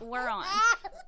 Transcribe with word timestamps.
we're 0.00 0.28
on. 0.28 0.44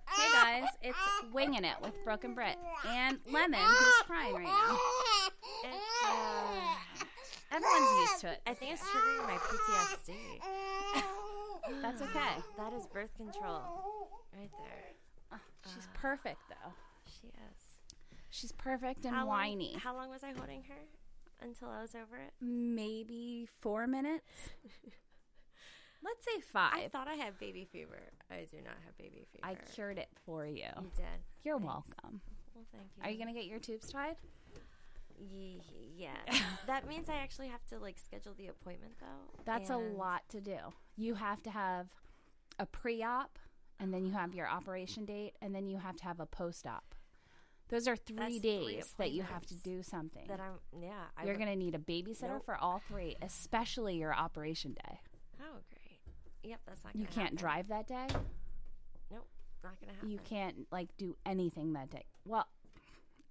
Hey 0.09 0.29
guys, 0.33 0.69
it's 0.83 0.99
winging 1.33 1.65
it 1.65 1.77
with 1.83 1.93
Brooke 2.05 2.25
and 2.25 2.35
Britt 2.35 2.57
and 2.89 3.19
Lemon, 3.31 3.61
who's 3.61 3.95
crying 4.07 4.35
right 4.35 4.45
now. 4.45 4.77
It's, 5.65 5.77
uh, 6.07 6.75
Everyone's 7.53 8.01
used 8.11 8.21
to 8.23 8.33
it. 8.33 8.41
I 8.47 8.55
think 8.55 8.73
it's 8.73 8.83
triggering 8.83 9.27
my 9.27 9.37
PTSD. 9.39 10.15
That's 11.83 12.03
okay. 12.03 12.35
That 12.57 12.73
is 12.73 12.87
birth 12.87 13.15
control, 13.17 14.09
right 14.37 14.51
there. 14.59 15.39
She's 15.75 15.89
perfect 15.95 16.41
though. 16.49 16.73
She 17.07 17.29
is. 17.29 17.65
She's 18.31 18.53
perfect 18.53 19.05
and 19.05 19.15
How 19.15 19.21
long- 19.21 19.29
whiny. 19.29 19.77
How 19.83 19.95
long 19.95 20.09
was 20.11 20.23
I 20.25 20.33
holding 20.37 20.63
her 20.65 20.79
until 21.43 21.69
I 21.69 21.83
was 21.83 21.95
over 21.95 22.17
it? 22.17 22.33
Maybe 22.41 23.47
four 23.61 23.87
minutes. 23.87 24.25
Let's 26.03 26.25
say 26.25 26.41
five. 26.53 26.73
I 26.75 26.89
thought 26.89 27.09
I 27.09 27.15
had 27.15 27.39
baby 27.39 27.67
fever. 27.71 27.99
I 28.31 28.47
do 28.51 28.57
not 28.65 28.75
have 28.85 28.97
baby 28.99 29.27
fever. 29.33 29.45
I 29.45 29.55
cured 29.73 29.99
it 29.99 30.09
for 30.25 30.47
you. 30.47 30.65
You 30.81 30.91
did. 30.97 31.05
You're 31.43 31.59
Thanks. 31.59 31.67
welcome. 31.67 32.21
Well, 32.55 32.65
thank 32.73 32.85
you. 32.97 33.03
Are 33.05 33.11
you 33.11 33.19
gonna 33.19 33.35
get 33.35 33.45
your 33.47 33.59
tubes 33.59 33.91
tied? 33.93 34.17
Ye- 35.19 35.61
Yeah. 35.97 36.17
that 36.67 36.89
means 36.89 37.09
I 37.11 37.17
actually 37.17 37.49
have 37.49 37.65
to 37.67 37.79
like 37.79 37.99
schedule 37.99 38.33
the 38.39 38.47
appointment 38.49 38.95
though. 39.01 39.43
That's 39.45 39.71
a 39.71 39.77
lot 39.77 40.23
to 40.31 40.41
do. 40.41 40.57
You 40.97 41.15
have 41.15 41.43
to 41.43 41.51
have 41.51 41.89
a 42.59 42.67
pre-op, 42.67 43.39
and 43.79 43.93
then 43.93 44.05
you 44.07 44.13
have 44.13 44.35
your 44.35 44.49
operation 44.49 45.05
date, 45.05 45.35
and 45.43 45.55
then 45.55 45.67
you 45.69 45.79
have 45.79 45.97
to 45.97 46.05
have 46.05 46.21
a 46.21 46.27
post-op. 46.27 46.95
Those 47.69 47.87
are 47.87 47.97
three 47.97 48.17
That's 48.17 48.31
three 48.33 48.39
days 48.41 48.95
that 48.99 49.13
you 49.13 49.23
have 49.23 49.47
to 49.47 49.55
do 49.55 49.83
something. 49.83 50.27
That 50.29 50.41
I'm. 50.41 50.59
Yeah. 50.83 50.91
I 51.17 51.25
You're 51.25 51.35
would- 51.35 51.39
gonna 51.39 51.57
need 51.57 51.75
a 51.75 51.79
babysitter 51.79 52.29
Nope. 52.35 52.45
for 52.45 52.57
all 52.57 52.81
three, 52.89 53.17
especially 53.23 53.97
your 53.97 54.15
operation 54.15 54.73
day. 54.73 55.01
Oh, 55.41 55.59
great. 55.71 55.80
Yep, 56.43 56.61
that's 56.67 56.85
not. 56.85 56.97
You 56.97 57.07
can't 57.07 57.17
happen. 57.17 57.37
drive 57.37 57.69
that 57.69 57.87
day. 57.87 58.07
Nope, 59.11 59.27
not 59.63 59.81
gonna 59.81 59.93
happen. 59.93 60.11
You 60.11 60.19
can't 60.25 60.67
like 60.71 60.89
do 60.97 61.17
anything 61.27 61.73
that 61.75 61.91
day. 61.91 62.05
Well, 62.27 62.47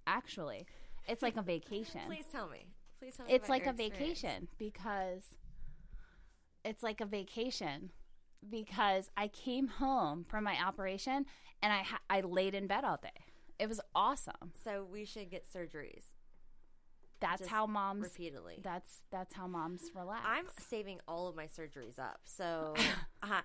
actually, 0.06 0.66
it's 1.08 1.22
like 1.22 1.36
a 1.36 1.42
vacation. 1.42 2.02
Please 2.06 2.26
tell 2.30 2.48
me. 2.48 2.66
Please 3.00 3.16
tell 3.16 3.26
me. 3.26 3.32
it's 3.32 3.48
like 3.48 3.66
a 3.66 3.70
experience. 3.70 3.98
vacation 3.98 4.48
because 4.58 5.22
it's 6.64 6.82
like 6.82 7.00
a 7.00 7.06
vacation 7.06 7.90
because 8.48 9.10
I 9.16 9.28
came 9.28 9.68
home 9.68 10.24
from 10.28 10.44
my 10.44 10.56
operation 10.62 11.26
and 11.62 11.72
I 11.72 11.82
ha- 11.82 12.00
I 12.08 12.20
laid 12.20 12.54
in 12.54 12.66
bed 12.66 12.84
all 12.84 12.98
day. 13.02 13.08
It 13.58 13.68
was 13.68 13.80
awesome. 13.94 14.52
So 14.64 14.86
we 14.90 15.04
should 15.04 15.30
get 15.30 15.46
surgeries 15.52 16.04
That's 17.20 17.46
how 17.46 17.66
moms. 17.66 18.02
repeatedly. 18.04 18.60
That's 18.62 19.02
that's 19.10 19.34
how 19.34 19.46
moms 19.46 19.82
relax. 19.94 20.24
I'm 20.26 20.46
saving 20.68 21.00
all 21.06 21.28
of 21.28 21.36
my 21.36 21.46
surgeries 21.46 21.98
up, 21.98 22.20
so 22.24 22.74
I, 23.22 23.42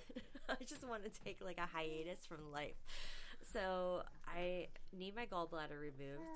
I 0.48 0.64
just 0.66 0.86
want 0.86 1.04
to 1.04 1.10
take 1.24 1.38
like 1.44 1.58
a 1.58 1.66
hiatus 1.66 2.26
from 2.26 2.50
life. 2.52 2.76
So 3.52 4.02
I 4.26 4.68
need 4.96 5.14
my 5.16 5.26
gallbladder 5.26 5.78
removed. 5.80 6.22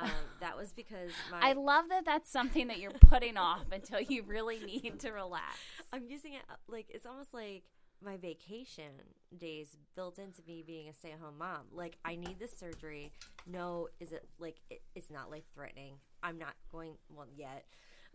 Um, 0.00 0.10
that 0.38 0.56
was 0.56 0.72
because 0.72 1.10
my 1.28 1.40
I 1.42 1.54
love 1.54 1.86
that 1.88 2.04
that's 2.04 2.30
something 2.30 2.68
that 2.68 2.78
you're 2.78 2.92
putting 2.92 3.36
off 3.36 3.64
until 3.72 4.00
you 4.00 4.22
really 4.22 4.60
need 4.60 5.00
to 5.00 5.10
relax. 5.10 5.56
I'm 5.92 6.04
using 6.06 6.34
it 6.34 6.42
like 6.68 6.86
it's 6.88 7.04
almost 7.04 7.34
like 7.34 7.64
my 8.02 8.16
vacation 8.16 8.92
days 9.36 9.76
built 9.94 10.18
into 10.18 10.42
me 10.46 10.62
being 10.66 10.88
a 10.88 10.94
stay-at-home 10.94 11.38
mom. 11.38 11.62
Like 11.72 11.98
I 12.04 12.16
need 12.16 12.38
this 12.38 12.56
surgery. 12.56 13.12
No, 13.46 13.88
is 14.00 14.12
it 14.12 14.28
like 14.38 14.56
it, 14.70 14.82
it's 14.94 15.10
not 15.10 15.30
life-threatening. 15.30 15.94
I'm 16.22 16.38
not 16.38 16.54
going 16.70 16.94
well 17.08 17.26
yet. 17.34 17.66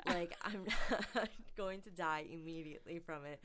Like 0.08 0.36
I'm 0.44 0.66
not 0.66 1.30
going 1.58 1.82
to 1.82 1.90
die 1.90 2.26
immediately 2.32 3.00
from 3.00 3.26
it. 3.26 3.40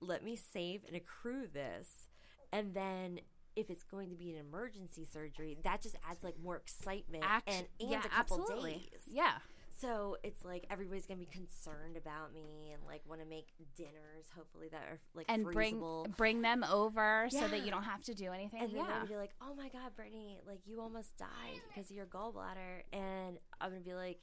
Let 0.00 0.24
me 0.24 0.36
save 0.36 0.82
and 0.86 0.96
accrue 0.96 1.46
this, 1.52 2.08
and 2.52 2.74
then 2.74 3.20
if 3.54 3.70
it's 3.70 3.84
going 3.84 4.10
to 4.10 4.16
be 4.16 4.30
an 4.30 4.36
emergency 4.36 5.06
surgery, 5.10 5.56
that 5.62 5.82
just 5.82 5.96
adds 6.08 6.22
like 6.24 6.34
more 6.42 6.56
excitement 6.56 7.24
Act- 7.26 7.48
and 7.48 7.66
and 7.80 7.90
yeah, 7.90 8.00
a 8.04 8.08
couple 8.08 8.40
absolutely. 8.40 8.72
days. 8.72 9.02
Yeah. 9.06 9.34
So 9.82 10.16
it's 10.22 10.44
like 10.44 10.64
everybody's 10.70 11.06
gonna 11.06 11.18
be 11.18 11.26
concerned 11.26 11.96
about 11.96 12.32
me 12.32 12.70
and 12.72 12.80
like 12.86 13.02
want 13.04 13.20
to 13.20 13.26
make 13.26 13.48
dinners, 13.76 14.30
hopefully 14.36 14.68
that 14.70 14.82
are 14.82 15.00
like 15.12 15.26
And 15.28 15.44
bring 15.44 15.80
freezable. 15.80 16.16
bring 16.16 16.40
them 16.40 16.64
over 16.70 17.26
so 17.30 17.48
that 17.48 17.64
you 17.64 17.72
don't 17.72 17.82
have 17.82 18.00
to 18.04 18.14
do 18.14 18.30
anything. 18.30 18.62
and 18.62 18.70
then 18.70 18.78
yeah. 18.78 18.98
they're 18.98 19.06
be 19.06 19.16
like, 19.16 19.32
"Oh 19.40 19.54
my 19.56 19.68
God, 19.68 19.96
Brittany, 19.96 20.40
like 20.46 20.60
you 20.66 20.80
almost 20.80 21.16
died 21.16 21.60
because 21.68 21.90
of 21.90 21.96
your 21.96 22.06
gallbladder," 22.06 22.82
and 22.92 23.38
I'm 23.60 23.70
gonna 23.70 23.80
be 23.80 23.94
like, 23.94 24.20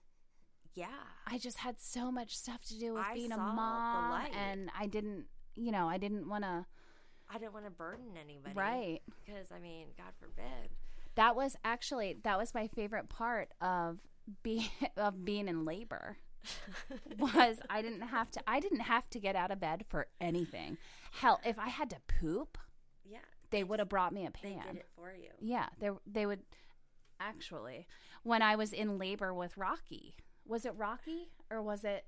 "Yeah, 0.75 0.87
I 1.27 1.37
just 1.37 1.57
had 1.57 1.81
so 1.81 2.09
much 2.09 2.37
stuff 2.37 2.63
to 2.67 2.79
do 2.79 2.93
with 2.93 3.03
I 3.05 3.13
being 3.13 3.33
a 3.33 3.37
mom, 3.37 4.27
and 4.33 4.71
I 4.79 4.87
didn't, 4.87 5.25
you 5.55 5.73
know, 5.73 5.89
I 5.89 5.97
didn't 5.97 6.29
want 6.29 6.45
to. 6.45 6.65
I 7.29 7.37
didn't 7.37 7.53
want 7.53 7.65
to 7.65 7.71
burden 7.71 8.17
anybody, 8.19 8.55
Right. 8.55 9.01
Because 9.25 9.51
I 9.51 9.59
mean, 9.59 9.87
God 9.97 10.13
forbid. 10.19 10.71
That 11.15 11.35
was 11.35 11.57
actually 11.65 12.17
that 12.23 12.37
was 12.37 12.53
my 12.53 12.67
favorite 12.67 13.09
part 13.09 13.51
of 13.59 13.99
being 14.43 14.69
of 14.97 15.23
being 15.25 15.47
in 15.47 15.65
labor. 15.65 16.17
was 17.17 17.59
I 17.69 17.81
didn't 17.81 18.01
have 18.07 18.31
to 18.31 18.41
I 18.47 18.59
didn't 18.59 18.81
have 18.81 19.09
to 19.11 19.19
get 19.19 19.35
out 19.35 19.51
of 19.51 19.59
bed 19.59 19.85
for 19.89 20.07
anything. 20.21 20.77
Hell, 21.11 21.39
if 21.45 21.57
I 21.59 21.69
had 21.69 21.89
to 21.91 21.97
poop, 22.19 22.57
Yeah, 23.05 23.19
they 23.49 23.63
would 23.63 23.79
have 23.79 23.89
brought 23.89 24.13
me 24.13 24.25
a 24.25 24.31
pan. 24.31 24.59
they 24.65 24.71
did 24.73 24.79
it 24.81 24.87
for 24.95 25.11
you. 25.11 25.29
Yeah, 25.39 25.67
they 25.79 25.89
they 26.05 26.25
would 26.25 26.41
actually 27.19 27.87
when 28.23 28.41
I 28.41 28.55
was 28.55 28.71
in 28.73 28.97
labor 28.97 29.33
with 29.33 29.57
Rocky. 29.57 30.15
Was 30.47 30.65
it 30.65 30.73
Rocky 30.75 31.29
or 31.51 31.61
was 31.61 31.83
it 31.83 32.05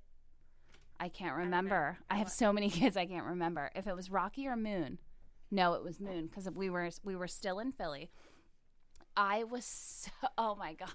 I 1.00 1.10
can't 1.10 1.36
remember. 1.36 1.98
I, 2.10 2.16
I 2.16 2.18
have 2.20 2.30
so 2.30 2.54
many 2.54 2.70
kids 2.80 2.96
I 2.96 3.06
can't 3.06 3.26
remember 3.26 3.72
if 3.76 3.88
it 3.88 3.96
was 3.96 4.12
Rocky 4.12 4.48
or 4.48 4.56
Moon. 4.56 5.00
No, 5.50 5.74
it 5.74 5.84
was 5.84 6.00
Moon 6.00 6.30
cuz 6.30 6.48
we 6.54 6.70
were 6.70 6.90
we 7.04 7.16
were 7.16 7.28
still 7.28 7.60
in 7.60 7.72
Philly. 7.72 8.12
I 9.16 9.44
was 9.44 9.66
so, 9.66 10.12
oh 10.38 10.56
my 10.56 10.74
god. 10.74 10.90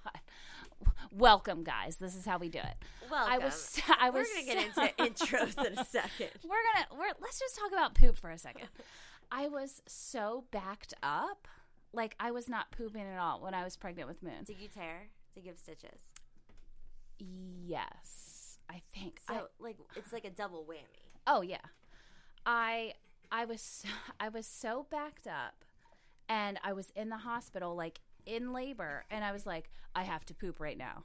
Welcome 1.11 1.63
guys. 1.65 1.97
This 1.97 2.15
is 2.15 2.25
how 2.27 2.39
we 2.39 2.49
do 2.49 2.59
it. 2.59 2.75
Welcome. 3.11 3.33
I 3.33 3.39
was 3.39 3.55
so, 3.55 3.83
I 4.01 4.11
was 4.11 4.27
We're 4.37 4.55
gonna 4.55 4.73
so- 4.75 4.81
get 4.83 4.99
into 4.99 5.25
intros 5.25 5.67
in 5.67 5.79
a 5.79 5.85
second. 5.87 6.29
we're 6.45 6.51
gonna 6.73 6.87
we're 6.99 7.13
let's 7.21 7.39
just 7.39 7.57
talk 7.57 7.73
about 7.73 7.95
poop 7.95 8.17
for 8.19 8.31
a 8.31 8.39
second. 8.39 8.69
I 9.31 9.49
was 9.49 9.83
so 9.87 10.45
backed 10.51 10.95
up, 11.03 11.49
like 11.93 12.15
I 12.21 12.31
was 12.31 12.49
not 12.49 12.71
pooping 12.71 13.03
at 13.03 13.19
all 13.19 13.41
when 13.41 13.55
I 13.55 13.65
was 13.65 13.77
pregnant 13.77 14.09
with 14.09 14.23
Moon. 14.23 14.45
Did 14.45 14.61
you 14.61 14.69
tear? 14.69 15.09
Did 15.35 15.45
you 15.45 15.51
give 15.51 15.59
stitches? 15.59 16.01
Yes, 17.19 18.59
I 18.71 18.83
think. 18.95 19.21
So 19.27 19.35
I, 19.35 19.41
like 19.59 19.77
it's 19.97 20.13
like 20.13 20.25
a 20.25 20.31
double 20.31 20.65
whammy. 20.69 21.11
oh 21.27 21.41
yeah, 21.43 21.57
I 22.45 22.95
I 23.33 23.45
was 23.47 23.61
so, 23.61 23.89
I 24.21 24.29
was 24.29 24.47
so 24.47 24.87
backed 24.91 25.27
up, 25.27 25.65
and 26.29 26.59
I 26.63 26.73
was 26.73 26.91
in 26.97 27.09
the 27.09 27.19
hospital 27.19 27.75
like 27.75 28.01
in 28.25 28.53
labor, 28.53 29.05
and 29.11 29.25
I 29.25 29.33
was 29.33 29.47
like, 29.47 29.71
I 29.95 30.03
have 30.03 30.25
to 30.27 30.35
poop 30.35 30.61
right 30.61 30.79
now, 30.79 31.05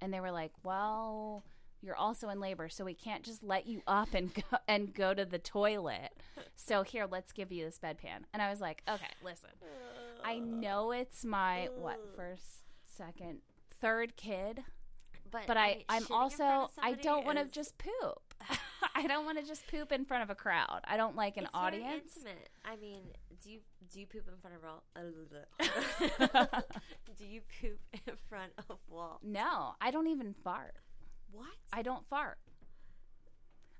and 0.00 0.12
they 0.12 0.20
were 0.20 0.32
like, 0.32 0.52
well. 0.64 1.44
You're 1.82 1.94
also 1.94 2.30
in 2.30 2.40
labor, 2.40 2.68
so 2.70 2.84
we 2.84 2.94
can't 2.94 3.22
just 3.22 3.44
let 3.44 3.66
you 3.66 3.82
up 3.86 4.14
and 4.14 4.34
go 4.34 4.56
and 4.66 4.92
go 4.92 5.12
to 5.12 5.26
the 5.26 5.38
toilet. 5.38 6.10
So 6.56 6.82
here, 6.82 7.06
let's 7.08 7.32
give 7.32 7.52
you 7.52 7.66
this 7.66 7.78
bedpan. 7.78 8.24
And 8.32 8.42
I 8.42 8.50
was 8.50 8.60
like, 8.60 8.82
okay, 8.88 9.06
listen. 9.22 9.50
I 10.24 10.38
know 10.38 10.90
it's 10.90 11.24
my 11.24 11.68
what 11.78 12.00
first, 12.16 12.64
second, 12.96 13.40
third 13.80 14.16
kid, 14.16 14.64
but 15.30 15.56
I 15.56 15.84
I'm 15.88 16.02
shitting 16.02 16.30
in 16.30 16.36
front 16.36 16.42
also 16.42 16.70
I 16.82 16.92
don't 16.92 17.24
want 17.24 17.38
to 17.38 17.44
just 17.44 17.78
poop. 17.78 18.34
I 18.96 19.06
don't 19.06 19.26
want 19.26 19.38
to 19.38 19.44
just 19.44 19.66
poop 19.66 19.92
in 19.92 20.06
front 20.06 20.22
of 20.22 20.30
a 20.30 20.34
crowd. 20.34 20.80
I 20.84 20.96
don't 20.96 21.14
like 21.16 21.36
an 21.36 21.44
it's 21.44 21.52
audience. 21.54 22.16
intimate. 22.16 22.48
I 22.64 22.76
mean, 22.76 23.02
do 23.42 23.50
you 23.50 23.58
do 23.92 24.00
you 24.00 24.06
poop 24.06 24.24
in 24.26 24.38
front 24.40 24.56
of 24.56 24.62
Walt? 24.62 24.84
do 27.18 27.26
you 27.26 27.42
poop 27.60 27.78
in 27.92 28.14
front 28.26 28.52
of 28.70 28.78
Walt? 28.88 29.18
No, 29.22 29.74
I 29.82 29.90
don't 29.90 30.06
even 30.06 30.34
fart. 30.42 30.76
What? 31.30 31.46
I 31.74 31.82
don't 31.82 32.08
fart. 32.08 32.38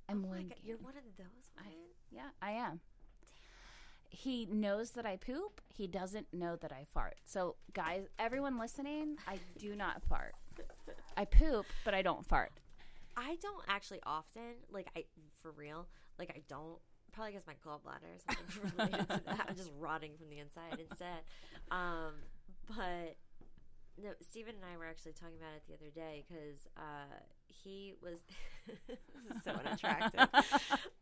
I'm 0.06 0.22
oh. 0.28 0.34
God, 0.34 0.54
you're 0.62 0.76
one 0.76 0.92
of 0.98 1.04
those 1.16 1.50
women. 1.56 1.72
yeah, 2.10 2.28
I 2.42 2.50
am. 2.50 2.80
He 4.10 4.46
knows 4.46 4.90
that 4.90 5.06
I 5.06 5.16
poop. 5.16 5.62
He 5.74 5.86
doesn't 5.86 6.26
know 6.32 6.56
that 6.56 6.72
I 6.72 6.84
fart. 6.92 7.16
So, 7.24 7.56
guys, 7.72 8.04
everyone 8.18 8.58
listening, 8.58 9.16
I 9.26 9.38
do 9.58 9.74
not 9.74 10.02
fart. 10.08 10.34
I 11.16 11.24
poop, 11.24 11.64
but 11.84 11.94
I 11.94 12.02
don't 12.02 12.24
fart. 12.26 12.52
I 13.16 13.36
don't 13.40 13.64
actually 13.68 14.00
often 14.04 14.56
like 14.70 14.88
I 14.96 15.04
for 15.40 15.52
real. 15.52 15.88
Like 16.18 16.30
I 16.34 16.42
don't 16.48 16.78
probably 17.12 17.32
because 17.32 17.46
my 17.46 17.54
gallbladder 17.64 18.12
or 18.12 18.20
something 18.28 18.70
related 18.76 19.08
to 19.08 19.22
that. 19.26 19.46
I'm 19.48 19.56
just 19.56 19.70
rotting 19.78 20.12
from 20.18 20.28
the 20.28 20.38
inside 20.38 20.78
instead. 20.78 21.24
Um, 21.70 22.14
but 22.68 23.16
no, 24.02 24.10
Steven 24.20 24.54
and 24.56 24.64
I 24.64 24.76
were 24.76 24.84
actually 24.84 25.12
talking 25.12 25.36
about 25.38 25.54
it 25.56 25.62
the 25.66 25.74
other 25.74 25.90
day 25.94 26.24
because 26.28 26.68
uh, 26.76 27.16
he 27.48 27.94
was 28.02 28.18
this 28.88 28.98
is 29.36 29.42
so 29.44 29.50
unattractive. 29.64 30.20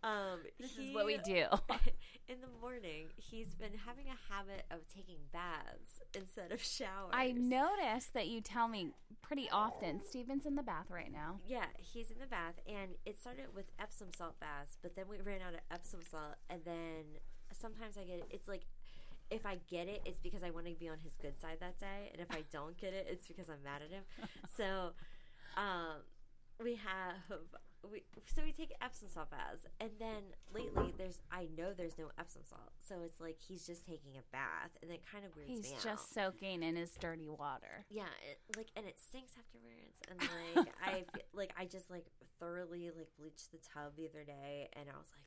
um, 0.03 0.41
This 0.61 0.77
he- 0.77 0.89
is 0.89 0.95
what 0.95 1.07
we 1.07 1.19
do. 1.19 1.47
in 2.29 2.41
the 2.41 2.49
morning. 2.61 3.07
He's 3.17 3.49
been 3.55 3.73
having 3.87 4.07
a 4.09 4.33
habit 4.35 4.65
of 4.71 4.81
taking 4.95 5.17
baths 5.33 6.01
instead 6.17 6.53
of 6.53 6.63
showers. 6.63 7.13
I 7.13 7.33
noticed 7.33 8.15
that 8.15 8.29
you 8.29 8.41
tell 8.41 8.69
me 8.69 8.91
pretty 9.23 9.49
often. 9.51 10.01
Steven's 10.09 10.47
in 10.47 10.55
the 10.57 10.63
bath 10.63 10.87
right 10.91 11.13
now. 11.13 11.37
Yeah, 11.47 11.67
he's 11.79 12.11
in 12.11 12.19
the 12.19 12.27
bath, 12.27 12.55
and 12.67 12.93
it 13.07 13.19
started 13.21 13.47
with 13.55 13.67
Epsom 13.81 14.09
salt 14.17 14.39
baths, 14.41 14.77
but 14.83 14.95
then 14.97 15.05
we 15.09 15.19
ran 15.21 15.41
out 15.47 15.55
of 15.55 15.61
Epsom 15.71 16.01
salt, 16.11 16.37
and 16.51 16.61
then 16.65 17.05
sometimes 17.53 17.97
I 17.99 18.05
get 18.05 18.19
it, 18.19 18.27
it's 18.31 18.49
like 18.49 18.63
if 19.31 19.45
I 19.47 19.59
get 19.71 19.89
it, 19.89 20.03
it's 20.05 20.21
because 20.21 20.43
I 20.43 20.51
want 20.51 20.67
to 20.67 20.73
be 20.75 20.89
on 20.89 20.99
his 21.03 21.17
good 21.17 21.39
side 21.41 21.57
that 21.61 21.79
day, 21.79 22.11
and 22.13 22.21
if 22.21 22.31
I 22.31 22.43
don't 22.53 22.77
get 22.79 22.93
it, 22.93 23.07
it's 23.11 23.27
because 23.27 23.49
I'm 23.49 23.63
mad 23.65 23.81
at 23.83 23.91
him. 23.91 24.03
so, 24.57 24.91
um, 25.57 26.03
we 26.63 26.77
have 26.77 27.39
we 27.91 28.05
so 28.27 28.43
we 28.43 28.53
take 28.53 28.73
Epsom 28.81 29.09
salt 29.09 29.31
baths, 29.31 29.67
and 29.81 29.91
then 29.99 30.23
lately 30.55 30.95
there's 30.97 31.21
I 31.31 31.49
know 31.57 31.73
there's 31.77 31.99
no 31.99 32.11
Epsom 32.19 32.43
salt, 32.49 32.73
so 32.81 33.03
it's 33.05 33.21
like 33.21 33.37
he's 33.41 33.67
just 33.67 33.85
taking 33.85 34.17
a 34.17 34.25
bath, 34.33 34.71
and 34.83 34.91
it 34.91 35.03
kind 35.11 35.25
of 35.25 35.35
weirds 35.37 35.51
He's 35.51 35.71
me 35.71 35.77
out. 35.77 35.83
just 35.83 36.15
soaking 36.15 36.63
in 36.63 36.77
his 36.77 36.93
dirty 37.01 37.29
water. 37.29 37.85
Yeah, 37.91 38.11
it, 38.31 38.39
like 38.57 38.69
and 38.77 38.87
it 38.87 38.99
stinks 39.01 39.33
afterwards, 39.39 40.01
and 40.09 40.21
like 40.57 40.69
I 40.85 41.05
fe- 41.15 41.29
like 41.33 41.53
I 41.59 41.67
just 41.67 41.91
like 41.91 42.07
thoroughly 42.41 42.91
like 42.97 43.09
bleached 43.19 43.51
the 43.53 43.59
tub 43.59 43.97
the 43.97 44.09
other 44.09 44.25
day, 44.25 44.69
and 44.75 44.87
I 44.89 44.97
was 44.97 45.11
like, 45.13 45.27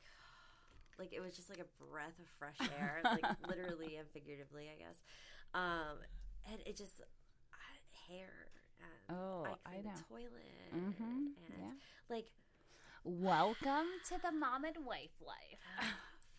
like 0.99 1.13
it 1.13 1.21
was 1.21 1.35
just 1.35 1.49
like 1.49 1.59
a 1.59 1.69
breath 1.83 2.17
of 2.19 2.27
fresh 2.39 2.57
air, 2.79 3.01
like 3.03 3.25
literally 3.47 3.97
and 3.97 4.07
figuratively, 4.09 4.69
I 4.73 4.77
guess. 4.81 4.97
Um, 5.53 6.01
and 6.51 6.59
it 6.65 6.77
just 6.77 7.01
uh, 7.01 7.57
hair. 8.09 8.46
And 8.79 9.17
Oh, 9.17 9.43
I, 9.65 9.69
I 9.69 9.71
cleaned 9.71 9.85
know. 9.85 9.91
the 9.95 10.03
toilet, 10.03 10.73
Mhm, 10.73 10.99
and 10.99 11.35
yeah. 11.59 11.71
like 12.09 12.31
Welcome 13.03 13.87
to 14.09 14.19
the 14.21 14.31
mom 14.31 14.65
and 14.65 14.85
wife 14.85 15.11
life. 15.21 15.59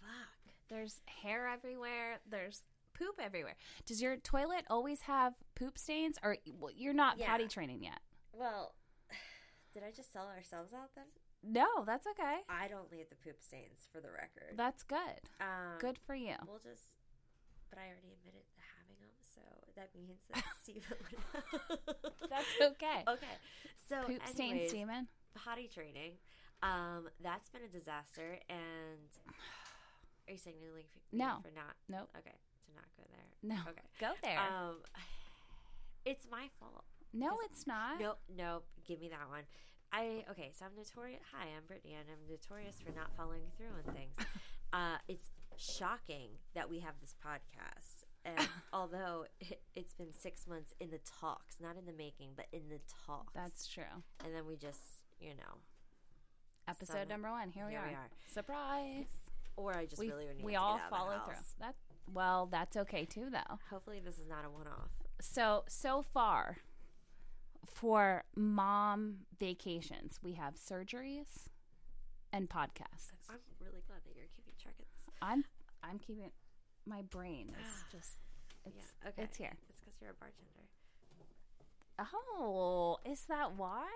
fuck. 0.00 0.52
There's 0.68 1.00
hair 1.22 1.48
everywhere. 1.48 2.20
There's 2.28 2.62
poop 2.92 3.18
everywhere. 3.22 3.56
Does 3.86 4.02
your 4.02 4.16
toilet 4.18 4.64
always 4.68 5.02
have 5.02 5.34
poop 5.54 5.78
stains, 5.78 6.18
or 6.22 6.36
well, 6.58 6.72
you're 6.76 6.92
not 6.92 7.16
Yeah. 7.18 7.26
potty 7.26 7.48
training 7.48 7.82
yet? 7.84 8.00
Well, 8.32 8.74
did 9.72 9.82
I 9.82 9.92
just 9.92 10.12
sell 10.12 10.26
ourselves 10.28 10.74
out 10.74 10.94
then? 10.94 11.06
No, 11.42 11.84
that's 11.86 12.06
okay. 12.08 12.40
I 12.50 12.68
don't 12.68 12.90
leave 12.92 13.08
the 13.08 13.16
poop 13.16 13.40
stains 13.40 13.88
for 13.90 14.00
the 14.00 14.10
record. 14.10 14.56
That's 14.56 14.82
good. 14.82 15.22
um, 15.40 15.78
Good 15.78 15.96
for 16.04 16.14
you. 16.14 16.34
We'll 16.46 16.58
just. 16.58 16.98
But 17.70 17.78
I 17.78 17.86
already 17.88 18.12
admitted 18.12 18.44
to 18.50 18.60
having 18.76 18.96
them, 19.00 19.14
so 19.22 19.40
that 19.78 19.90
means 19.94 20.18
that 20.34 20.42
Steven 20.62 20.82
would. 20.90 21.78
That's 22.30 22.52
okay. 22.74 23.06
okay. 23.06 23.34
So 23.88 24.02
Poop 24.06 24.20
anyways, 24.38 24.70
Steven. 24.70 25.06
potty 25.34 25.70
training. 25.72 26.18
Um, 26.62 27.06
that's 27.22 27.48
been 27.50 27.62
a 27.62 27.68
disaster. 27.70 28.36
And 28.50 29.08
are 30.26 30.32
you 30.32 30.38
saying 30.38 30.56
No. 31.12 31.38
for 31.40 31.54
not? 31.54 31.78
Nope. 31.88 32.10
Okay, 32.18 32.34
to 32.34 32.68
not 32.74 32.84
go 32.98 33.04
there. 33.06 33.28
No. 33.42 33.62
Okay. 33.70 33.86
Go 34.00 34.10
there. 34.22 34.38
Um, 34.40 34.82
it's 36.04 36.26
my 36.30 36.48
fault. 36.58 36.84
no, 37.14 37.38
it's 37.44 37.66
not. 37.66 38.00
Nope, 38.00 38.18
nope. 38.36 38.66
Give 38.86 39.00
me 39.00 39.08
that 39.08 39.28
one. 39.30 39.44
I 39.92 40.24
okay. 40.32 40.50
So 40.58 40.66
I'm 40.66 40.72
notorious. 40.76 41.22
Hi, 41.32 41.46
I'm 41.56 41.64
Brittany, 41.66 41.94
and 41.94 42.08
I'm 42.10 42.28
notorious 42.28 42.76
for 42.84 42.92
not 42.92 43.14
following 43.16 43.46
through 43.56 43.72
on 43.78 43.94
things. 43.94 44.12
uh, 44.72 44.98
it's 45.06 45.30
shocking 45.56 46.30
that 46.54 46.68
we 46.68 46.80
have 46.80 46.94
this 47.00 47.14
podcast, 47.24 47.97
and 48.24 48.48
although 48.72 49.26
it, 49.40 49.60
it's 49.74 49.94
been 49.94 50.12
six 50.12 50.46
months 50.46 50.74
in 50.80 50.90
the 50.90 51.00
talks, 51.20 51.56
not 51.60 51.76
in 51.76 51.86
the 51.86 51.92
making, 51.92 52.30
but 52.36 52.46
in 52.52 52.62
the 52.68 52.80
talks, 53.06 53.32
That's 53.34 53.66
true. 53.66 53.84
and 54.24 54.34
then 54.34 54.46
we 54.46 54.56
just, 54.56 54.80
you 55.20 55.30
know, 55.30 55.58
Episode 56.68 57.08
number 57.08 57.30
one. 57.30 57.50
Here, 57.50 57.64
we, 57.64 57.72
Here 57.72 57.80
are. 57.80 57.88
we 57.88 57.94
are. 57.94 58.10
Surprise. 58.32 59.06
or 59.56 59.74
I 59.74 59.86
just 59.86 59.98
we 59.98 60.08
really 60.10 60.26
need 60.36 60.44
we 60.44 60.52
to 60.52 60.58
all 60.60 60.76
get 60.76 60.82
out 60.82 60.84
of 60.84 60.90
the 60.90 60.96
follow 60.96 61.20
through. 61.24 61.34
That 61.60 61.74
well, 62.12 62.46
that's 62.50 62.76
okay 62.76 63.06
too, 63.06 63.28
though. 63.32 63.58
Hopefully, 63.70 64.00
this 64.04 64.18
is 64.18 64.28
not 64.28 64.44
a 64.44 64.50
one-off. 64.50 64.90
So 65.20 65.64
so 65.66 66.02
far, 66.02 66.58
for 67.64 68.24
mom 68.36 69.20
vacations, 69.40 70.20
we 70.22 70.34
have 70.34 70.56
surgeries 70.56 71.48
and 72.34 72.50
podcasts. 72.50 73.12
I'm 73.30 73.38
really 73.60 73.82
glad 73.86 74.00
that 74.04 74.14
you're 74.14 74.26
keeping 74.36 74.52
track 74.60 74.74
of 74.78 74.84
this. 74.84 75.14
I'm 75.22 75.44
I'm 75.82 75.98
keeping 75.98 76.30
my 76.86 77.02
brain 77.02 77.54
is 77.60 77.84
just 77.92 78.18
it's 78.66 78.92
yeah, 79.02 79.08
okay. 79.10 79.22
it's 79.22 79.36
here. 79.36 79.56
It's 79.68 79.80
because 79.80 79.94
you're 80.00 80.10
a 80.10 80.14
bartender. 80.14 80.44
Oh, 81.98 82.98
is 83.04 83.22
that 83.28 83.56
why? 83.56 83.88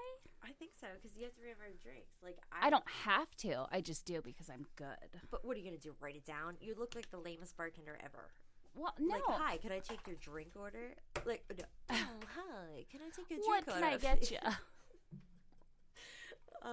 I 0.43 0.51
think 0.59 0.73
so 0.81 0.89
because 1.01 1.17
you 1.17 1.23
have 1.25 1.35
to 1.35 1.41
remember 1.41 1.65
drinks. 1.83 2.19
Like 2.23 2.39
I, 2.51 2.67
I 2.67 2.71
don't 2.71 2.89
have 3.05 3.31
to. 3.39 3.67
I 3.71 3.81
just 3.81 4.05
do 4.05 4.21
because 4.23 4.51
I'm 4.51 4.67
good. 4.77 5.21
But 5.31 5.45
what 5.45 5.57
are 5.57 5.61
you 5.61 5.65
gonna 5.65 5.79
do? 5.79 5.95
Write 6.01 6.17
it 6.17 6.25
down? 6.25 6.57
You 6.61 6.75
look 6.77 6.95
like 6.95 7.11
the 7.11 7.19
lamest 7.19 7.57
bartender 7.57 7.99
ever. 8.03 8.31
Well, 8.75 8.95
no. 8.99 9.15
Like, 9.15 9.23
hi, 9.29 9.57
can 9.59 9.73
I 9.73 9.79
take 9.79 10.07
your 10.07 10.17
drink 10.17 10.51
order? 10.59 10.95
Like, 11.27 11.45
no. 11.57 11.65
oh, 11.91 11.95
hi, 12.35 12.85
can 12.91 13.01
I 13.07 13.11
take 13.15 13.31
your 13.31 13.39
what 13.41 13.65
drink 13.65 13.79
can 13.79 13.85
order? 13.85 13.95
I 13.95 13.99
get 13.99 14.31
you? 14.31 14.39
Uh, 14.43 14.51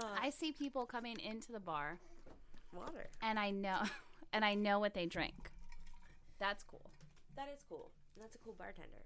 I 0.22 0.30
see 0.30 0.52
people 0.52 0.86
coming 0.86 1.20
into 1.20 1.52
the 1.52 1.60
bar 1.60 2.00
water. 2.74 3.10
and 3.22 3.38
I 3.40 3.52
know 3.52 3.82
and 4.34 4.46
I 4.46 4.56
know 4.56 4.80
what 4.80 4.94
they 4.94 5.06
drink. 5.06 5.52
That's 6.40 6.64
cool. 6.64 6.90
That 7.36 7.48
is 7.54 7.64
cool. 7.68 7.92
That's 8.20 8.36
a 8.36 8.40
cool 8.40 8.56
bartender. 8.58 9.06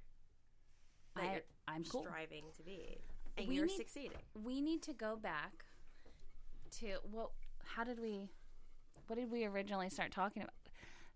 That 1.15 1.23
I 1.23 1.31
you're 1.33 1.41
I'm 1.67 1.83
cool. 1.83 2.01
striving 2.03 2.45
to 2.57 2.63
be, 2.63 2.97
and 3.37 3.47
We 3.47 3.55
you're 3.55 3.65
need- 3.67 3.77
succeeding. 3.77 4.17
We 4.33 4.61
need 4.61 4.81
to 4.83 4.93
go 4.93 5.15
back 5.15 5.65
to 6.79 6.97
what 7.09 7.31
how 7.65 7.83
did 7.83 7.99
we 7.99 8.29
what 9.07 9.17
did 9.17 9.29
we 9.31 9.45
originally 9.45 9.89
start 9.89 10.11
talking 10.11 10.41
about? 10.43 10.53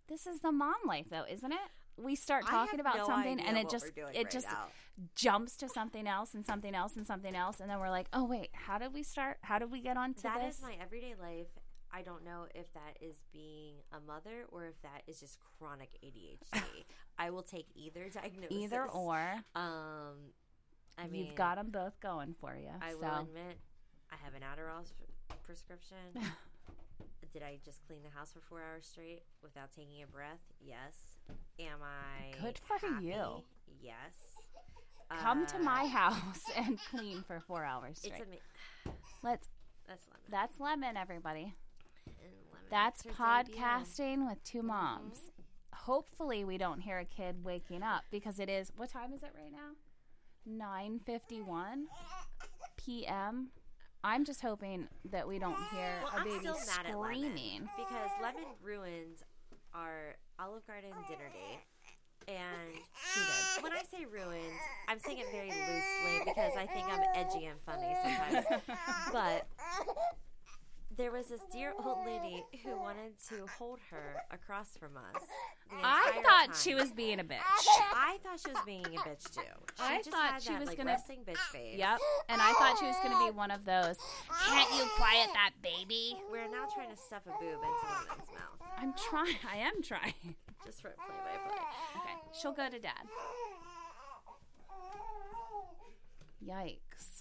This 0.08 0.28
is 0.28 0.40
the 0.42 0.52
mom 0.52 0.76
life 0.86 1.08
though, 1.10 1.26
isn't 1.30 1.52
it? 1.52 1.60
We 2.00 2.16
start 2.16 2.46
talking 2.46 2.80
about 2.80 2.98
no 2.98 3.08
something 3.08 3.40
and 3.40 3.58
it 3.58 3.70
just 3.70 3.88
it 3.98 4.04
right 4.06 4.30
just 4.30 4.46
now. 4.48 4.68
jumps 5.16 5.58
to 5.58 5.70
something 5.70 6.06
else 6.08 6.36
and 6.36 6.46
something 6.46 6.76
else 6.76 6.96
and 6.96 7.08
something 7.08 7.36
else 7.36 7.60
and 7.60 7.68
then 7.70 7.80
we're 7.80 7.90
like, 7.90 8.08
"Oh 8.14 8.24
wait, 8.24 8.50
how 8.54 8.78
did 8.78 8.94
we 8.94 9.02
start? 9.02 9.38
How 9.42 9.58
did 9.58 9.72
we 9.72 9.82
get 9.82 9.98
onto 9.98 10.22
That 10.22 10.42
this?" 10.42 10.58
is 10.58 10.62
my 10.62 10.76
everyday 10.80 11.16
life. 11.20 11.48
I 11.94 12.02
don't 12.02 12.24
know 12.26 12.46
if 12.54 12.72
that 12.74 12.98
is 13.02 13.16
being 13.32 13.76
a 13.92 14.00
mother 14.00 14.46
or 14.52 14.66
if 14.66 14.82
that 14.82 15.04
is 15.08 15.20
just 15.20 15.38
chronic 15.58 15.90
ADHD. 16.04 16.62
I 17.18 17.30
will 17.30 17.44
take 17.44 17.68
either 17.76 18.10
diagnosis. 18.10 18.52
Either 18.58 18.86
or. 18.90 19.36
Um, 19.56 20.34
I 20.98 21.08
mean, 21.10 21.26
You've 21.28 21.36
got 21.36 21.56
them 21.56 21.70
both 21.72 22.00
going 22.02 22.36
for 22.40 22.56
you. 22.56 22.70
I 22.82 22.92
so 22.92 22.98
will 23.00 23.22
admit, 23.22 23.58
I 24.12 24.16
have 24.24 24.34
an 24.34 24.42
Adderall 24.42 24.84
prescription. 25.44 25.98
Did 27.34 27.44
I 27.44 27.60
just 27.64 27.86
clean 27.88 28.00
the 28.04 28.18
house 28.18 28.32
for 28.34 28.40
four 28.42 28.62
hours 28.62 28.88
straight 28.92 29.22
without 29.44 29.72
taking 29.72 30.02
a 30.04 30.08
breath? 30.08 30.40
Yes. 30.60 30.96
Am 31.60 31.80
I 31.84 32.32
Good 32.42 32.60
for 32.60 32.78
happy? 32.86 33.06
you. 33.06 33.44
Yes. 33.82 34.16
come 35.22 35.46
to 35.48 35.58
Uh, 35.58 35.60
my 35.60 35.86
house 35.88 36.42
and 36.56 36.80
clean 36.92 37.24
for 37.28 37.40
4 37.40 37.64
hours 37.64 38.00
It's 38.04 38.16
straight. 38.16 38.22
ama- 38.86 38.96
Let's 39.24 39.48
that's 39.88 40.08
lemon. 40.10 40.22
that's 40.30 40.60
lemon 40.60 40.98
everybody. 40.98 41.54
That's 42.70 43.06
makes 43.06 43.18
her 43.18 43.44
debut. 43.44 43.62
podcasting 43.62 44.28
with 44.28 44.44
two 44.44 44.62
moms. 44.62 45.18
Mm-hmm. 45.20 45.32
Hopefully 45.92 46.44
we 46.44 46.58
don't 46.58 46.82
hear 46.82 47.00
a 47.00 47.06
kid 47.06 47.44
waking 47.44 47.82
up 47.84 48.04
because 48.12 48.40
it 48.40 48.50
is 48.50 48.72
what 48.76 48.90
time 48.92 49.14
is 49.14 49.24
it 49.24 49.32
right 49.36 49.52
now? 49.52 49.72
9:51 50.50 51.84
p.m. 52.78 53.50
I'm 54.04 54.24
just 54.26 54.42
hoping 54.42 54.88
that 55.12 55.28
we 55.28 55.40
don't 55.40 55.58
hear 55.72 55.90
Well, 56.04 56.22
a 56.22 56.24
baby 56.24 56.40
still 56.40 56.54
mad 56.54 56.86
at 56.88 56.98
lemon 56.98 57.16
screaming. 57.18 57.70
because 57.78 58.10
lemon 58.22 58.44
ruined 58.62 59.18
our 59.74 60.16
Olive 60.40 60.66
Garden 60.68 60.92
dinner 61.10 61.30
date. 61.34 61.60
And 62.30 62.76
She 63.14 63.20
did. 63.20 63.64
when 63.64 63.74
I 63.74 63.84
say 63.90 64.06
ruined, 64.06 64.54
I'm 64.88 65.00
saying 65.00 65.18
it 65.20 65.28
very 65.32 65.50
loosely 65.50 66.22
because 66.26 66.54
I 66.58 66.66
think 66.68 66.86
I'm 66.90 67.02
edgy 67.16 67.46
and 67.46 67.60
funny 67.66 67.94
sometimes. 68.04 68.46
but 69.14 69.48
there 70.98 71.12
was 71.12 71.28
this 71.28 71.42
dear 71.52 71.74
old 71.84 72.06
lady 72.06 72.44
who 72.64 72.76
wanted 72.76 73.14
to 73.30 73.46
hold 73.58 73.80
her 73.92 74.16
across 74.32 74.76
from 74.78 74.98
us. 74.98 75.22
I 75.84 76.12
thought 76.24 76.48
time. 76.48 76.56
she 76.56 76.74
was 76.74 76.92
being 76.92 77.20
a 77.20 77.24
bitch. 77.24 77.38
I 77.94 78.18
thought 78.24 78.40
she 78.44 78.52
was 78.52 78.62
being 78.66 78.86
a 78.86 79.00
bitch 79.00 79.36
too. 79.36 79.42
She 79.78 79.84
I 79.84 79.98
just 79.98 80.10
thought 80.10 80.42
she 80.42 80.50
that, 80.50 80.60
was 80.60 80.70
like, 80.70 80.78
gonna- 80.78 80.92
resting 80.92 81.20
bitch 81.20 81.38
face. 81.52 81.78
Yep. 81.78 82.00
And 82.30 82.42
I 82.42 82.52
thought 82.54 82.78
she 82.80 82.86
was 82.86 82.96
going 83.04 83.12
to 83.16 83.32
be 83.32 83.38
one 83.38 83.52
of 83.52 83.64
those. 83.64 83.98
Can't 84.48 84.72
you 84.76 84.90
quiet 84.98 85.30
that 85.34 85.52
baby? 85.62 86.18
We're 86.32 86.50
now 86.50 86.66
trying 86.74 86.90
to 86.90 86.98
stuff 86.98 87.22
a 87.28 87.32
boob 87.40 87.42
into 87.42 87.86
woman's 88.10 88.30
mouth, 88.34 88.70
I'm 88.80 88.94
trying. 89.10 89.36
I 89.54 89.58
am 89.58 89.82
trying. 89.84 90.14
just 90.66 90.82
for 90.82 90.90
play 90.90 91.16
by 91.26 91.50
play. 91.50 91.62
Okay. 92.02 92.18
She'll 92.42 92.54
go 92.54 92.70
to 92.70 92.80
dad. 92.80 93.06
Yikes. 96.44 97.17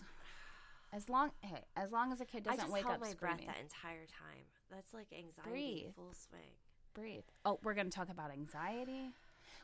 As 0.96 1.10
long 1.10 1.30
hey, 1.42 1.62
as 1.76 1.92
long 1.92 2.10
as 2.10 2.22
a 2.22 2.24
kid 2.24 2.44
doesn't 2.44 2.58
I 2.58 2.62
just 2.62 2.72
wake 2.72 2.84
held 2.84 2.94
up 2.94 3.00
my 3.02 3.10
screaming. 3.10 3.36
breath 3.36 3.46
that 3.54 3.62
entire 3.62 4.06
time. 4.06 4.44
That's 4.70 4.94
like 4.94 5.08
anxiety 5.12 5.50
Breathe. 5.50 5.94
full 5.94 6.14
swing. 6.14 6.54
Breathe. 6.94 7.24
Oh, 7.44 7.58
we're 7.62 7.74
going 7.74 7.90
to 7.90 7.94
talk 7.94 8.08
about 8.08 8.30
anxiety. 8.30 9.10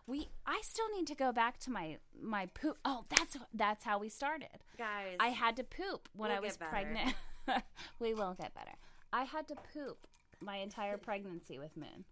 We 0.07 0.29
I 0.47 0.61
still 0.62 0.91
need 0.95 1.07
to 1.07 1.15
go 1.15 1.33
back 1.33 1.59
to 1.61 1.71
my 1.71 1.97
my 2.21 2.47
poop. 2.47 2.77
Oh, 2.85 3.07
that's 3.09 3.39
that's 3.55 3.83
how 3.85 3.99
we 3.99 4.11
started. 4.11 4.59
Guys, 4.77 5.17
I 5.21 5.29
had 5.29 5.57
to 5.57 5.65
poop 5.65 6.11
when 6.15 6.29
We'll 6.29 6.39
I 6.39 6.41
was 6.41 6.59
pregnant. 6.59 7.15
we 7.99 8.12
will 8.12 8.35
get 8.39 8.53
better. 8.55 8.73
I 9.11 9.25
had 9.25 9.49
to 9.49 9.55
poop 9.73 10.07
my 10.41 10.57
entire 10.57 10.99
pregnancy 11.09 11.59
with 11.59 11.77
Moon. 11.79 12.05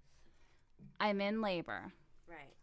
I'm 0.99 1.21
in 1.21 1.43
labor 1.43 1.93
right. 2.27 2.55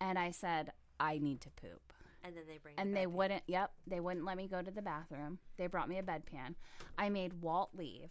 and 0.00 0.18
I 0.18 0.32
said 0.32 0.72
I 0.98 1.18
need 1.18 1.40
to 1.42 1.50
poop. 1.50 1.91
And 2.24 2.36
then 2.36 2.44
they 2.46 2.58
bring 2.58 2.74
and 2.78 2.92
the 2.92 3.00
they 3.00 3.06
wouldn't 3.06 3.42
yep 3.46 3.72
they 3.86 4.00
wouldn't 4.00 4.24
let 4.24 4.36
me 4.36 4.46
go 4.46 4.62
to 4.62 4.70
the 4.70 4.82
bathroom 4.82 5.38
they 5.56 5.66
brought 5.66 5.88
me 5.88 5.98
a 5.98 6.02
bedpan 6.02 6.54
i 6.96 7.08
made 7.08 7.32
walt 7.42 7.70
leave 7.76 8.10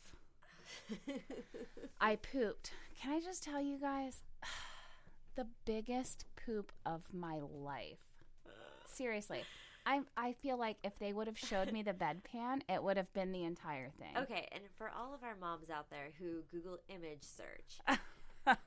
i 2.01 2.17
pooped 2.17 2.71
can 2.99 3.13
i 3.13 3.21
just 3.21 3.41
tell 3.41 3.61
you 3.61 3.77
guys 3.79 4.23
the 5.35 5.47
biggest 5.65 6.25
poop 6.45 6.71
of 6.85 7.01
my 7.13 7.39
life. 7.39 7.99
Seriously. 8.85 9.43
I 9.85 10.01
I 10.15 10.33
feel 10.33 10.57
like 10.57 10.77
if 10.83 10.97
they 10.99 11.13
would 11.13 11.27
have 11.27 11.37
showed 11.37 11.71
me 11.71 11.81
the 11.81 11.93
bedpan, 11.93 12.61
it 12.69 12.83
would 12.83 12.97
have 12.97 13.11
been 13.13 13.31
the 13.31 13.43
entire 13.43 13.89
thing. 13.89 14.15
Okay, 14.17 14.47
and 14.51 14.63
for 14.77 14.89
all 14.89 15.13
of 15.13 15.23
our 15.23 15.35
moms 15.39 15.69
out 15.69 15.89
there 15.89 16.09
who 16.19 16.43
Google 16.51 16.77
image 16.89 17.23
search, 17.23 17.79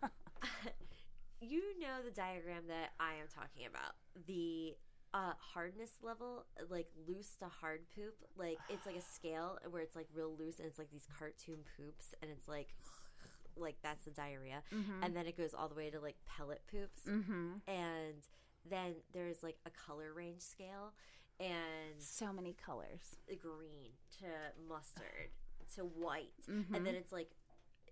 you 1.40 1.80
know 1.80 2.02
the 2.04 2.10
diagram 2.10 2.64
that 2.68 2.92
I 2.98 3.14
am 3.14 3.28
talking 3.32 3.66
about. 3.66 3.94
The 4.26 4.74
uh, 5.14 5.32
hardness 5.38 5.92
level, 6.02 6.44
like 6.68 6.88
loose 7.08 7.36
to 7.36 7.46
hard 7.46 7.80
poop, 7.94 8.14
like 8.36 8.58
it's 8.68 8.84
like 8.84 8.96
a 8.96 9.00
scale 9.14 9.56
where 9.70 9.80
it's 9.80 9.96
like 9.96 10.08
real 10.12 10.34
loose 10.38 10.58
and 10.58 10.66
it's 10.68 10.78
like 10.78 10.90
these 10.90 11.06
cartoon 11.18 11.58
poops, 11.76 12.14
and 12.20 12.30
it's 12.30 12.48
like, 12.48 12.74
like 13.56 13.76
that's 13.82 14.04
the 14.04 14.10
diarrhea, 14.10 14.62
and 15.02 15.14
then 15.16 15.26
it 15.26 15.36
goes 15.38 15.54
all 15.54 15.68
the 15.68 15.74
way 15.74 15.88
to 15.90 16.00
like 16.00 16.16
pellet 16.26 16.60
poops, 16.70 17.02
Mm-hmm. 17.08 17.52
and 17.68 18.26
then 18.68 18.94
there's 19.12 19.42
like 19.42 19.56
a 19.66 19.70
color 19.70 20.12
range 20.12 20.42
scale, 20.42 20.92
and 21.40 21.94
So 21.98 22.32
many 22.32 22.54
colors. 22.54 23.16
green 23.40 23.92
to 24.20 24.26
mustard 24.68 25.30
to 25.76 25.82
white, 25.82 26.32
Mhm. 26.50 26.74
and 26.76 26.86
then 26.86 26.94
it's 26.96 27.12
like 27.12 27.30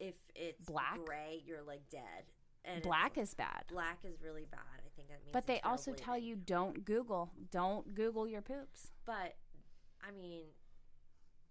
if 0.00 0.14
it's 0.35 0.67
Black? 0.67 0.99
gray, 1.05 1.41
you're 1.47 1.62
like 1.62 1.88
dead. 1.88 2.25
And 2.64 2.83
Black 2.83 3.17
is 3.19 3.35
bad. 3.35 3.64
black 3.69 3.99
is 4.05 4.21
really 4.23 4.47
bad. 4.50 4.82
Think 4.97 5.09
that 5.09 5.21
means. 5.25 5.33
But 5.33 5.47
they 5.47 5.61
also 5.63 5.93
tell 5.93 6.19
you 6.19 6.37
don't 6.37 6.85
Google. 6.85 7.33
Don't 7.51 7.95
Google 7.95 8.27
your 8.29 8.43
poops. 8.43 8.93
But 9.05 9.37
I 10.03 10.11
mean, 10.11 10.47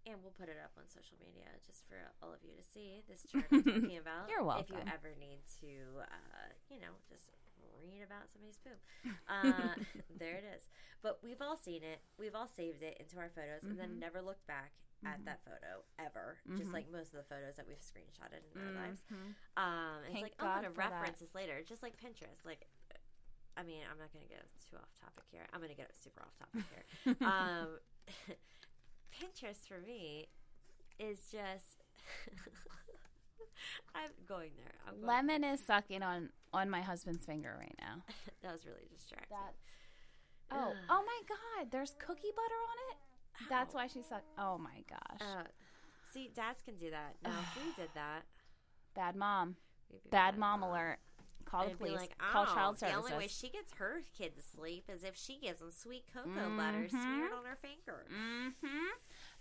and 0.05 0.15
we'll 0.23 0.33
put 0.33 0.49
it 0.49 0.57
up 0.63 0.71
on 0.77 0.83
social 0.89 1.17
media 1.19 1.45
just 1.65 1.87
for 1.87 1.95
all 2.21 2.33
of 2.33 2.39
you 2.43 2.51
to 2.57 2.63
see 2.63 3.03
this 3.09 3.23
chart 3.31 3.45
I'm 3.51 3.63
talking 3.63 3.97
about. 3.97 4.29
You're 4.29 4.43
welcome. 4.43 4.65
If 4.65 4.85
you 4.85 4.91
ever 4.93 5.13
need 5.19 5.41
to, 5.61 6.01
uh, 6.01 6.49
you 6.69 6.79
know, 6.79 6.93
just 7.09 7.29
read 7.81 8.01
about 8.05 8.29
somebody's 8.31 8.57
poop, 8.57 8.77
uh, 9.29 9.73
there 10.19 10.35
it 10.37 10.45
is. 10.55 10.69
But 11.01 11.19
we've 11.23 11.41
all 11.41 11.57
seen 11.57 11.81
it. 11.83 12.01
We've 12.17 12.35
all 12.35 12.47
saved 12.47 12.83
it 12.83 12.97
into 12.99 13.17
our 13.17 13.29
photos, 13.33 13.63
and 13.63 13.79
then 13.79 13.97
Mhm. 13.97 13.99
never 13.99 14.21
looked 14.21 14.45
back 14.45 14.73
at 15.05 15.21
Mhm. 15.21 15.25
that 15.25 15.41
photo 15.45 15.81
ever. 15.97 16.37
Just 16.57 16.69
Mhm. 16.69 16.73
like 16.73 16.89
most 16.91 17.13
of 17.13 17.17
the 17.17 17.23
photos 17.25 17.55
that 17.57 17.65
we've 17.67 17.81
screenshotted 17.81 18.41
in 18.53 18.61
our 18.61 18.73
lives. 18.73 19.01
Mhm. 19.09 19.33
Um, 19.57 20.03
it's 20.05 20.21
like, 20.21 20.35
oh, 20.39 20.45
I'm 20.45 20.49
God 20.49 20.55
gonna 20.61 20.69
for 20.69 20.81
that. 20.81 20.91
reference 20.91 21.19
this 21.19 21.33
later, 21.33 21.63
just 21.63 21.81
like 21.81 21.97
Pinterest. 21.97 22.45
Like, 22.45 22.67
I 23.61 23.63
mean, 23.63 23.81
I'm 23.85 23.99
not 23.99 24.11
gonna 24.11 24.25
get 24.25 24.41
too 24.67 24.77
off 24.77 24.89
topic 24.99 25.25
here. 25.29 25.45
I'm 25.53 25.61
gonna 25.61 25.75
get 25.75 25.91
super 26.01 26.23
off 26.23 26.33
topic 26.39 26.65
here. 26.73 27.15
um, 27.27 27.77
Pinterest 29.13 29.67
for 29.67 29.79
me 29.85 30.29
is 30.97 31.19
just. 31.31 31.85
I'm 33.93 34.09
going 34.27 34.51
there. 34.57 34.73
I'm 34.87 34.95
going 34.95 35.05
Lemon 35.05 35.43
is 35.43 35.63
sucking 35.63 36.01
on 36.01 36.29
on 36.51 36.71
my 36.71 36.81
husband's 36.81 37.23
finger 37.25 37.55
right 37.59 37.75
now. 37.79 38.01
That 38.41 38.53
was 38.53 38.65
really 38.65 38.87
distracting. 38.91 39.37
oh 40.51 40.73
oh 40.89 41.03
my 41.05 41.21
god! 41.29 41.67
There's 41.69 41.93
cookie 41.99 42.33
butter 42.35 42.61
on 42.71 42.77
it. 42.89 42.97
That's 43.49 43.75
why 43.75 43.85
she 43.85 44.01
sucked. 44.01 44.25
Oh 44.39 44.57
my 44.57 44.83
gosh! 44.89 45.21
Uh, 45.21 45.43
see, 46.11 46.31
dads 46.35 46.63
can 46.63 46.77
do 46.77 46.89
that. 46.89 47.17
Now, 47.23 47.37
if 47.39 47.63
we 47.63 47.71
did 47.83 47.91
that, 47.93 48.23
bad 48.95 49.15
mom. 49.15 49.57
be 49.91 49.99
Bad 50.09 50.39
mom 50.39 50.63
alert. 50.63 50.97
Call 51.51 51.67
the 51.67 51.75
police. 51.75 51.99
like, 51.99 52.17
Call 52.17 52.47
oh, 52.49 52.53
child 52.55 52.77
the 52.79 52.93
only 52.93 53.11
way 53.13 53.27
she 53.27 53.49
gets 53.49 53.73
her 53.73 53.99
kid 54.17 54.35
to 54.37 54.41
sleep 54.41 54.85
is 54.87 55.03
if 55.03 55.17
she 55.17 55.37
gives 55.37 55.59
them 55.59 55.69
sweet 55.71 56.05
cocoa 56.13 56.49
butter 56.55 56.87
Mhm. 56.87 56.89
smeared 56.91 57.33
on 57.33 57.43
her 57.43 57.57
finger. 57.61 58.05
Mm-hmm. 58.07 58.87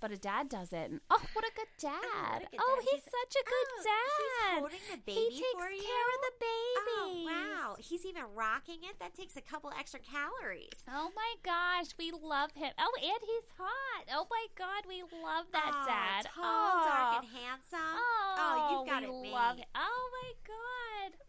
But 0.00 0.10
a 0.10 0.16
dad 0.18 0.48
does 0.48 0.72
it, 0.72 0.90
and 0.90 1.00
oh, 1.10 1.22
what 1.34 1.44
a 1.44 1.52
good 1.54 1.68
dad! 1.78 2.02
what 2.02 2.42
a 2.42 2.50
good 2.50 2.58
oh, 2.58 2.78
he's 2.82 2.90
He's- 3.04 3.04
such 3.14 3.34
a 3.40 3.44
good 3.44 3.68
Oh, 3.78 3.82
dad. 3.84 4.00
He's 4.18 4.58
holding 4.58 4.86
the 4.90 4.96
baby 5.06 5.20
he 5.30 5.38
takes 5.38 5.52
for 5.62 5.70
you. 5.70 5.82
care 5.86 6.08
of 6.16 6.20
the 6.26 6.34
baby. 6.40 6.98
Oh 6.98 7.24
wow! 7.30 7.76
He's 7.78 8.04
even 8.06 8.24
rocking 8.34 8.80
it. 8.82 8.98
That 8.98 9.14
takes 9.14 9.36
a 9.36 9.42
couple 9.42 9.70
extra 9.78 10.00
calories. 10.00 10.72
Oh 10.88 11.12
my 11.14 11.34
gosh, 11.44 11.94
we 11.98 12.10
love 12.10 12.52
him. 12.52 12.72
Oh, 12.78 12.90
and 12.98 13.20
he's 13.22 13.46
hot. 13.56 14.04
Oh 14.10 14.26
my 14.30 14.46
god, 14.58 14.82
we 14.88 15.02
love 15.02 15.46
that 15.52 15.70
Aw, 15.74 15.86
dad. 15.86 16.24
tall, 16.34 16.42
oh. 16.42 16.84
dark, 16.88 17.22
and 17.22 17.28
handsome. 17.30 18.00
Oh, 18.40 18.56
you've 18.72 18.88
got 18.88 19.02
we 19.02 19.28
it 19.28 19.32
love 19.32 19.56
him. 19.58 19.66
Oh 19.76 20.10
my 20.10 20.32
god. 20.48 21.20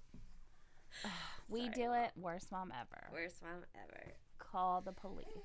we 1.49 1.61
Sorry, 1.61 1.71
do 1.75 1.87
Mom. 1.87 1.95
it. 1.97 2.11
Worst 2.15 2.51
mom 2.51 2.71
ever. 2.79 3.07
Worst 3.11 3.41
mom 3.41 3.63
ever. 3.75 4.13
Call 4.37 4.81
the 4.81 4.93
police. 4.93 5.25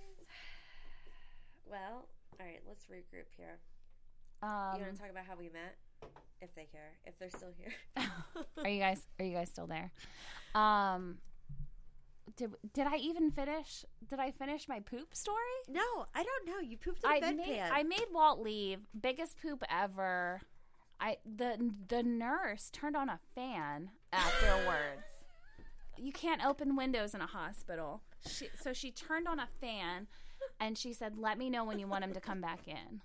Well, 1.68 2.06
all 2.38 2.46
right. 2.46 2.60
Let's 2.66 2.84
regroup 2.84 3.26
here. 3.36 3.58
Um, 4.40 4.76
you 4.76 4.82
want 4.84 4.94
to 4.94 5.00
talk 5.00 5.10
about 5.10 5.24
how 5.26 5.34
we 5.36 5.48
met? 5.48 5.76
If 6.40 6.54
they 6.54 6.66
care, 6.70 6.92
if 7.04 7.18
they're 7.18 7.30
still 7.30 7.52
here. 7.58 7.72
are 8.64 8.68
you 8.68 8.78
guys? 8.78 9.02
Are 9.18 9.24
you 9.24 9.32
guys 9.34 9.48
still 9.48 9.66
there? 9.66 9.90
Um, 10.54 11.16
did 12.36 12.54
did 12.74 12.86
I 12.86 12.96
even 12.98 13.30
finish? 13.32 13.84
Did 14.08 14.20
I 14.20 14.30
finish 14.30 14.68
my 14.68 14.80
poop 14.80 15.14
story? 15.14 15.36
no, 15.68 15.80
I 16.14 16.22
don't 16.22 16.46
know. 16.46 16.60
You 16.60 16.76
pooped 16.76 17.02
in 17.02 17.10
I 17.10 17.20
bedpan. 17.20 17.36
made 17.36 17.60
I 17.72 17.82
made 17.82 18.06
Walt 18.12 18.40
leave. 18.40 18.80
Biggest 19.00 19.36
poop 19.40 19.64
ever. 19.70 20.40
I 21.00 21.16
the 21.24 21.72
the 21.88 22.02
nurse 22.02 22.70
turned 22.70 22.96
on 22.96 23.08
a 23.08 23.18
fan 23.34 23.90
afterwards. 24.12 25.02
You 25.98 26.12
can't 26.12 26.44
open 26.44 26.76
windows 26.76 27.14
in 27.14 27.20
a 27.20 27.26
hospital. 27.26 28.02
She, 28.28 28.48
so 28.60 28.72
she 28.72 28.90
turned 28.90 29.26
on 29.28 29.38
a 29.38 29.48
fan 29.60 30.06
and 30.60 30.76
she 30.76 30.92
said, 30.92 31.16
"Let 31.18 31.38
me 31.38 31.50
know 31.50 31.64
when 31.64 31.78
you 31.78 31.86
want 31.86 32.04
him 32.04 32.12
to 32.14 32.20
come 32.20 32.40
back 32.40 32.66
in." 32.66 33.00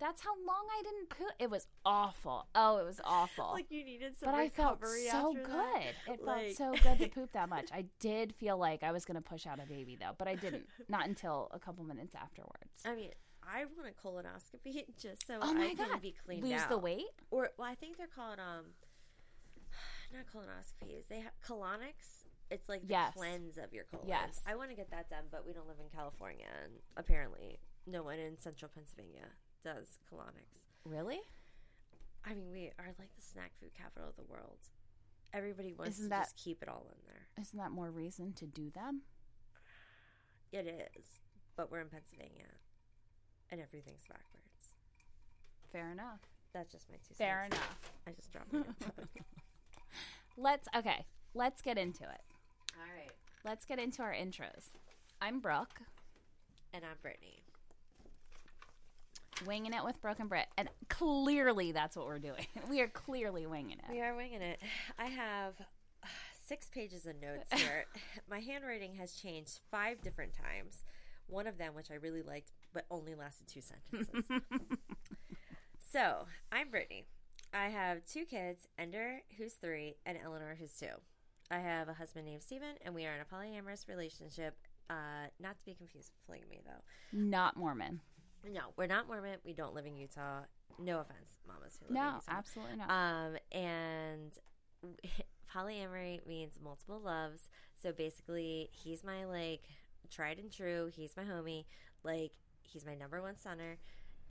That's 0.00 0.20
how 0.22 0.30
long 0.46 0.64
I 0.78 0.82
didn't 0.84 1.08
poop. 1.10 1.32
It 1.40 1.50
was 1.50 1.66
awful. 1.84 2.46
Oh, 2.54 2.76
it 2.78 2.84
was 2.86 3.00
awful. 3.04 3.50
like 3.52 3.68
you 3.70 3.84
needed 3.84 4.16
some 4.16 4.30
but 4.30 4.38
I 4.38 4.48
felt 4.48 4.78
so 5.10 5.32
good. 5.34 5.46
that. 5.46 5.82
It 6.06 6.22
Like- 6.22 6.54
felt 6.54 6.76
so 6.78 6.82
good 6.88 6.98
to 7.00 7.08
poop 7.08 7.32
that 7.32 7.48
much. 7.48 7.70
I 7.72 7.86
did 7.98 8.32
feel 8.36 8.56
like 8.58 8.84
I 8.84 8.92
was 8.92 9.04
going 9.04 9.16
to 9.16 9.20
push 9.20 9.44
out 9.44 9.58
a 9.58 9.66
baby 9.66 9.96
though, 10.00 10.12
but 10.16 10.28
I 10.28 10.36
didn't. 10.36 10.66
Not 10.88 11.08
until 11.08 11.48
a 11.52 11.58
couple 11.58 11.82
minutes 11.82 12.14
afterwards. 12.14 12.70
I 12.84 12.94
mean, 12.94 13.10
I 13.42 13.64
want 13.76 13.88
a 13.88 14.06
colonoscopy 14.06 14.84
just 15.02 15.26
so 15.26 15.38
Oh 15.42 15.56
I 15.60 15.74
can 15.74 15.98
be 16.00 16.14
cleaned 16.24 16.44
Lose 16.44 16.60
out. 16.60 16.68
the 16.68 16.78
weight? 16.78 17.06
Or 17.32 17.50
well, 17.58 17.68
I 17.68 17.74
think 17.74 17.96
they're 17.96 18.06
called 18.06 18.38
um, 18.38 18.66
not 20.12 20.24
colonoscopies. 20.32 21.06
They 21.08 21.20
have 21.20 21.32
colonics. 21.46 22.24
It's 22.50 22.68
like 22.68 22.82
the 22.82 22.88
Yes. 22.94 23.14
cleanse 23.14 23.58
of 23.58 23.72
your 23.74 23.84
colon. 23.84 24.08
Yes. 24.08 24.40
I 24.46 24.56
want 24.56 24.70
to 24.70 24.76
get 24.76 24.90
that 24.90 25.10
done, 25.10 25.24
but 25.30 25.44
we 25.46 25.52
don't 25.52 25.66
live 25.68 25.80
in 25.80 25.88
California, 25.90 26.46
and 26.64 26.80
apparently, 26.96 27.60
no 27.86 28.02
one 28.02 28.18
in 28.18 28.38
Central 28.38 28.70
Pennsylvania 28.74 29.26
does 29.62 29.98
colonics. 30.10 30.64
Really? 30.84 31.20
I 32.24 32.34
mean, 32.34 32.50
we 32.50 32.72
are 32.78 32.94
like 32.98 33.14
the 33.16 33.22
snack 33.22 33.52
food 33.60 33.74
capital 33.74 34.08
of 34.08 34.16
the 34.16 34.24
world. 34.24 34.58
Everybody 35.32 35.74
wants 35.74 35.96
Isn't 35.98 36.06
to 36.06 36.10
that- 36.10 36.24
just 36.24 36.36
keep 36.36 36.62
it 36.62 36.68
all 36.68 36.88
in 36.90 37.04
there. 37.06 37.28
Isn't 37.38 37.58
that 37.58 37.70
more 37.70 37.90
reason 37.90 38.32
to 38.34 38.46
do 38.46 38.70
them? 38.70 39.02
It 40.50 40.66
is, 40.96 41.20
but 41.54 41.70
we're 41.70 41.80
in 41.80 41.90
Pennsylvania, 41.90 42.48
and 43.50 43.60
everything's 43.60 44.04
backwards. 44.08 44.72
Fair 45.70 45.90
enough. 45.92 46.20
That's 46.54 46.72
just 46.72 46.88
my 46.88 46.96
two 46.96 47.08
cents. 47.08 47.18
Fair 47.18 47.44
enough. 47.44 47.92
I 48.06 48.12
just 48.12 48.32
dropped 48.32 48.52
my 48.54 48.60
info. 48.80 48.92
Let's 50.36 50.68
okay. 50.76 51.04
Let's 51.34 51.62
get 51.62 51.78
into 51.78 52.04
it. 52.04 52.20
All 52.76 52.94
right. 52.96 53.10
Let's 53.44 53.64
get 53.64 53.78
into 53.78 54.02
our 54.02 54.12
intros. 54.12 54.70
I'm 55.20 55.40
Brooke, 55.40 55.80
And 56.72 56.84
I'm 56.84 56.96
Brittany. 57.02 57.42
winging 59.46 59.72
it 59.72 59.84
with 59.84 60.00
Brooke 60.00 60.18
and 60.20 60.28
Britt, 60.28 60.46
and 60.56 60.68
clearly 60.88 61.72
that's 61.72 61.96
what 61.96 62.06
we're 62.06 62.18
doing. 62.18 62.46
We 62.68 62.80
are 62.80 62.88
clearly 62.88 63.46
winging 63.46 63.78
it. 63.78 63.84
We 63.90 64.00
are 64.00 64.14
winging 64.14 64.42
it. 64.42 64.60
I 64.98 65.06
have 65.06 65.54
six 66.46 66.68
pages 66.68 67.06
of 67.06 67.16
notes 67.20 67.48
here. 67.54 67.84
My 68.30 68.40
handwriting 68.40 68.94
has 68.94 69.14
changed 69.14 69.60
five 69.70 70.00
different 70.02 70.32
times. 70.34 70.84
One 71.26 71.46
of 71.46 71.58
them, 71.58 71.74
which 71.74 71.90
I 71.90 71.94
really 71.94 72.22
liked, 72.22 72.52
but 72.72 72.86
only 72.90 73.14
lasted 73.14 73.48
two 73.48 73.60
sentences. 73.60 74.24
so, 75.92 76.26
I'm 76.50 76.70
Brittany. 76.70 77.04
I 77.52 77.68
have 77.68 78.04
two 78.04 78.24
kids 78.24 78.68
Ender, 78.78 79.22
who's 79.36 79.54
three, 79.54 79.96
and 80.04 80.18
Eleanor, 80.22 80.56
who's 80.58 80.72
two. 80.72 80.86
I 81.50 81.58
have 81.58 81.88
a 81.88 81.94
husband 81.94 82.26
named 82.26 82.42
Steven, 82.42 82.76
and 82.84 82.94
we 82.94 83.06
are 83.06 83.14
in 83.14 83.20
a 83.20 83.24
polyamorous 83.24 83.88
relationship. 83.88 84.56
Uh, 84.90 85.28
not 85.40 85.58
to 85.58 85.64
be 85.64 85.74
confused 85.74 86.10
with 86.12 86.26
polygamy, 86.26 86.62
though. 86.64 86.82
Not 87.12 87.56
Mormon. 87.56 88.00
No, 88.44 88.60
we're 88.76 88.86
not 88.86 89.06
Mormon. 89.06 89.38
We 89.44 89.52
don't 89.52 89.74
live 89.74 89.86
in 89.86 89.96
Utah. 89.96 90.40
No 90.78 91.00
offense, 91.00 91.38
mamas 91.46 91.78
who 91.80 91.94
live 91.94 92.02
in 92.02 92.02
No, 92.02 92.20
absolutely 92.28 92.76
not. 92.76 92.90
Um, 92.90 93.36
and 93.52 94.32
polyamory 95.54 96.26
means 96.26 96.58
multiple 96.62 97.00
loves. 97.00 97.48
So 97.82 97.92
basically, 97.92 98.70
he's 98.72 99.02
my 99.02 99.24
like 99.24 99.62
tried 100.10 100.38
and 100.38 100.52
true. 100.52 100.90
He's 100.92 101.16
my 101.16 101.24
homie. 101.24 101.64
Like 102.04 102.32
he's 102.62 102.84
my 102.84 102.94
number 102.94 103.20
one 103.20 103.34
sonner, 103.34 103.76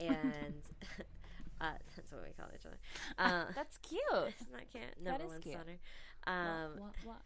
and 0.00 0.62
uh, 1.60 1.72
that's 1.96 2.12
what 2.12 2.22
we 2.22 2.32
call 2.32 2.48
each 2.54 2.66
other. 2.66 2.78
Uh, 3.18 3.46
that's 3.54 3.78
cute. 3.78 4.00
it's 4.28 4.50
not 4.52 4.62
cute. 4.70 4.84
Number 5.02 5.24
is 5.24 5.30
one 5.30 5.40
cute. 5.40 5.56
sonner. 5.56 5.78
Um, 6.26 6.72
what, 6.72 6.82
what, 6.82 6.94
what? 7.04 7.22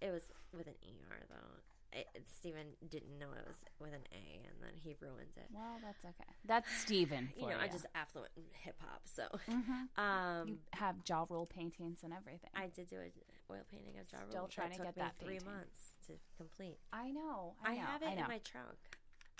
it 0.00 0.10
was 0.12 0.22
with 0.56 0.66
an 0.66 0.74
er 1.10 1.26
though. 1.28 1.98
it, 1.98 2.06
Steven 2.38 2.66
didn't 2.88 3.18
know 3.18 3.26
it 3.36 3.46
was 3.46 3.56
with 3.80 3.92
an 3.92 4.04
A, 4.12 4.46
and 4.46 4.56
then 4.62 4.72
he 4.82 4.94
ruined 5.00 5.34
it. 5.36 5.46
Well, 5.52 5.78
that's 5.82 6.04
okay. 6.04 6.30
That's 6.44 6.70
Steven 6.82 7.30
You 7.36 7.42
know, 7.48 7.56
you. 7.56 7.56
I'm 7.62 7.70
just 7.70 7.86
affluent 7.94 8.30
hip 8.62 8.76
hop, 8.80 9.02
so 9.04 9.24
Mhm. 9.50 9.88
um, 9.98 10.48
you 10.48 10.58
have 10.74 10.96
Ja 11.08 11.24
Rule 11.28 11.46
paintings 11.46 12.00
and 12.04 12.12
everything. 12.12 12.50
I 12.54 12.68
did 12.68 12.88
do 12.88 12.96
an 13.00 13.10
oil 13.50 13.62
painting 13.70 13.98
of 13.98 14.06
Ja 14.12 14.18
Still 14.28 14.40
Rule. 14.42 14.48
trying 14.48 14.70
to 14.72 14.76
took 14.76 14.86
get 14.86 14.96
me 14.96 15.02
that 15.02 15.14
three 15.18 15.38
painting. 15.38 15.48
months 15.52 15.80
to 16.06 16.12
complete. 16.36 16.78
I 16.92 17.10
know. 17.10 17.54
I, 17.64 17.72
I, 17.72 17.74
know, 17.74 17.80
have 17.82 18.02
it 18.02 18.06
I 18.08 18.14
know. 18.14 18.22
in 18.22 18.28
my 18.28 18.38
trunk. 18.38 18.78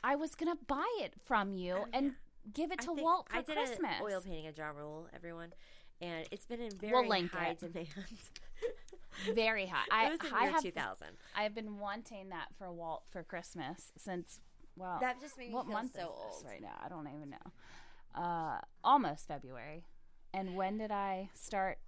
I 0.03 0.17
was 0.17 0.35
gonna 0.35 0.57
buy 0.67 0.87
it 1.01 1.15
from 1.25 1.53
you 1.55 1.75
Oh, 1.81 1.87
and 1.93 2.07
yeah. 2.07 2.13
Give 2.53 2.73
it 2.73 2.81
to 2.81 2.93
Walt 2.93 3.29
for 3.31 3.37
I 3.37 3.43
did 3.43 3.57
Christmas. 3.57 3.79
an 3.99 4.03
oil 4.03 4.21
painting 4.21 4.47
of 4.47 4.57
Ja 4.57 4.69
Rule, 4.69 5.09
everyone, 5.15 5.53
and 6.01 6.27
it's 6.31 6.47
been 6.47 6.61
in 6.61 6.71
very 6.79 6.93
We'll 6.93 7.09
link 7.09 7.31
high 7.33 7.51
it. 7.51 7.61
demand. 7.61 7.89
Very 9.35 9.67
high. 9.67 9.85
I, 9.91 10.07
it 10.11 10.11
was 10.23 10.31
in 10.31 10.37
I 10.37 10.43
year 10.45 10.53
have 10.53 10.63
2000. 10.63 11.07
I've 11.37 11.55
been 11.55 11.79
wanting 11.79 12.29
that 12.29 12.49
for 12.57 12.71
Walt 12.71 13.03
for 13.11 13.25
Christmas 13.25 13.91
since 13.97 14.39
well 14.77 14.99
That 15.01 15.21
just 15.21 15.37
made 15.37 15.49
me 15.49 15.55
what 15.55 15.65
feel 15.67 15.73
month 15.73 15.95
so 15.95 16.01
is 16.03 16.07
old. 16.09 16.33
this 16.35 16.45
right 16.49 16.63
now? 16.63 16.75
I 16.85 16.89
don't 16.89 17.09
even 17.09 17.31
know. 17.31 18.21
Uh, 18.23 18.61
almost 18.85 19.27
February. 19.27 19.85
And 20.33 20.55
when 20.55 20.79
did 20.79 20.93
I 20.93 21.31
start 21.35 21.79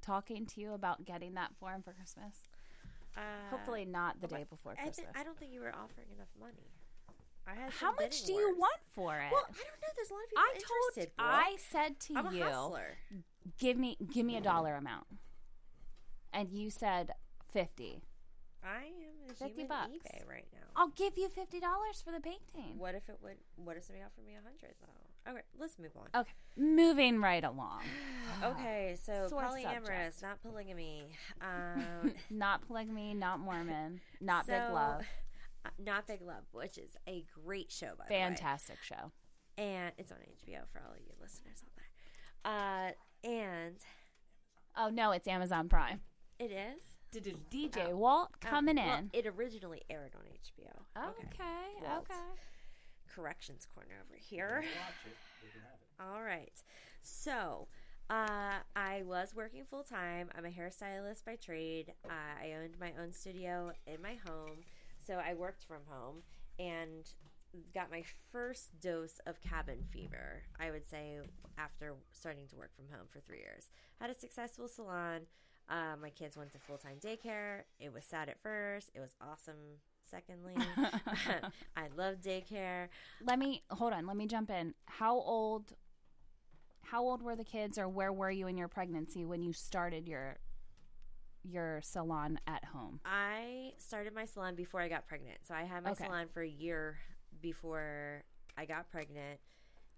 talking 0.00 0.46
to 0.46 0.60
you 0.60 0.72
about 0.74 1.04
getting 1.04 1.34
that 1.34 1.50
for 1.58 1.70
him 1.72 1.82
for 1.82 1.92
Christmas? 1.92 2.36
Uh, 3.16 3.20
Hopefully 3.50 3.84
not 3.84 4.20
the 4.20 4.28
day 4.28 4.44
before 4.48 4.72
I, 4.78 4.82
Christmas. 4.84 5.06
I 5.16 5.24
don't 5.24 5.38
think 5.38 5.52
you 5.52 5.60
were 5.60 5.70
offering 5.74 6.06
enough 6.14 6.28
money. 6.38 6.70
How 7.46 7.92
much 7.94 8.24
do 8.24 8.32
you 8.32 8.54
want 8.58 8.80
for 8.92 9.16
it? 9.16 9.30
Well, 9.32 9.44
I 9.48 9.52
don't 9.52 9.80
know. 9.80 9.88
There's 9.96 10.10
a 10.10 10.14
lot 10.14 10.22
of 10.24 10.30
people 10.30 10.44
I 10.44 10.52
told 10.52 10.98
interested. 10.98 11.12
I 11.18 11.56
said 11.58 12.00
to 12.00 12.14
I'm 12.16 12.34
you, 12.34 13.22
give 13.58 13.76
me 13.76 13.96
give 14.12 14.24
me 14.26 14.36
a 14.36 14.40
dollar 14.40 14.74
amount, 14.76 15.06
and 16.32 16.50
you 16.52 16.70
said 16.70 17.12
fifty. 17.52 18.02
I 18.62 18.84
am 18.84 19.30
a 19.30 19.32
50 19.32 19.54
human 19.54 19.68
bucks. 19.68 19.90
eBay 19.90 20.28
right 20.28 20.46
now. 20.52 20.58
I'll 20.76 20.88
give 20.90 21.16
you 21.16 21.28
fifty 21.28 21.60
dollars 21.60 22.02
for 22.04 22.12
the 22.12 22.20
painting. 22.20 22.76
What 22.78 22.94
if 22.94 23.08
it 23.08 23.16
would? 23.22 23.36
What 23.56 23.76
if 23.76 23.84
somebody 23.84 24.04
offered 24.04 24.26
me 24.26 24.34
a 24.34 24.42
hundred 24.44 24.74
though? 24.80 25.30
Okay, 25.32 25.42
let's 25.58 25.78
move 25.78 25.90
on. 25.96 26.20
Okay, 26.20 26.32
moving 26.56 27.20
right 27.20 27.44
along. 27.44 27.80
Okay, 28.44 28.96
so 29.02 29.26
Sore 29.28 29.42
polyamorous, 29.42 30.14
subject. 30.14 30.22
not 30.22 30.40
polygamy. 30.42 31.04
Um, 31.42 32.12
not 32.30 32.66
polygamy, 32.66 33.12
not 33.12 33.40
Mormon, 33.40 34.00
not 34.20 34.46
big 34.46 34.60
love. 34.72 35.02
Not 35.78 36.06
big 36.06 36.22
love, 36.22 36.44
which 36.52 36.78
is 36.78 36.96
a 37.08 37.24
great 37.44 37.70
show 37.70 37.92
by 37.98 38.04
the 38.08 38.14
way. 38.14 38.20
Fantastic 38.20 38.78
show. 38.82 39.12
and 39.58 39.92
it's 39.98 40.10
on 40.12 40.18
HBO 40.18 40.60
for 40.72 40.80
all 40.86 40.92
of 40.92 40.98
you 41.00 41.12
listeners 41.20 41.62
out 41.64 41.72
there. 41.76 42.52
Uh, 42.52 43.28
and 43.28 43.76
Oh 44.76 44.88
no, 44.88 45.10
it's 45.10 45.26
Amazon 45.28 45.68
Prime. 45.68 46.00
it 46.38 46.50
is 46.52 46.80
DJ 47.52 47.92
Walt 47.92 48.28
Oh, 48.34 48.48
coming 48.48 48.76
well, 48.76 48.98
in. 48.98 49.10
It 49.12 49.26
originally 49.26 49.82
aired 49.90 50.12
on 50.14 50.22
HBO. 50.22 51.08
Okay, 51.10 51.88
Walt. 51.88 52.06
okay. 52.08 52.20
corrections 53.12 53.66
corner 53.74 53.96
over 54.06 54.16
here. 54.18 54.62
All 56.00 56.22
right. 56.22 56.52
So, 57.02 57.66
uh, 58.08 58.58
I 58.76 59.02
was 59.04 59.34
working 59.34 59.64
full 59.68 59.82
time. 59.82 60.30
I'm 60.36 60.44
a 60.44 60.50
hairstylist 60.50 61.24
by 61.24 61.36
trade. 61.36 61.92
Uh, 62.04 62.12
I 62.42 62.52
owned 62.62 62.76
my 62.80 62.92
own 63.02 63.12
studio 63.12 63.72
in 63.86 64.00
my 64.00 64.16
home. 64.26 64.58
So, 65.10 65.16
I 65.16 65.34
worked 65.34 65.64
from 65.64 65.80
home 65.88 66.22
and 66.60 67.04
got 67.74 67.90
my 67.90 68.04
first 68.30 68.68
dose 68.80 69.18
of 69.26 69.40
cabin 69.40 69.78
fever, 69.90 70.44
I 70.60 70.70
would 70.70 70.86
say, 70.86 71.18
after 71.58 71.94
starting 72.12 72.46
to 72.50 72.56
work 72.56 72.70
from 72.76 72.84
home 72.96 73.08
for 73.10 73.18
three 73.18 73.38
years. 73.38 73.70
Had 74.00 74.10
a 74.10 74.14
successful 74.14 74.68
salon. 74.68 75.22
Uh, 75.68 75.96
my 76.00 76.10
kids 76.10 76.36
went 76.36 76.52
to 76.52 76.60
full 76.60 76.78
time 76.78 76.98
daycare. 77.04 77.62
It 77.80 77.92
was 77.92 78.04
sad 78.04 78.28
at 78.28 78.40
first, 78.40 78.92
it 78.94 79.00
was 79.00 79.16
awesome. 79.20 79.80
Secondly, 80.08 80.54
I 81.76 81.88
love 81.96 82.20
daycare. 82.20 82.86
Let 83.20 83.40
me 83.40 83.64
hold 83.70 83.92
on. 83.92 84.06
Let 84.06 84.16
me 84.16 84.26
jump 84.26 84.48
in. 84.48 84.74
How 84.86 85.16
old? 85.16 85.72
How 86.82 87.02
old 87.02 87.20
were 87.20 87.34
the 87.34 87.44
kids, 87.44 87.78
or 87.78 87.88
where 87.88 88.12
were 88.12 88.30
you 88.30 88.46
in 88.46 88.56
your 88.56 88.68
pregnancy 88.68 89.24
when 89.24 89.42
you 89.42 89.52
started 89.52 90.06
your 90.06 90.38
your 91.42 91.80
salon 91.82 92.38
at 92.46 92.64
home? 92.66 93.00
I 93.04 93.72
started 93.78 94.14
my 94.14 94.24
salon 94.24 94.54
before 94.54 94.80
I 94.80 94.88
got 94.88 95.06
pregnant. 95.06 95.38
So 95.46 95.54
I 95.54 95.62
had 95.64 95.84
my 95.84 95.90
Okay. 95.92 96.04
salon 96.04 96.26
for 96.32 96.42
a 96.42 96.48
year 96.48 96.98
before 97.40 98.22
I 98.56 98.64
got 98.66 98.90
pregnant. 98.90 99.40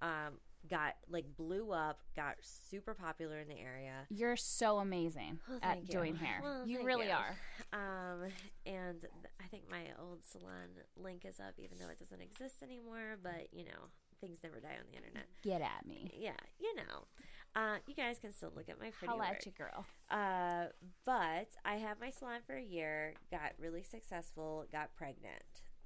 Um, 0.00 0.38
got 0.70 0.94
like 1.08 1.24
blew 1.36 1.72
up, 1.72 2.00
got 2.14 2.36
super 2.40 2.94
popular 2.94 3.40
in 3.40 3.48
the 3.48 3.58
area. 3.58 4.06
You're 4.10 4.36
so 4.36 4.78
amazing 4.78 5.40
Well, 5.48 5.58
at 5.62 5.82
you. 5.82 5.88
doing 5.88 6.14
hair. 6.14 6.40
Well, 6.42 6.66
you 6.66 6.84
really 6.84 7.06
you. 7.06 7.12
are. 7.12 7.36
Um, 7.72 8.30
and 8.66 9.00
th- 9.00 9.12
I 9.40 9.46
think 9.48 9.68
my 9.70 9.86
old 10.00 10.24
salon 10.24 10.68
link 10.96 11.24
is 11.24 11.40
up, 11.40 11.54
even 11.58 11.78
though 11.78 11.88
it 11.88 11.98
doesn't 11.98 12.20
exist 12.20 12.62
anymore. 12.62 13.16
But 13.22 13.48
you 13.52 13.64
know, 13.64 13.88
things 14.20 14.38
never 14.44 14.60
die 14.60 14.76
on 14.78 14.86
the 14.90 14.96
internet. 14.96 15.26
Get 15.42 15.62
at 15.62 15.84
me. 15.86 16.10
Yeah, 16.16 16.36
you 16.60 16.74
know. 16.76 17.06
Uh, 17.54 17.76
you 17.86 17.94
guys 17.94 18.18
can 18.18 18.32
still 18.32 18.50
look 18.56 18.68
at 18.68 18.80
my 18.80 18.90
pretty 18.90 19.10
Holla 19.10 19.26
at 19.26 19.44
you, 19.44 19.52
girl. 19.52 19.84
Uh, 20.10 20.66
but 21.04 21.48
I 21.64 21.74
had 21.74 22.00
my 22.00 22.10
salon 22.10 22.40
for 22.46 22.56
a 22.56 22.62
year, 22.62 23.14
got 23.30 23.52
really 23.58 23.82
successful, 23.82 24.64
got 24.72 24.94
pregnant. 24.94 25.42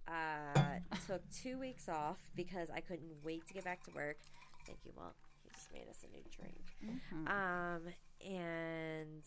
Uh, 0.06 0.78
took 1.08 1.22
two 1.30 1.58
weeks 1.58 1.88
off 1.88 2.18
because 2.36 2.68
I 2.70 2.80
couldn't 2.80 3.10
wait 3.24 3.46
to 3.48 3.54
get 3.54 3.64
back 3.64 3.82
to 3.84 3.90
work. 3.90 4.18
Thank 4.64 4.78
you, 4.84 4.92
Walt. 4.96 5.14
He 5.42 5.50
just 5.50 5.72
made 5.72 5.88
us 5.88 6.04
a 6.04 6.12
new 6.12 6.22
drink. 6.30 7.00
Mhm. 7.12 7.28
Um, 7.28 7.82
and 8.24 9.22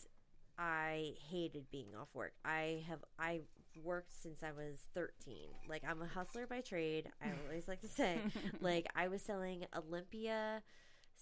I 0.58 1.14
hated 1.30 1.70
being 1.70 1.94
off 1.98 2.08
work. 2.14 2.32
I 2.44 2.84
have 2.88 3.00
I 3.18 3.42
worked 3.82 4.12
since 4.12 4.42
I 4.42 4.52
was 4.52 4.88
13. 4.94 5.48
Like 5.68 5.82
I'm 5.86 6.00
a 6.02 6.06
hustler 6.06 6.46
by 6.46 6.60
trade. 6.62 7.10
I 7.22 7.32
always 7.46 7.68
like 7.68 7.80
to 7.82 7.88
say, 7.88 8.18
like 8.60 8.86
I 8.96 9.08
was 9.08 9.20
selling 9.22 9.66
Olympia 9.76 10.62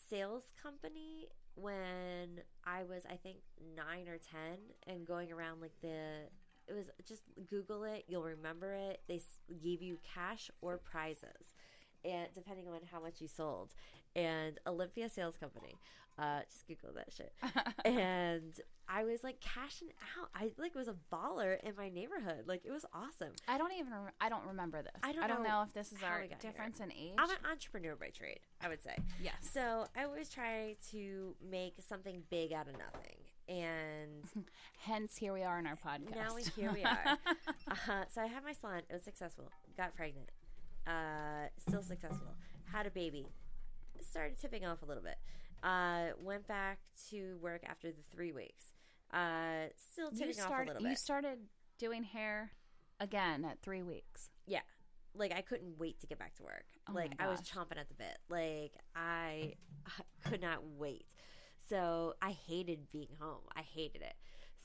sales 0.08 0.44
company 0.60 1.28
when 1.54 2.40
I 2.64 2.84
was 2.84 3.02
I 3.10 3.16
think 3.16 3.38
9 3.76 4.08
or 4.08 4.18
10 4.18 4.58
and 4.86 5.06
going 5.06 5.32
around 5.32 5.60
like 5.60 5.72
the 5.82 6.28
it 6.66 6.74
was 6.74 6.90
just 7.06 7.22
google 7.48 7.84
it, 7.84 8.04
you'll 8.08 8.24
remember 8.24 8.74
it. 8.74 9.00
They 9.08 9.22
gave 9.62 9.80
you 9.82 9.98
cash 10.14 10.50
or 10.60 10.76
prizes. 10.76 11.54
And 12.04 12.28
depending 12.34 12.68
on 12.68 12.80
how 12.92 13.00
much 13.00 13.20
you 13.20 13.26
sold, 13.26 13.74
and 14.14 14.58
Olympia 14.66 15.08
Sales 15.08 15.36
Company, 15.36 15.74
uh, 16.18 16.40
just 16.50 16.66
Google 16.66 16.94
that 16.94 17.12
shit 17.12 17.32
and 17.84 18.60
I 18.90 19.04
was 19.04 19.22
like 19.22 19.40
cashing 19.40 19.88
out. 20.18 20.30
I 20.34 20.50
like 20.56 20.74
was 20.74 20.88
a 20.88 20.94
baller 21.12 21.58
in 21.62 21.74
my 21.76 21.88
neighborhood. 21.90 22.44
Like 22.46 22.62
it 22.64 22.70
was 22.72 22.86
awesome. 22.94 23.32
I 23.46 23.58
don't 23.58 23.72
even. 23.72 23.92
Rem- 23.92 24.12
I 24.20 24.28
don't 24.28 24.46
remember 24.46 24.82
this. 24.82 24.92
I 25.02 25.12
don't 25.12 25.28
know 25.28 25.42
know 25.42 25.62
if 25.66 25.74
this 25.74 25.92
is 25.92 26.02
our 26.02 26.20
got 26.20 26.28
here. 26.28 26.36
difference 26.40 26.80
in 26.80 26.90
age. 26.92 27.14
I'm 27.18 27.28
an 27.30 27.36
entrepreneur 27.50 27.96
by 27.96 28.08
trade, 28.08 28.40
I 28.62 28.68
would 28.68 28.82
say. 28.82 28.96
yes. 29.22 29.34
So 29.52 29.86
I 29.96 30.04
always 30.04 30.28
try 30.30 30.76
to 30.90 31.34
make 31.50 31.74
something 31.86 32.22
big 32.30 32.52
out 32.52 32.66
of 32.68 32.74
nothing. 32.78 33.16
And 33.48 34.44
Hence, 34.80 35.16
here 35.16 35.32
we 35.32 35.42
are 35.42 35.58
in 35.58 35.66
our 35.66 35.76
podcast. 35.76 36.14
now 36.14 36.34
we, 36.34 36.42
here 36.56 36.72
we 36.72 36.82
are. 36.84 37.04
uh, 37.70 38.04
so 38.10 38.20
I 38.22 38.26
had 38.26 38.44
my 38.44 38.52
salon. 38.52 38.82
It 38.88 38.92
was 38.92 39.02
successful. 39.04 39.50
Got 39.76 39.94
pregnant. 39.94 40.30
Uh, 40.86 41.48
still 41.58 41.82
successful. 41.82 42.34
Had 42.72 42.86
a 42.86 42.90
baby. 42.90 43.26
Started 44.00 44.38
tipping 44.38 44.64
off 44.64 44.82
a 44.82 44.86
little 44.86 45.02
bit. 45.02 45.16
Uh, 45.62 46.14
went 46.22 46.46
back 46.46 46.78
to 47.10 47.36
work 47.42 47.62
after 47.66 47.88
the 47.88 48.02
three 48.14 48.32
weeks. 48.32 48.66
Uh, 49.12 49.68
still 49.92 50.10
you 50.12 50.18
tipping 50.18 50.40
off 50.40 50.46
a 50.46 50.48
started. 50.48 50.72
little 50.74 50.88
You 50.88 50.96
started 50.96 51.38
doing 51.78 52.02
hair 52.02 52.50
again 53.00 53.44
at 53.44 53.60
three 53.62 53.82
weeks. 53.82 54.30
Yeah. 54.46 54.60
Like 55.14 55.32
I 55.32 55.40
couldn't 55.40 55.78
wait 55.78 56.00
to 56.00 56.06
get 56.06 56.18
back 56.18 56.34
to 56.36 56.42
work. 56.42 56.64
Oh 56.88 56.92
my 56.92 57.02
like 57.02 57.12
I 57.18 57.28
was 57.28 57.40
gosh. 57.40 57.50
chomping 57.50 57.78
at 57.78 57.88
the 57.88 57.94
bit. 57.94 58.18
Like 58.28 58.72
I 58.94 59.54
could 60.24 60.40
not 60.40 60.58
wait. 60.76 61.06
So 61.68 62.14
I 62.22 62.30
hated 62.30 62.90
being 62.92 63.08
home. 63.20 63.42
I 63.56 63.62
hated 63.62 64.02
it. 64.02 64.14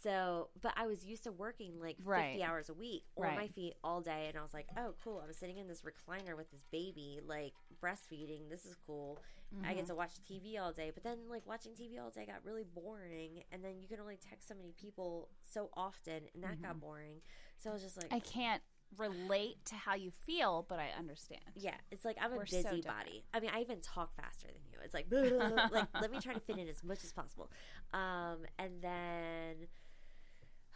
So, 0.03 0.49
but 0.61 0.73
I 0.75 0.85
was 0.85 1.05
used 1.05 1.23
to 1.23 1.31
working 1.31 1.79
like 1.79 1.97
50 1.97 2.05
Right. 2.09 2.41
hours 2.43 2.69
a 2.69 2.73
week 2.73 3.03
on 3.17 3.23
Right. 3.23 3.35
my 3.37 3.47
feet 3.47 3.73
all 3.83 4.01
day. 4.01 4.25
And 4.27 4.37
I 4.37 4.41
was 4.41 4.53
like, 4.53 4.67
oh, 4.77 4.93
cool. 5.03 5.21
I'm 5.25 5.33
sitting 5.33 5.57
in 5.57 5.67
this 5.67 5.81
recliner 5.83 6.35
with 6.35 6.51
this 6.51 6.63
baby, 6.71 7.19
like 7.25 7.53
breastfeeding. 7.81 8.49
This 8.49 8.65
is 8.65 8.75
cool. 8.85 9.19
I 9.63 9.67
Mm-hmm. 9.69 9.77
get 9.77 9.85
to 9.87 9.95
watch 9.95 10.11
TV 10.29 10.59
all 10.59 10.71
day. 10.73 10.91
But 10.93 11.03
then, 11.03 11.19
like, 11.29 11.43
watching 11.45 11.73
TV 11.73 11.99
all 12.03 12.09
day 12.09 12.25
got 12.25 12.43
really 12.43 12.63
boring. 12.63 13.43
And 13.51 13.63
then 13.63 13.79
you 13.79 13.87
can 13.87 13.99
only 13.99 14.17
text 14.17 14.47
so 14.47 14.55
many 14.55 14.73
people 14.79 15.29
so 15.45 15.69
often. 15.75 16.23
And 16.33 16.43
that 16.43 16.61
got 16.61 16.79
boring. 16.81 17.21
So 17.59 17.69
I 17.69 17.73
was 17.73 17.81
just 17.83 17.95
like, 17.97 18.07
Mm-hmm. 18.07 18.15
I 18.17 18.19
can't 18.19 18.61
relate 18.97 19.63
to 19.65 19.75
how 19.75 19.95
you 19.95 20.11
feel, 20.11 20.65
but 20.67 20.79
I 20.79 20.89
understand. 20.97 21.41
Yeah, 21.55 21.75
it's 21.91 22.03
like 22.05 22.17
I'm 22.21 22.31
a 22.33 22.35
We're 22.37 22.45
so 22.45 22.61
busybody. 22.61 22.81
different. 22.81 23.23
I 23.33 23.39
mean, 23.39 23.51
I 23.53 23.61
even 23.61 23.79
talk 23.81 24.13
faster 24.15 24.47
than 24.47 24.61
you. 24.71 24.77
It's 24.83 24.93
like, 24.93 25.07
like 25.71 25.87
let 25.99 26.11
me 26.11 26.19
try 26.19 26.33
to 26.33 26.39
fit 26.39 26.57
in 26.57 26.67
as 26.67 26.83
much 26.83 27.03
as 27.03 27.11
possible. 27.11 27.49
Um, 27.93 28.39
and 28.59 28.81
then 28.81 29.67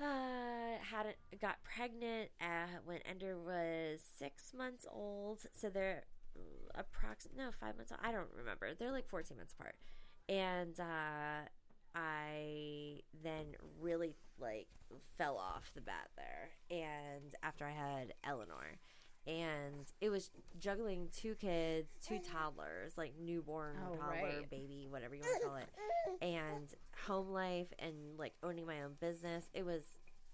uh, 0.01 0.83
had 0.83 1.15
got 1.41 1.63
pregnant 1.63 2.29
uh, 2.41 2.79
when 2.85 2.99
Ender 3.09 3.37
was 3.37 4.01
six 4.17 4.53
months 4.57 4.85
old. 4.91 5.45
So 5.53 5.69
they're 5.69 6.03
approximately 6.75 7.43
no 7.43 7.51
five 7.51 7.75
months. 7.77 7.91
Old. 7.91 8.01
I 8.03 8.11
don't 8.11 8.29
remember. 8.35 8.73
They're 8.73 8.91
like 8.91 9.07
fourteen 9.07 9.37
months 9.37 9.53
apart. 9.53 9.75
And 10.29 10.79
uh, 10.79 11.47
I 11.95 13.01
then 13.23 13.55
really 13.79 14.13
like 14.39 14.67
fell 15.17 15.37
off 15.37 15.71
the 15.73 15.81
bat 15.81 16.09
there. 16.15 16.49
And 16.69 17.33
after 17.41 17.65
I 17.65 17.71
had 17.71 18.13
Eleanor, 18.23 18.77
and 19.27 19.91
it 19.99 20.09
was 20.09 20.31
juggling 20.57 21.09
two 21.15 21.35
kids, 21.35 21.89
two 22.05 22.15
mm. 22.15 22.31
toddlers, 22.31 22.97
like 22.97 23.13
newborn 23.19 23.75
Oh, 23.85 23.95
toddler, 23.95 24.39
right. 24.39 24.49
baby, 24.49 24.87
whatever 24.89 25.15
you 25.15 25.21
want 25.21 25.41
to 25.41 25.47
call 25.47 25.57
it, 25.57 25.69
and 26.21 26.73
home 27.05 27.29
life 27.29 27.67
and 27.79 27.93
like 28.17 28.33
owning 28.41 28.65
my 28.65 28.81
own 28.81 28.93
business. 28.99 29.49
It 29.53 29.65
was 29.65 29.83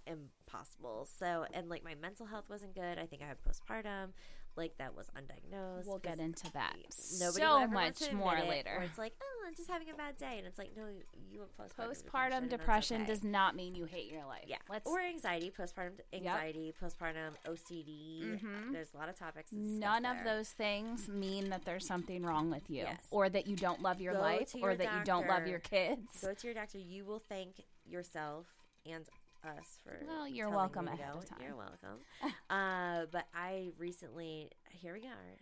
impossible. 0.06 1.08
So, 1.20 1.46
and 1.54 1.70
like 1.70 1.84
my 1.84 1.96
mental 1.96 2.26
health 2.26 2.46
wasn't 2.50 2.76
good. 2.76 3.00
I 3.00 3.06
think 3.06 3.22
I 3.22 3.26
had 3.26 3.38
postpartum, 3.42 4.10
like 4.56 4.78
that 4.78 4.96
was 4.96 5.08
undiagnosed. 5.18 5.88
We'll 5.88 6.00
get 6.00 6.20
into 6.20 6.52
that 6.54 6.76
Nobody 7.20 7.42
so 7.42 7.68
much 7.68 8.14
more 8.14 8.38
it, 8.38 8.48
later. 8.48 8.78
Or 8.78 8.84
it's 8.84 8.98
like, 8.98 9.14
oh, 9.22 9.48
I'm 9.48 9.56
just 9.56 9.70
having 9.70 9.90
a 9.90 9.94
bad 9.94 10.18
day, 10.18 10.36
and 10.38 10.48
it's 10.48 10.58
like, 10.58 10.72
no, 10.76 10.84
you 11.32 11.40
have 11.42 11.50
postpartum, 11.58 11.90
Postpartum 11.90 12.30
that's 12.30 12.50
depression 12.50 13.02
okay. 13.02 13.12
does 13.12 13.24
not 13.24 13.56
mean 13.56 13.76
you 13.76 13.86
hate 13.86 14.12
your 14.12 14.26
life. 14.26 14.46
Yeah, 14.48 14.58
Let's 14.70 14.88
or 14.88 15.00
anxiety, 15.00 15.52
postpartum 15.58 16.00
anxiety, 16.14 16.74
postpartum 16.82 17.34
OCD. 17.48 18.40
There's 18.72 18.94
a 18.94 18.98
lot 18.98 19.10
of 19.10 19.18
topics. 19.18 19.52
Mm-hmm. 19.52 19.80
None 19.80 20.06
of 20.06 20.18
those 20.24 20.50
things 20.50 21.08
mean 21.08 21.50
that 21.50 21.66
there's 21.66 21.86
something 21.86 22.24
wrong 22.24 22.50
with 22.50 22.70
you 22.70 22.84
Yes. 22.84 23.00
or 23.12 23.30
that 23.30 23.48
you 23.48 23.56
don't 23.56 23.82
love 23.82 24.02
your 24.02 24.14
Go 24.14 24.22
life 24.22 24.52
to 24.52 24.60
or 24.60 24.70
your 24.70 24.78
that 24.78 24.98
you 24.98 25.04
don't 25.04 25.28
love 25.28 25.48
your 25.48 25.60
kids. 25.60 26.22
Go 26.22 26.34
to 26.34 26.48
your 26.48 26.54
doctor. 26.54 26.78
You 26.78 27.06
will 27.06 27.22
thank 27.30 27.64
yourself 27.86 28.48
and 28.86 29.08
us 29.50 29.80
for. 29.84 30.00
Well, 30.08 30.28
you're 30.28 30.50
welcome 30.50 30.86
me 30.86 30.92
ahead 30.92 31.14
go. 31.14 31.20
of 31.20 31.30
time. 31.30 31.40
You're 31.42 31.56
welcome. 31.56 32.00
uh, 32.50 33.06
but 33.12 33.26
I 33.34 33.70
recently, 33.78 34.50
here 34.72 34.94
we 34.94 35.08
are. 35.08 35.38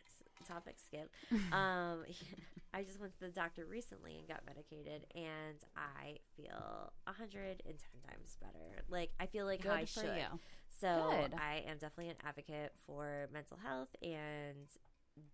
Topic 0.48 0.76
skip. 0.84 1.10
um, 1.54 2.04
I 2.74 2.84
just 2.84 3.00
went 3.00 3.14
to 3.14 3.20
the 3.20 3.32
doctor 3.32 3.66
recently 3.66 4.18
and 4.18 4.28
got 4.28 4.42
medicated, 4.46 5.06
and 5.14 5.58
I 5.76 6.18
feel 6.36 6.92
110 7.04 7.56
times 8.08 8.38
better. 8.42 8.84
Like 8.90 9.12
I 9.20 9.28
feel 9.28 9.46
like 9.46 9.64
how 9.64 9.74
I 9.74 9.86
should. 9.86 10.06
you. 10.06 10.40
So 10.80 11.12
Good. 11.12 11.34
I 11.36 11.64
am 11.68 11.78
definitely 11.78 12.10
an 12.10 12.16
advocate 12.26 12.74
for 12.88 13.30
mental 13.32 13.58
health 13.64 13.90
and 14.02 14.68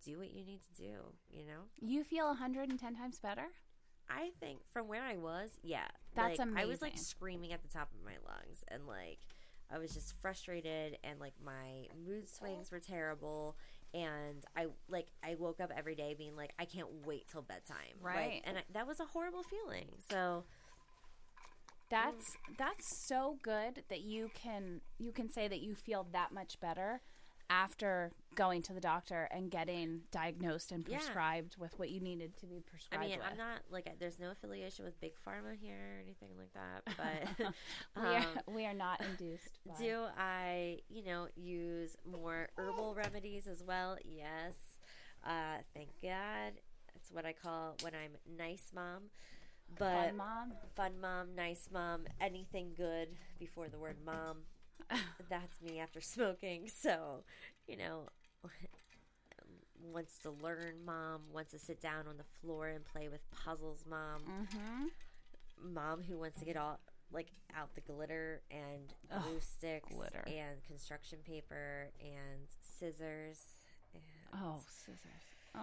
do 0.04 0.18
what 0.18 0.30
you 0.30 0.44
need 0.44 0.60
to 0.62 0.82
do. 0.82 0.92
You 1.30 1.46
know. 1.46 1.62
You 1.80 2.04
feel 2.04 2.26
110 2.26 2.94
times 2.96 3.18
better? 3.18 3.46
I 4.10 4.30
think 4.40 4.60
from 4.72 4.88
where 4.88 5.02
I 5.02 5.16
was, 5.16 5.50
yeah. 5.62 5.86
That's 6.14 6.38
like, 6.38 6.48
I 6.56 6.64
was 6.66 6.82
like 6.82 6.96
screaming 6.98 7.52
at 7.52 7.62
the 7.62 7.68
top 7.68 7.90
of 7.94 8.04
my 8.04 8.16
lungs 8.26 8.64
and 8.68 8.86
like 8.86 9.18
I 9.70 9.78
was 9.78 9.92
just 9.92 10.14
frustrated 10.20 10.98
and 11.04 11.20
like 11.20 11.34
my 11.44 11.86
mood 12.06 12.28
swings 12.28 12.70
were 12.72 12.80
terrible 12.80 13.56
and 13.94 14.44
I 14.56 14.66
like 14.88 15.08
I 15.22 15.34
woke 15.36 15.60
up 15.60 15.70
every 15.76 15.94
day 15.94 16.14
being 16.16 16.36
like 16.36 16.52
I 16.58 16.64
can't 16.64 16.88
wait 17.06 17.28
till 17.28 17.42
bedtime. 17.42 17.76
Like, 18.02 18.14
Right. 18.16 18.42
and 18.44 18.58
I, 18.58 18.62
that 18.72 18.86
was 18.86 18.98
a 19.00 19.04
horrible 19.04 19.42
feeling. 19.44 19.88
So, 20.10 20.44
That's 21.90 22.24
that's 22.58 23.06
so 23.06 23.38
good 23.42 23.84
that 23.88 24.00
you 24.00 24.30
can 24.34 24.80
you 24.98 25.10
can 25.12 25.30
say 25.30 25.48
that 25.48 25.60
you 25.60 25.74
feel 25.74 26.06
that 26.12 26.32
much 26.32 26.60
better 26.60 27.00
after 27.50 28.12
going 28.34 28.62
to 28.62 28.72
the 28.72 28.80
doctor 28.80 29.28
and 29.32 29.50
getting 29.50 30.02
diagnosed 30.12 30.70
and 30.70 30.86
Yeah. 30.86 30.98
prescribed 30.98 31.56
with 31.56 31.78
what 31.78 31.90
you 31.90 32.00
needed 32.00 32.36
to 32.38 32.46
be 32.46 32.60
prescribed. 32.60 33.02
I 33.04 33.08
prescribed 33.08 33.10
mean, 33.10 33.18
with. 33.18 33.28
I'm 33.30 33.36
not 33.38 33.62
like 33.70 33.88
I- 33.88 33.96
there's 33.98 34.18
no 34.18 34.30
affiliation 34.30 34.84
with 34.84 35.00
Big 35.00 35.14
Pharma 35.26 35.56
here 35.58 35.96
or 35.96 36.00
anything 36.00 36.30
like 36.36 36.52
that, 36.52 36.84
but 37.46 37.54
we 37.96 38.08
are 38.14 38.16
um, 38.18 38.24
we 38.54 38.66
are 38.66 38.74
not 38.74 39.00
induced. 39.00 39.58
By, 39.66 39.74
Do 39.78 40.04
I, 40.16 40.80
you 40.88 41.02
know, 41.04 41.28
use 41.36 41.96
more 42.04 42.48
herbal 42.56 42.94
remedies 42.94 43.46
as 43.46 43.62
well? 43.64 43.96
Yes. 44.04 44.54
Uh, 45.24 45.58
thank 45.74 45.88
God. 46.02 46.60
That's 46.94 47.10
what 47.10 47.24
I 47.24 47.32
call 47.32 47.76
when 47.80 47.94
I'm 47.94 48.16
nice 48.36 48.70
mom. 48.74 49.04
But 49.78 50.08
Fun 50.08 50.16
mom. 50.16 50.52
fun 50.74 51.00
mom, 51.00 51.34
nice 51.34 51.68
mom, 51.70 52.04
anything 52.20 52.72
good 52.74 53.08
before 53.38 53.68
the 53.68 53.78
word 53.78 53.96
mom. 54.04 54.38
That's 55.30 55.60
me 55.62 55.78
after 55.80 56.00
smoking. 56.00 56.68
So, 56.68 57.24
you 57.66 57.76
know, 57.76 58.08
wants 59.92 60.18
to 60.18 60.30
learn 60.42 60.84
mom, 60.84 61.22
wants 61.32 61.52
to 61.52 61.58
sit 61.58 61.80
down 61.80 62.06
on 62.08 62.16
the 62.16 62.24
floor 62.42 62.68
and 62.68 62.84
play 62.84 63.08
with 63.08 63.20
puzzles 63.30 63.84
mom 63.88 64.22
Mm-hmm. 64.28 65.74
mom 65.74 66.02
who 66.02 66.18
wants 66.18 66.38
to 66.40 66.44
get 66.44 66.56
all 66.56 66.78
like 67.12 67.28
out 67.56 67.74
the 67.74 67.80
glitter 67.80 68.42
and 68.50 68.92
Ugh, 69.10 69.22
glue 69.22 69.40
sticks 69.40 69.94
glitter. 69.94 70.22
and 70.26 70.62
construction 70.66 71.18
paper 71.26 71.88
and 72.00 72.40
scissors. 72.60 73.38
And 73.94 74.02
Oh, 74.34 74.60
scissors. 74.68 74.98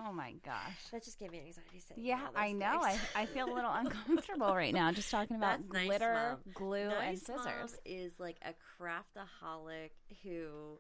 Oh 0.08 0.12
my 0.14 0.34
gosh. 0.44 0.78
that 0.92 1.04
just 1.04 1.20
gave 1.20 1.32
me 1.32 1.40
anxiety. 1.40 1.80
Saying 1.80 2.02
Yeah, 2.04 2.20
I 2.36 2.52
know. 2.52 2.82
I. 2.84 3.00
I 3.16 3.26
feel 3.26 3.52
a 3.52 3.54
little 3.54 3.72
uncomfortable 3.74 4.56
right 4.56 4.74
now 4.74 4.92
just 4.92 5.10
talking 5.12 5.36
about 5.38 5.60
That's 5.70 5.86
glitter, 5.86 6.14
Mom. 6.14 6.54
glue, 6.54 6.78
and 6.90 6.90
Nice 7.20 7.28
Mom 7.30 7.38
scissors. 7.68 7.80
is 7.86 8.20
like 8.20 8.38
a 8.44 8.54
craftaholic 8.82 9.92
who 10.24 10.80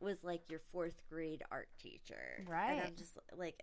was 0.00 0.22
like 0.24 0.50
your 0.50 0.60
fourth 0.72 1.02
grade 1.08 1.42
art 1.50 1.68
teacher, 1.80 2.36
And 2.38 2.48
Right. 2.48 2.82
I'm 2.84 2.94
just 2.96 3.16
like 3.36 3.62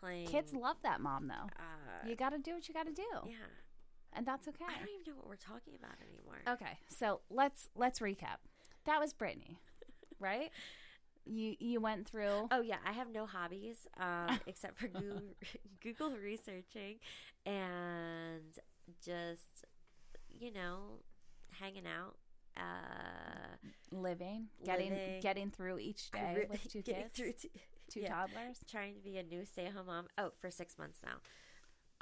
playing. 0.00 0.26
Kids 0.28 0.52
love 0.54 0.76
that 0.82 1.00
mom 1.00 1.28
though. 1.28 1.48
Uh, 1.58 2.06
You 2.08 2.14
got 2.16 2.30
to 2.30 2.38
do 2.38 2.54
what 2.54 2.68
you 2.68 2.74
got 2.74 2.86
to 2.86 2.92
do, 2.92 3.02
yeah, 3.26 3.34
and 4.12 4.26
that's 4.26 4.46
okay. 4.48 4.64
I 4.66 4.78
don't 4.78 4.88
even 4.88 5.12
know 5.12 5.16
what 5.18 5.28
we're 5.28 5.36
talking 5.36 5.74
about 5.78 5.94
anymore. 6.00 6.40
Okay, 6.48 6.78
so 6.88 7.20
let's 7.30 7.68
let's 7.74 7.98
recap. 8.00 8.38
That 8.86 9.00
was 9.00 9.12
Brittany, 9.12 9.58
right? 10.18 10.50
You 11.24 11.54
you 11.60 11.80
went 11.80 12.08
through. 12.08 12.48
Oh 12.50 12.60
yeah, 12.62 12.76
I 12.86 12.92
have 12.92 13.08
no 13.10 13.26
hobbies 13.26 13.86
um, 13.98 14.40
except 14.46 14.78
for 14.78 14.88
Google, 14.88 15.22
Google 15.82 16.10
researching 16.16 16.96
and 17.46 18.58
just 19.04 19.64
you 20.38 20.52
know 20.52 21.00
hanging 21.60 21.86
out. 21.86 22.16
Uh, 22.56 23.56
living, 23.90 24.48
getting 24.64 24.90
Living. 24.90 25.20
getting 25.20 25.50
through 25.50 25.78
each 25.78 26.10
day 26.10 26.34
re- 26.36 26.46
with 26.50 26.70
two 26.70 26.82
kids, 26.82 27.10
through 27.14 27.32
to- 27.32 27.48
two 27.90 28.00
yeah. 28.00 28.08
toddlers. 28.08 28.58
trying 28.70 28.94
to 28.94 29.00
be 29.00 29.16
a 29.16 29.22
new 29.22 29.44
stay-at-home 29.44 29.86
mom. 29.86 30.06
Oh, 30.18 30.32
for 30.38 30.50
six 30.50 30.76
months 30.78 30.98
now. 31.04 31.14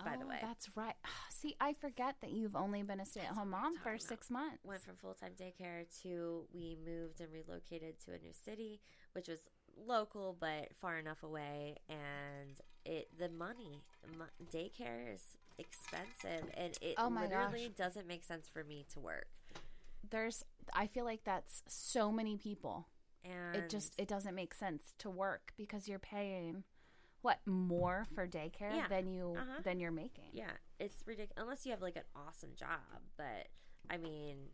By 0.04 0.16
the 0.16 0.24
Oh, 0.24 0.28
way. 0.28 0.38
that's 0.42 0.68
right. 0.76 0.94
See, 1.30 1.56
I 1.60 1.72
forget 1.74 2.16
that 2.20 2.30
you've 2.30 2.56
only 2.56 2.82
been 2.82 3.00
a 3.00 3.06
stay-at-home 3.06 3.50
mom 3.50 3.74
for 3.76 3.78
talking 3.84 3.92
about. 3.94 4.02
six 4.02 4.30
months. 4.30 4.64
Went 4.64 4.82
from 4.82 4.96
full-time 4.96 5.32
daycare 5.40 5.84
to 6.02 6.46
we 6.52 6.76
moved 6.84 7.20
and 7.20 7.32
relocated 7.32 7.98
to 8.04 8.12
a 8.12 8.18
new 8.18 8.32
city, 8.32 8.80
which 9.12 9.28
was 9.28 9.40
local 9.86 10.36
but 10.38 10.68
far 10.80 10.98
enough 10.98 11.22
away, 11.22 11.76
and 11.88 12.60
it 12.84 13.08
the 13.18 13.28
money 13.28 13.82
mo- 14.18 14.26
daycare 14.52 15.12
is 15.14 15.22
expensive, 15.58 16.48
and 16.56 16.76
it 16.82 16.94
Oh 16.98 17.10
my 17.10 17.22
literally 17.22 17.68
gosh. 17.68 17.76
doesn't 17.76 18.06
make 18.06 18.24
sense 18.24 18.48
for 18.48 18.64
me 18.64 18.84
to 18.92 19.00
work. 19.00 19.26
There's, 20.08 20.42
I 20.74 20.86
feel 20.86 21.04
like 21.04 21.24
that's 21.24 21.62
so 21.68 22.10
many 22.10 22.36
people. 22.36 22.88
And 23.22 23.54
it 23.54 23.68
just 23.68 23.92
it 23.98 24.08
doesn't 24.08 24.34
make 24.34 24.54
sense 24.54 24.94
to 25.00 25.10
work 25.10 25.52
because 25.58 25.86
you're 25.86 25.98
paying 25.98 26.64
what 27.22 27.38
more 27.46 28.06
for 28.14 28.26
daycare 28.26 28.74
Yeah. 28.74 28.88
than 28.88 29.06
you 29.06 29.34
Uh-huh. 29.36 29.60
than 29.64 29.78
you're 29.80 29.90
making. 29.92 30.30
yeah, 30.32 30.52
it's 30.78 31.02
ridiculous 31.06 31.32
unless 31.36 31.64
you 31.66 31.72
have 31.72 31.82
like 31.82 31.96
an 31.96 32.04
awesome 32.14 32.54
job. 32.56 33.02
But 33.16 33.48
I 33.90 33.96
mean, 33.98 34.48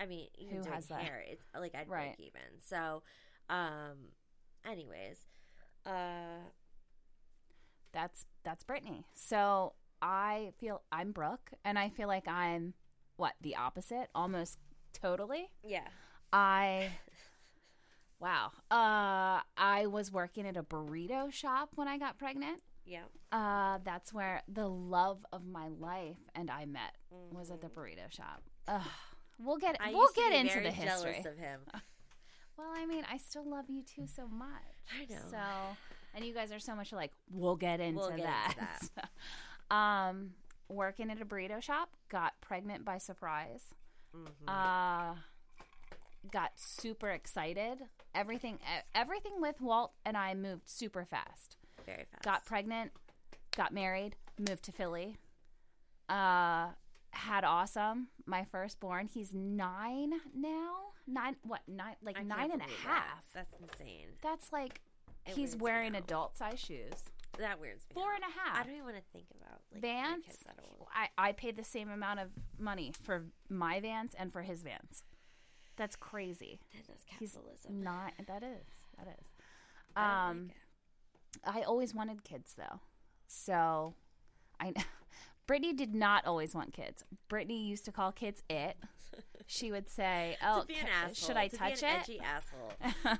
I 0.00 0.06
mean, 0.06 0.28
Who 0.50 0.62
has 0.70 0.88
that? 0.88 0.98
hair, 1.00 1.24
it's 1.26 1.42
like 1.54 1.74
I'd 1.74 1.88
Right. 1.88 2.16
break 2.16 2.28
even. 2.28 2.60
So, 2.60 3.02
um, 3.48 4.12
anyways, 4.64 5.18
uh, 5.86 6.48
That's 7.92 8.24
that's 8.42 8.64
Brittany. 8.64 9.06
So 9.14 9.74
I 10.00 10.52
feel 10.58 10.82
I'm 10.90 11.12
Brooke, 11.12 11.52
and 11.64 11.78
I 11.78 11.88
feel 11.90 12.08
like 12.08 12.26
I'm 12.26 12.74
what 13.16 13.34
the 13.40 13.54
opposite, 13.56 14.08
almost 14.14 14.58
totally. 14.92 15.50
yeah, 15.62 15.88
I 16.32 16.92
wow. 18.22 18.52
Uh, 18.70 19.42
I 19.56 19.86
was 19.86 20.10
working 20.12 20.46
at 20.46 20.56
a 20.56 20.62
burrito 20.62 21.32
shop 21.32 21.70
when 21.74 21.88
I 21.88 21.98
got 21.98 22.18
pregnant. 22.18 22.62
yeah. 22.86 23.02
Uh, 23.30 23.78
that's 23.84 24.12
where 24.12 24.42
the 24.48 24.68
love 24.68 25.24
of 25.32 25.44
my 25.46 25.68
life 25.68 26.18
and 26.34 26.50
I 26.50 26.64
met 26.66 26.96
was 27.10 27.50
at 27.50 27.60
the 27.60 27.68
Mm-hmm. 27.68 27.80
burrito 27.80 28.10
shop. 28.12 28.42
Ugh. 28.68 28.80
We'll 29.38 29.56
get 29.58 29.76
I 29.80 29.90
we'll 29.92 30.08
get 30.14 30.32
into 30.32 30.60
the 30.60 30.70
history. 30.70 31.12
Jealous 31.14 31.26
of 31.26 31.36
him. 31.38 31.60
Well, 32.58 32.68
I 32.76 32.84
mean, 32.84 33.02
I 33.10 33.16
still 33.16 33.48
love 33.48 33.64
you 33.70 33.82
too 33.82 34.06
so 34.06 34.28
much. 34.28 34.50
I 34.94 35.06
know. 35.12 35.20
So, 35.30 35.38
and 36.14 36.22
you 36.22 36.34
guys 36.34 36.52
are 36.52 36.58
so 36.60 36.76
much 36.76 36.92
like 36.92 37.10
We'll 37.30 37.56
get 37.56 37.80
into 37.80 37.98
We'll 38.00 38.10
get 38.10 38.18
into 38.18 38.56
that. 38.60 38.78
So, 39.70 39.74
um, 39.74 40.32
working 40.68 41.10
at 41.10 41.20
a 41.20 41.24
burrito 41.24 41.62
shop, 41.62 41.88
got 42.10 42.34
pregnant 42.42 42.84
by 42.84 42.98
surprise. 42.98 43.62
Mhm. 44.14 44.28
Uh, 44.46 45.14
got 46.30 46.52
super 46.56 47.08
excited. 47.10 47.78
Everything, 48.14 48.58
everything 48.94 49.32
with 49.40 49.60
Walt 49.60 49.92
and 50.04 50.16
I 50.16 50.34
moved 50.34 50.68
super 50.68 51.04
fast. 51.04 51.56
very 51.86 52.04
fast. 52.10 52.24
Got 52.24 52.44
pregnant, 52.44 52.92
got 53.56 53.72
married, 53.72 54.16
moved 54.38 54.62
to 54.64 54.72
Philly. 54.72 55.16
Uh, 56.08 56.68
had 57.10 57.44
awesome. 57.44 58.08
My 58.26 58.44
firstborn. 58.44 59.08
He's 59.12 59.32
nine 59.34 60.12
now. 60.34 60.74
Nine. 61.06 61.36
What? 61.42 61.60
Nine? 61.66 61.96
Like 62.02 62.18
I 62.18 62.22
nine 62.22 62.50
and 62.52 62.60
a 62.62 62.64
half. 62.64 63.24
that. 63.34 63.46
That's 63.50 63.54
insane. 63.72 64.06
That's 64.22 64.52
like 64.52 64.80
It 65.26 65.34
he's 65.34 65.56
wearing 65.56 65.94
adult 65.94 66.36
size 66.38 66.60
shoes. 66.60 66.92
that 67.38 67.60
weirds 67.60 67.84
me. 67.88 67.94
Four 67.94 68.10
out. 68.12 68.14
and 68.16 68.24
a 68.24 68.26
I 68.26 68.56
half. 68.56 68.66
don't 68.66 68.74
even 68.74 68.84
want 68.86 68.96
to 68.96 69.02
think 69.12 69.26
about 69.40 69.60
like 69.72 69.82
Vans. 69.82 70.24
kids 70.26 70.38
that 70.46 70.56
old. 70.62 70.86
I, 70.94 71.08
I 71.18 71.32
paid 71.32 71.56
the 71.56 71.64
same 71.64 71.90
amount 71.90 72.20
of 72.20 72.28
money 72.58 72.92
for 73.02 73.24
my 73.48 73.80
Vans 73.80 74.14
and 74.18 74.32
for 74.32 74.42
his 74.42 74.62
Vans. 74.62 75.02
That's 75.76 75.96
crazy. 75.96 76.60
That's 76.88 77.04
He's 77.18 77.32
capitalism. 77.32 77.82
not. 77.82 78.12
That 78.26 78.42
is. 78.42 78.66
That 78.98 79.08
is. 79.18 79.26
I 79.96 80.28
Um, 80.30 80.50
like. 81.44 81.56
I 81.56 81.62
always 81.62 81.94
wanted 81.94 82.24
kids 82.24 82.54
though, 82.56 82.80
so 83.26 83.94
I. 84.60 84.72
Brittany 85.46 85.72
did 85.72 85.94
not 85.94 86.24
always 86.24 86.54
want 86.54 86.72
kids. 86.72 87.02
Brittany 87.28 87.66
used 87.66 87.84
to 87.86 87.92
call 87.92 88.12
kids 88.12 88.42
it. 88.48 88.76
She 89.46 89.72
would 89.72 89.90
say, 89.90 90.36
"Oh, 90.46 90.60
to 90.60 90.66
be 90.66 90.74
an 90.74 90.86
ca- 90.86 90.92
asshole. 91.06 91.14
should 91.28 91.36
I 91.36 91.48
to 91.48 91.56
touch 91.56 91.80
be 91.80 91.86
an 91.86 91.96
it?" 91.96 91.98
Edgy 92.00 92.20
asshole. 92.20 92.72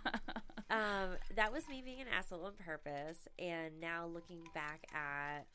um, 0.71 1.17
that 1.35 1.53
was 1.53 1.69
me 1.69 1.83
being 1.85 2.01
an 2.01 2.07
asshole 2.17 2.45
on 2.45 2.53
purpose, 2.65 3.19
and 3.39 3.81
now 3.81 4.07
looking 4.07 4.43
back 4.55 4.85
at, 4.95 5.47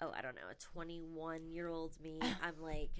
oh, 0.00 0.12
I 0.16 0.22
don't 0.22 0.36
know, 0.36 0.48
a 0.50 0.54
21 0.54 1.50
year 1.50 1.68
old 1.68 1.92
me, 2.02 2.20
I'm 2.42 2.54
like, 2.62 2.90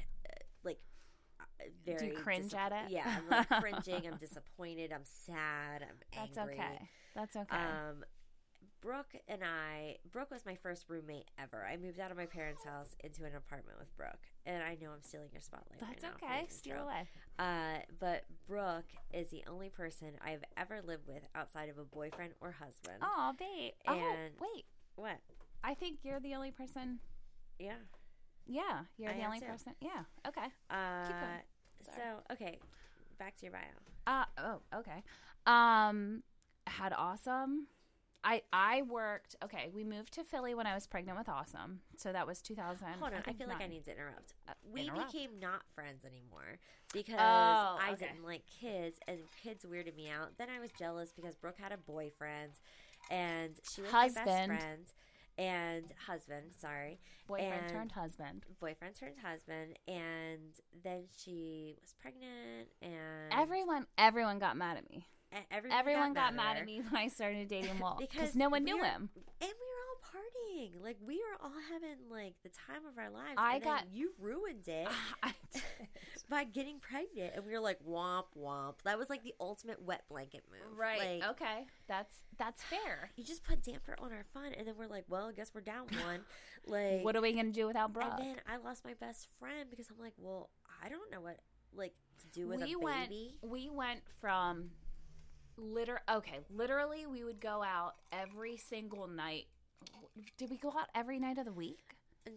uh, 1.40 2.04
you 2.04 2.12
cringe 2.12 2.54
at 2.54 2.72
it? 2.72 2.90
Yeah, 2.90 3.04
I'm 3.06 3.28
like 3.30 3.48
cringing. 3.60 4.06
I'm 4.10 4.18
disappointed. 4.18 4.92
I'm 4.92 5.04
sad. 5.04 5.82
I'm 5.82 5.96
angry. 6.12 6.34
That's 6.34 6.38
angry. 6.38 6.54
okay. 6.54 6.88
That's 7.14 7.36
okay. 7.36 7.56
Um, 7.56 8.04
Brooke 8.82 9.14
and 9.26 9.42
I, 9.42 9.96
Brooke 10.12 10.30
was 10.30 10.46
my 10.46 10.54
first 10.54 10.84
roommate 10.88 11.28
ever. 11.40 11.66
I 11.66 11.76
moved 11.76 11.98
out 11.98 12.10
of 12.10 12.16
my 12.16 12.26
parents' 12.26 12.62
house 12.66 12.94
into 13.02 13.24
an 13.24 13.34
apartment 13.34 13.78
with 13.78 13.94
Brooke, 13.96 14.26
and 14.44 14.62
I 14.62 14.76
know 14.80 14.90
I'm 14.90 15.02
stealing 15.02 15.28
your 15.32 15.40
spotlight. 15.42 15.80
That's 15.80 16.04
right 16.04 16.12
okay. 16.22 16.46
Steal 16.48 16.76
away. 16.76 17.08
Uh, 17.38 17.78
but 17.98 18.24
Brooke 18.46 18.84
is 19.12 19.28
the 19.30 19.42
only 19.48 19.70
person 19.70 20.12
I've 20.24 20.44
ever 20.56 20.80
lived 20.86 21.06
with 21.08 21.26
outside 21.34 21.68
of 21.68 21.78
a 21.78 21.84
boyfriend 21.84 22.34
or 22.40 22.52
husband. 22.52 22.98
Oh, 23.02 23.32
babe. 23.38 23.72
oh, 23.88 23.94
And- 23.94 24.34
wait. 24.40 24.64
What? 24.94 25.18
I 25.64 25.74
think 25.74 25.98
you're 26.04 26.20
the 26.20 26.34
only 26.34 26.52
person. 26.52 27.00
Yeah. 27.58 27.74
Yeah, 28.46 28.80
you're 28.96 29.10
I 29.10 29.14
the 29.18 29.24
only 29.24 29.40
person. 29.40 29.72
Yeah. 29.80 30.04
Okay. 30.26 30.46
Uh, 30.70 31.08
going. 31.08 31.40
so 31.96 32.32
okay, 32.32 32.58
back 33.18 33.36
to 33.38 33.42
your 33.46 33.52
bio. 33.52 33.62
Uh 34.06 34.24
oh, 34.38 34.78
okay. 34.80 35.02
Um 35.46 36.22
had 36.66 36.92
awesome. 36.96 37.66
I 38.24 38.42
I 38.52 38.82
worked 38.82 39.36
okay, 39.44 39.70
we 39.72 39.84
moved 39.84 40.12
to 40.14 40.24
Philly 40.24 40.54
when 40.54 40.66
I 40.66 40.74
was 40.74 40.86
pregnant 40.86 41.16
with 41.18 41.28
Awesome. 41.28 41.80
So 41.96 42.12
that 42.12 42.26
was 42.26 42.40
2000. 42.42 42.86
Hold 42.98 43.12
on, 43.12 43.18
I, 43.18 43.22
think 43.22 43.38
feel 43.38 43.48
like 43.48 43.62
I 43.62 43.66
need 43.68 43.84
to 43.84 43.92
interrupt. 43.92 44.34
Uh, 44.48 44.52
we 44.72 44.82
interrupt. 44.82 45.12
became 45.12 45.30
not 45.40 45.62
friends 45.74 46.04
anymore 46.04 46.58
because 46.92 47.14
Oh, 47.18 47.78
I 47.80 47.90
okay. 47.92 48.06
didn't 48.06 48.24
like 48.24 48.42
kids, 48.46 48.98
and 49.06 49.18
kids 49.42 49.64
weirded 49.64 49.96
me 49.96 50.08
out. 50.10 50.38
Then 50.38 50.48
I 50.54 50.60
was 50.60 50.70
jealous 50.78 51.12
because 51.14 51.36
Brooke 51.36 51.58
had 51.58 51.72
a 51.72 51.76
boyfriend, 51.76 52.52
and 53.10 53.54
she 53.72 53.82
was 53.82 53.92
my 53.92 54.08
best 54.08 54.46
friend 54.46 54.86
and 55.38 55.84
husband. 56.06 56.52
Sorry, 56.58 56.98
boyfriend 57.26 57.52
and- 57.62 57.68
turned 57.72 57.92
husband. 57.92 58.44
boyfriend 58.60 58.94
turned 58.94 59.18
husband, 59.22 59.78
and 59.88 60.54
then 60.82 61.04
she 61.16 61.76
was 61.80 61.94
pregnant, 62.00 62.68
and 62.82 63.32
Everyone 63.32 63.86
everyone 63.98 64.38
got 64.38 64.56
mad 64.56 64.76
at 64.78 64.88
me. 64.90 65.06
everyone, 65.50 65.78
Everyone 65.78 66.14
got, 66.14 66.34
mad 66.34 66.54
her. 66.56 66.60
at 66.60 66.66
me 66.66 66.80
when 66.80 66.96
I 67.02 67.08
started 67.08 67.48
dating 67.48 67.78
Walt 67.80 67.98
Because 67.98 68.14
because 68.14 68.36
no 68.36 68.48
one 68.48 68.62
we 68.64 68.70
knew 68.72 68.78
were- 68.78 68.84
him. 68.84 69.10
and 69.40 69.50
we 69.50 69.66
partying. 70.68 70.82
Like 70.82 70.96
we 71.04 71.16
were 71.16 71.44
all 71.44 71.52
having 71.72 71.96
like 72.10 72.34
the 72.42 72.48
time 72.50 72.86
of 72.90 72.98
our 72.98 73.10
lives. 73.10 73.34
I 73.36 73.58
got- 73.58 73.84
you 73.92 74.12
ruined 74.18 74.66
it 74.68 74.88
by 76.30 76.44
getting 76.44 76.78
pregnant, 76.80 77.34
and 77.36 77.44
we 77.44 77.52
were 77.52 77.60
like 77.60 77.78
womp 77.88 78.24
womp. 78.38 78.74
That 78.84 78.98
was 78.98 79.08
like 79.10 79.22
the 79.22 79.34
ultimate 79.40 79.82
wet 79.82 80.02
blanket 80.08 80.44
move, 80.50 80.78
right. 80.78 81.20
Like, 81.20 81.30
okay. 81.30 81.66
That's 81.88 82.16
that's 82.38 82.62
fair. 82.64 83.10
You 83.16 83.24
just 83.24 83.44
put 83.44 83.62
damper 83.62 83.96
on 83.98 84.12
our 84.12 84.24
fun, 84.34 84.52
and 84.56 84.66
then 84.66 84.74
we're 84.78 84.88
like, 84.88 85.04
well, 85.08 85.28
I 85.28 85.32
guess 85.32 85.52
we're 85.54 85.60
down 85.60 85.86
one. 86.04 86.20
like, 86.66 87.04
What 87.04 87.16
are 87.16 87.20
we 87.22 87.32
going 87.32 87.46
to 87.46 87.52
do 87.52 87.66
without 87.66 87.92
Brooke? 87.92 88.12
and 88.18 88.24
then 88.24 88.36
I 88.46 88.56
lost 88.58 88.84
my 88.84 88.94
best 88.94 89.28
friend 89.38 89.68
because 89.70 89.86
I'm 89.90 90.02
like, 90.02 90.14
well, 90.18 90.50
I 90.82 90.88
don't 90.88 91.10
know 91.10 91.20
what 91.20 91.38
like 91.74 91.94
to 92.20 92.26
do 92.28 92.48
with 92.48 92.62
we 92.62 92.72
a 92.74 92.78
went 92.78 93.10
baby. 93.10 93.34
we 93.42 93.68
went 93.68 94.00
from 94.20 94.70
liter 95.58 96.00
okay 96.10 96.38
literally 96.50 97.06
we 97.06 97.22
would 97.24 97.40
go 97.40 97.62
out 97.62 97.94
every 98.12 98.56
single 98.56 99.06
night 99.08 99.44
did 100.38 100.50
we 100.50 100.56
go 100.56 100.68
out 100.70 100.88
every 100.94 101.18
night 101.18 101.38
of 101.38 101.44
the 101.44 101.52
week? 101.52 101.78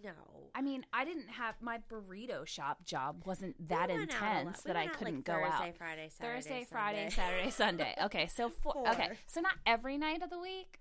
No, 0.04 0.12
i 0.54 0.62
mean 0.62 0.86
i 0.94 1.04
didn't 1.04 1.30
have 1.30 1.56
my 1.62 1.80
burrito 1.92 2.46
shop 2.46 2.86
job 2.86 3.24
wasn't 3.26 3.56
that 3.70 3.90
We 3.90 3.98
went 3.98 4.14
out 4.14 4.22
a 4.22 4.26
lot. 4.26 4.40
intense 4.42 4.62
We 4.64 4.68
that 4.72 4.78
i 4.78 4.86
couldn't 4.86 5.16
like, 5.16 5.24
go 5.24 5.34
Thursday, 5.34 5.70
out. 5.70 5.78
Friday, 5.78 6.10
Saturday, 6.12 6.36
thursday 6.42 6.68
friday 6.70 7.10
saturday 7.10 7.50
sunday. 7.50 7.96
Okay 8.04 8.28
so 8.28 8.50
four, 8.62 8.88
okay 8.88 9.10
so 9.26 9.42
not 9.42 9.54
every 9.66 9.98
night 9.98 10.22
of 10.22 10.30
the 10.30 10.38
week 10.38 10.80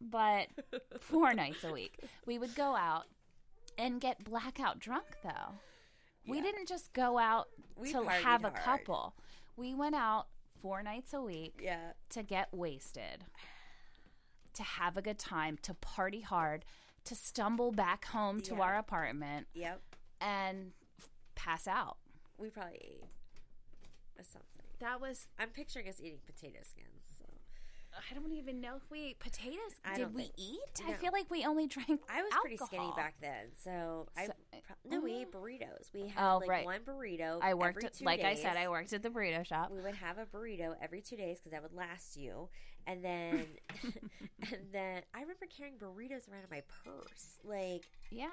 but 0.00 0.46
four 1.00 1.34
nights 1.34 1.64
a 1.64 1.72
week. 1.72 1.98
We 2.24 2.38
would 2.38 2.54
go 2.54 2.76
out 2.76 3.06
and 3.78 4.00
get 4.00 4.22
blackout 4.22 4.78
drunk 4.78 5.06
though. 5.24 5.54
We 6.28 6.40
didn't 6.40 6.68
just 6.68 6.92
go 6.92 7.18
out 7.18 7.48
We 7.76 7.90
to 7.92 8.04
have 8.04 8.44
a 8.44 8.50
hard. 8.50 8.60
couple. 8.62 9.14
We 9.56 9.74
went 9.74 9.94
out 9.96 10.26
four 10.62 10.82
nights 10.84 11.14
a 11.14 11.20
week 11.20 11.60
Yeah, 11.62 11.92
to 12.10 12.22
get 12.22 12.48
wasted, 12.52 13.24
to 14.56 14.62
have 14.62 14.96
a 14.96 15.02
good 15.02 15.18
time, 15.18 15.58
to 15.62 15.74
party 15.74 16.20
hard, 16.20 16.64
to 17.04 17.14
stumble 17.14 17.72
back 17.72 18.06
home 18.06 18.40
to 18.42 18.54
Yeah. 18.56 18.60
our 18.62 18.76
apartment 18.76 19.46
yep. 19.54 19.80
and 20.20 20.72
f- 20.98 21.08
pass 21.34 21.66
out. 21.68 21.98
We 22.38 22.50
probably 22.50 22.78
ate 22.82 23.04
or 24.18 24.24
something. 24.24 24.50
That 24.80 25.00
was 25.00 25.28
I'm 25.38 25.48
picturing 25.50 25.88
us 25.88 26.00
eating 26.00 26.18
potato 26.26 26.58
skins. 26.62 27.04
So 27.18 27.24
I 28.10 28.14
don't 28.14 28.32
even 28.32 28.60
know 28.60 28.76
if 28.76 28.82
we 28.90 29.04
ate 29.04 29.18
potatoes. 29.20 29.80
I 29.84 29.96
Did 29.96 30.14
we 30.14 30.22
think- 30.24 30.34
eat? 30.36 30.82
I 30.86 30.92
feel 30.94 31.12
like 31.12 31.30
we 31.30 31.44
only 31.46 31.66
drank 31.66 32.02
I 32.10 32.22
was 32.22 32.32
pretty 32.42 32.58
skinny 32.58 32.92
back 32.96 33.14
then. 33.22 33.52
So, 33.62 34.08
I 34.16 34.26
So- 34.26 34.32
pro- 34.66 34.76
no, 34.90 35.00
we 35.00 35.12
Mm. 35.12 35.20
ate 35.22 35.32
burritos. 35.32 35.92
We 35.94 36.08
had 36.08 36.22
Oh, 36.32 36.38
like 36.38 36.48
right. 36.50 36.64
one 36.66 36.82
burrito. 36.82 37.38
I 37.40 37.54
worked 37.54 37.76
every 37.78 37.86
at, 37.86 37.94
two 37.94 38.04
like 38.04 38.20
I 38.20 38.34
said 38.34 38.56
I 38.56 38.68
worked 38.68 38.92
at 38.92 39.02
the 39.02 39.08
burrito 39.10 39.46
shop. 39.46 39.70
We 39.70 39.80
would 39.80 39.94
have 39.94 40.18
a 40.18 40.26
burrito 40.26 40.76
every 40.82 41.00
two 41.00 41.16
days 41.16 41.38
because 41.38 41.52
that 41.52 41.62
would 41.62 41.72
last 41.72 42.16
you, 42.18 42.50
and 42.86 43.04
then, 43.04 43.46
and 44.50 44.58
then 44.72 45.02
I 45.14 45.20
remember 45.20 45.46
carrying 45.56 45.76
burritos 45.76 46.30
around 46.30 46.44
in 46.44 46.50
my 46.50 46.62
purse. 46.84 47.38
Like 47.44 47.84
Yeah. 48.10 48.26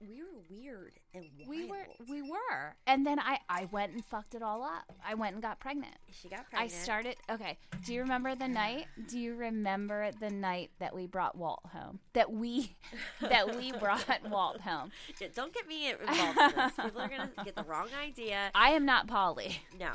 we 0.00 0.22
were 0.22 0.40
weird 0.50 0.92
and 1.14 1.24
wild. 1.38 1.48
We 1.48 1.64
were 1.66 1.86
we 2.08 2.22
were. 2.22 2.76
And 2.86 3.06
then 3.06 3.18
I 3.18 3.38
I 3.48 3.68
went 3.72 3.92
and 3.92 4.04
fucked 4.04 4.34
it 4.34 4.42
all 4.42 4.62
up. 4.62 4.92
I 5.06 5.14
went 5.14 5.34
and 5.34 5.42
got 5.42 5.60
pregnant. 5.60 5.94
She 6.10 6.28
got 6.28 6.48
pregnant. 6.50 6.72
I 6.72 6.82
started. 6.82 7.16
Okay. 7.30 7.58
Do 7.84 7.92
you 7.94 8.00
remember 8.02 8.34
the 8.34 8.48
night? 8.48 8.86
Do 9.08 9.18
you 9.18 9.34
remember 9.34 10.10
the 10.20 10.30
night 10.30 10.70
that 10.78 10.94
we 10.94 11.06
brought 11.06 11.36
Walt 11.36 11.62
home? 11.72 12.00
That 12.14 12.32
we, 12.32 12.76
that 13.20 13.56
we 13.56 13.72
brought 13.72 14.06
Walt 14.28 14.60
home. 14.60 14.90
Yeah, 15.20 15.28
Don't 15.34 15.52
get 15.54 15.66
me 15.66 15.90
involved 15.90 16.38
in 16.38 16.56
this. 16.56 16.72
People 16.74 17.00
are 17.00 17.08
gonna 17.08 17.30
get 17.44 17.54
the 17.56 17.64
wrong 17.64 17.88
idea. 18.02 18.50
I 18.54 18.70
am 18.70 18.84
not 18.84 19.06
poly. 19.06 19.60
No, 19.78 19.92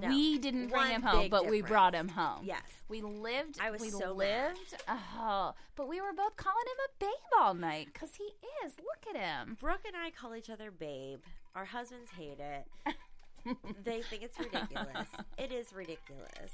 no. 0.00 0.08
We 0.08 0.38
didn't 0.38 0.68
bring 0.68 0.80
One 0.82 0.90
him 0.90 1.02
home, 1.02 1.20
big 1.22 1.30
but 1.30 1.44
we 1.44 1.58
difference. 1.58 1.68
brought 1.70 1.94
him 1.94 2.08
home. 2.08 2.40
Yes. 2.44 2.62
We 2.88 3.02
lived. 3.02 3.58
I 3.60 3.70
was 3.70 3.80
we 3.80 3.90
so 3.90 4.14
mad. 4.14 4.56
lived. 4.56 4.74
Oh, 4.88 5.54
but 5.76 5.88
we 5.88 6.00
were 6.00 6.12
both 6.12 6.36
calling 6.36 6.64
him 6.66 6.84
a 6.86 7.04
babe 7.04 7.40
all 7.40 7.54
night 7.54 7.88
because 7.92 8.10
he 8.16 8.24
is. 8.64 8.74
Look 8.78 9.14
at 9.14 9.20
him. 9.20 9.56
Brooke 9.60 9.84
and 9.86 9.96
I 9.96 10.10
call 10.10 10.34
each 10.34 10.50
other 10.50 10.70
babe. 10.70 11.20
Our 11.54 11.64
husbands 11.64 12.10
hate 12.16 12.38
it. 12.40 12.96
they 13.84 14.02
think 14.02 14.22
it's 14.22 14.38
ridiculous. 14.38 15.08
it 15.38 15.52
is 15.52 15.72
ridiculous. 15.72 16.50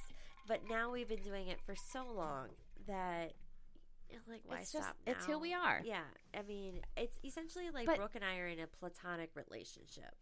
But 0.48 0.60
now 0.68 0.90
we've 0.90 1.08
been 1.08 1.22
doing 1.22 1.48
it 1.48 1.58
for 1.64 1.74
so 1.74 2.04
long 2.14 2.48
that 2.86 3.32
like 4.28 4.42
why 4.46 4.58
It's 4.58 4.72
just- 4.72 4.84
stop 4.84 4.96
it's 5.06 5.24
who 5.24 5.38
we 5.38 5.54
are. 5.54 5.80
Yeah. 5.84 6.00
I 6.36 6.42
mean, 6.42 6.80
it's 6.96 7.18
essentially 7.24 7.70
like 7.72 7.86
But- 7.86 7.96
Brooke 7.96 8.16
and 8.16 8.24
I 8.24 8.38
are 8.38 8.48
in 8.48 8.58
a 8.58 8.66
platonic 8.66 9.30
relationship. 9.36 10.14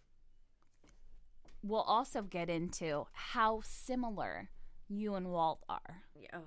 We'll 1.62 1.82
also 1.82 2.22
get 2.22 2.48
into 2.48 3.06
how 3.12 3.60
similar 3.64 4.48
you 4.88 5.14
and 5.14 5.28
Walt 5.30 5.60
are. 5.68 6.02
Oh, 6.32 6.38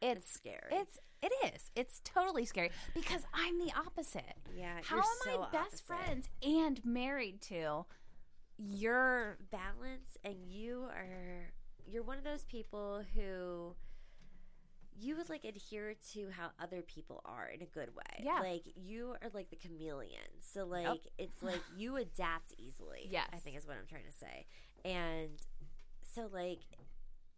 It's, 0.00 0.18
It's 0.18 0.32
scary. 0.32 0.70
It's 0.70 0.98
it 1.20 1.32
is. 1.52 1.70
It's 1.74 2.00
totally 2.04 2.44
scary 2.44 2.70
because 2.94 3.22
I'm 3.34 3.58
the 3.58 3.72
opposite. 3.76 4.36
yeah. 4.56 4.78
How 4.84 4.96
you're 4.96 5.04
am 5.04 5.10
so 5.24 5.42
I 5.42 5.50
best 5.50 5.82
opposite. 5.82 5.86
friends 5.86 6.28
and 6.42 6.80
married 6.84 7.40
to? 7.42 7.86
You're 8.56 9.38
balance 9.50 10.16
and 10.24 10.36
you 10.46 10.84
are 10.94 11.52
you're 11.86 12.02
one 12.02 12.18
of 12.18 12.24
those 12.24 12.44
people 12.44 13.02
who 13.14 13.74
you 15.00 15.16
would 15.16 15.28
like 15.28 15.44
adhere 15.44 15.94
to 16.12 16.28
how 16.30 16.50
other 16.60 16.82
people 16.82 17.20
are 17.24 17.48
in 17.48 17.62
a 17.62 17.66
good 17.66 17.94
way. 17.94 18.22
Yeah. 18.22 18.40
Like 18.40 18.64
you 18.74 19.14
are 19.22 19.30
like 19.32 19.50
the 19.50 19.56
chameleon. 19.56 20.20
So 20.40 20.64
like 20.64 21.00
it's 21.18 21.42
like 21.42 21.62
you 21.76 21.96
adapt 21.96 22.54
easily. 22.58 23.08
Yes. 23.10 23.28
I 23.32 23.36
think 23.36 23.56
is 23.56 23.66
what 23.66 23.76
I'm 23.76 23.86
trying 23.88 24.06
to 24.10 24.18
say. 24.18 24.46
And 24.84 25.30
so 26.02 26.28
like 26.32 26.60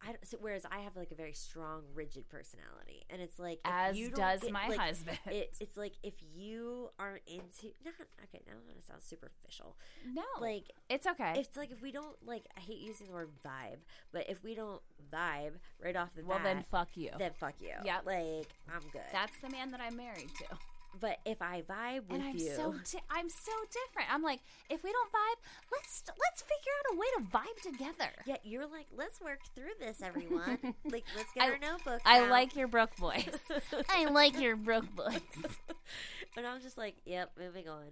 I 0.03 0.07
don't, 0.07 0.27
so, 0.27 0.39
whereas 0.41 0.65
I 0.71 0.79
have 0.81 0.97
like 0.97 1.11
a 1.11 1.15
very 1.15 1.35
strong, 1.35 1.83
rigid 1.95 2.29
personality, 2.31 3.05
and 3.11 3.21
it's 3.21 3.39
like 3.39 3.59
if 3.65 3.71
As 3.71 3.99
you 3.99 4.11
does 4.11 4.41
get- 4.41 4.53
my 4.53 4.69
like, 4.69 4.79
husband. 4.79 5.19
It, 5.27 5.55
it's 5.61 5.77
like 5.77 5.93
if 6.03 6.15
you 6.35 6.91
aren't 6.99 7.23
into 7.27 7.75
not 7.85 7.95
okay. 8.25 8.43
Now 8.47 8.55
I'm 8.55 8.67
gonna 8.67 8.83
sound 8.87 9.03
superficial. 9.03 9.77
no, 10.13 10.23
Like 10.41 10.65
it's 10.89 11.07
okay. 11.07 11.35
it's 11.37 11.57
like 11.57 11.71
if 11.71 11.83
we 11.83 11.93
don't 11.93 12.17
like. 12.27 12.45
I 12.57 12.61
hate 12.61 12.79
using 12.79 13.09
the 13.09 13.13
word 13.13 13.29
vibe, 13.45 13.79
but 14.13 14.29
if 14.31 14.43
we 14.43 14.55
don't 14.55 14.81
vibe 15.13 15.53
right 15.83 15.97
off 15.97 16.09
the 16.17 16.25
well, 16.25 16.39
bat, 16.39 16.45
then 16.45 16.65
fuck 16.71 16.89
you. 16.95 17.11
then 17.19 17.33
fuck 17.39 17.55
you. 17.61 17.75
Yeah, 17.85 17.99
like 18.07 18.49
I'm 18.73 18.89
good. 18.93 19.03
That's 19.13 19.39
the 19.43 19.51
man 19.51 19.71
that 19.73 19.81
I'm 19.81 19.97
married 19.97 20.31
to. 20.39 20.57
But 20.99 21.19
if 21.25 21.41
I 21.43 21.63
vibe 21.63 22.09
with 22.09 22.21
and 22.21 22.23
I'm 22.31 22.37
you, 22.37 22.53
so 22.57 22.73
di- 22.73 23.03
I'm 23.11 23.29
so 23.29 23.53
different. 23.73 24.13
I'm 24.13 24.23
like, 24.23 24.41
if 24.69 24.83
we 24.83 24.91
don't 24.93 25.11
vibe, 25.13 25.41
let's 25.73 26.03
let's 26.09 26.43
figure 26.43 26.73
out 26.79 26.95
a 26.95 26.99
way 26.99 27.07
to 27.17 27.23
vibe 27.31 27.73
together. 27.73 28.11
yeah, 28.27 28.37
you're 28.43 28.67
like, 28.67 28.87
let's 28.97 29.21
work 29.21 29.41
through 29.55 29.73
this, 29.79 30.03
everyone. 30.03 30.59
like, 30.85 31.05
let's 31.17 31.33
get 31.33 31.45
I- 31.45 31.51
our 31.51 31.59
notebooks. 31.59 32.03
I 32.05 32.21
out. 32.23 32.31
like 32.31 32.57
your 32.57 32.69
Brooke 32.69 32.95
voice. 32.97 33.29
I 33.91 34.07
like 34.07 34.41
your 34.41 34.57
Brooke 34.57 34.91
voice. 34.97 35.21
and 36.37 36.47
I'm 36.47 36.61
just 36.61 36.77
like, 36.79 36.97
yep, 37.05 37.31
moving 37.39 37.69
on. 37.69 37.85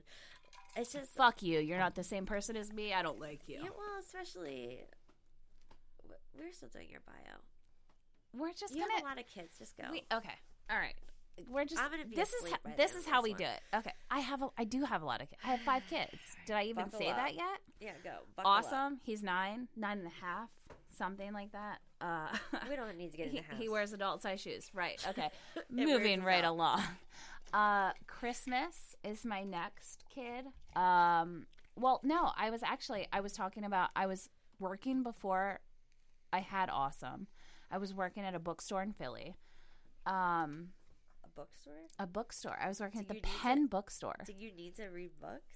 It's 0.77 0.93
just 0.93 1.11
Fuck 1.15 1.43
you. 1.43 1.59
You're 1.61 1.79
not 1.79 1.95
the 1.95 2.05
same 2.05 2.25
person 2.27 2.57
as 2.57 2.73
me. 2.73 2.93
I 2.93 3.03
don't 3.03 3.21
like 3.21 3.41
you. 3.49 3.57
Yeah, 3.63 3.71
well, 3.77 3.99
especially 4.01 4.81
we're 6.39 6.53
still 6.53 6.69
doing 6.69 6.89
your 6.91 7.01
bio. 7.07 7.15
We're 8.33 8.53
just 8.53 8.75
You 8.75 8.83
gonna. 8.83 8.93
have 8.95 9.03
a 9.03 9.07
lot 9.07 9.19
of 9.19 9.27
kids. 9.27 9.57
Just 9.59 9.77
go. 9.77 9.85
we, 9.91 10.03
okay. 10.13 10.35
All 10.71 10.79
right. 10.79 10.95
We're 11.49 11.65
just. 11.65 11.81
I'm 11.83 11.91
gonna 11.91 12.05
be 12.07 12.17
this 12.17 12.29
is 12.31 12.35
asleep 12.37 12.53
ho- 12.55 12.59
by 12.65 12.71
the 12.71 12.77
this 12.77 12.95
is 12.95 13.07
how 13.07 13.23
we 13.23 13.31
one. 13.31 13.39
do 13.39 13.45
it. 13.45 13.61
Okay. 13.77 13.93
I 14.11 14.21
have 14.21 14.43
a. 14.43 14.49
I 14.59 14.65
do 14.65 14.85
have 14.85 15.03
a 15.03 15.07
lot 15.07 15.21
of 15.23 15.29
kids. 15.31 15.41
I 15.45 15.49
have 15.49 15.61
five 15.61 15.83
kids. 15.91 16.17
Did 16.47 16.57
I 16.57 16.65
even 16.65 16.85
Buckle 16.85 16.99
say 17.01 17.09
up. 17.11 17.17
that 17.17 17.35
yet? 17.35 17.59
yeah, 17.81 17.93
go. 18.03 18.11
Buckle 18.37 18.51
up. 18.53 18.65
Awesome. 18.65 19.01
He's 19.05 19.23
nine, 19.23 19.69
nine 19.77 19.99
and 19.99 20.07
a 20.07 20.25
half, 20.25 20.49
something 20.97 21.33
like 21.33 21.53
that. 21.53 21.79
Uh, 22.01 22.29
We 22.69 22.77
don't 22.77 22.97
need 22.97 23.11
to 23.13 23.17
get 23.17 23.27
in 23.29 23.33
he, 23.33 23.39
the 23.39 23.45
house. 23.45 23.57
he 23.61 23.69
wears 23.69 23.93
adult 23.93 24.23
size 24.23 24.41
shoes. 24.41 24.71
Right. 24.75 25.05
Okay. 25.11 25.29
Moving 25.71 26.23
right 26.23 26.45
out. 26.45 26.53
along. 26.53 26.83
Uh, 27.53 27.93
Christmas 28.07 28.95
is 29.05 29.25
my 29.25 29.43
next 29.43 30.05
kid. 30.15 30.45
Um, 30.77 31.47
well, 31.77 32.01
no, 32.03 32.31
I 32.37 32.51
was 32.51 32.63
actually 32.63 33.07
I 33.13 33.21
was 33.21 33.33
talking 33.33 33.65
about 33.65 33.91
I 33.97 34.07
was 34.07 34.29
working 34.59 35.03
before 35.03 35.61
I 36.33 36.41
had 36.41 36.69
awesome. 36.71 37.27
I 37.71 37.79
was 37.79 37.95
working 37.95 38.23
at 38.25 38.35
a 38.35 38.39
bookstore 38.39 38.83
in 38.83 38.93
Philly. 38.93 39.35
Um, 40.07 40.69
bookstore. 41.39 41.75
a 41.99 42.07
bookstore. 42.07 42.57
I 42.61 42.69
was 42.69 42.81
working 42.81 43.01
Do 43.01 43.05
at 43.05 43.09
the 43.09 43.15
need 43.15 43.23
to- 43.25 43.69
bookstore. 43.69 44.17
Did 44.27 44.37
you 44.39 44.53
need 44.53 44.75
to 44.77 44.87
read 44.89 45.13
books? 45.21 45.55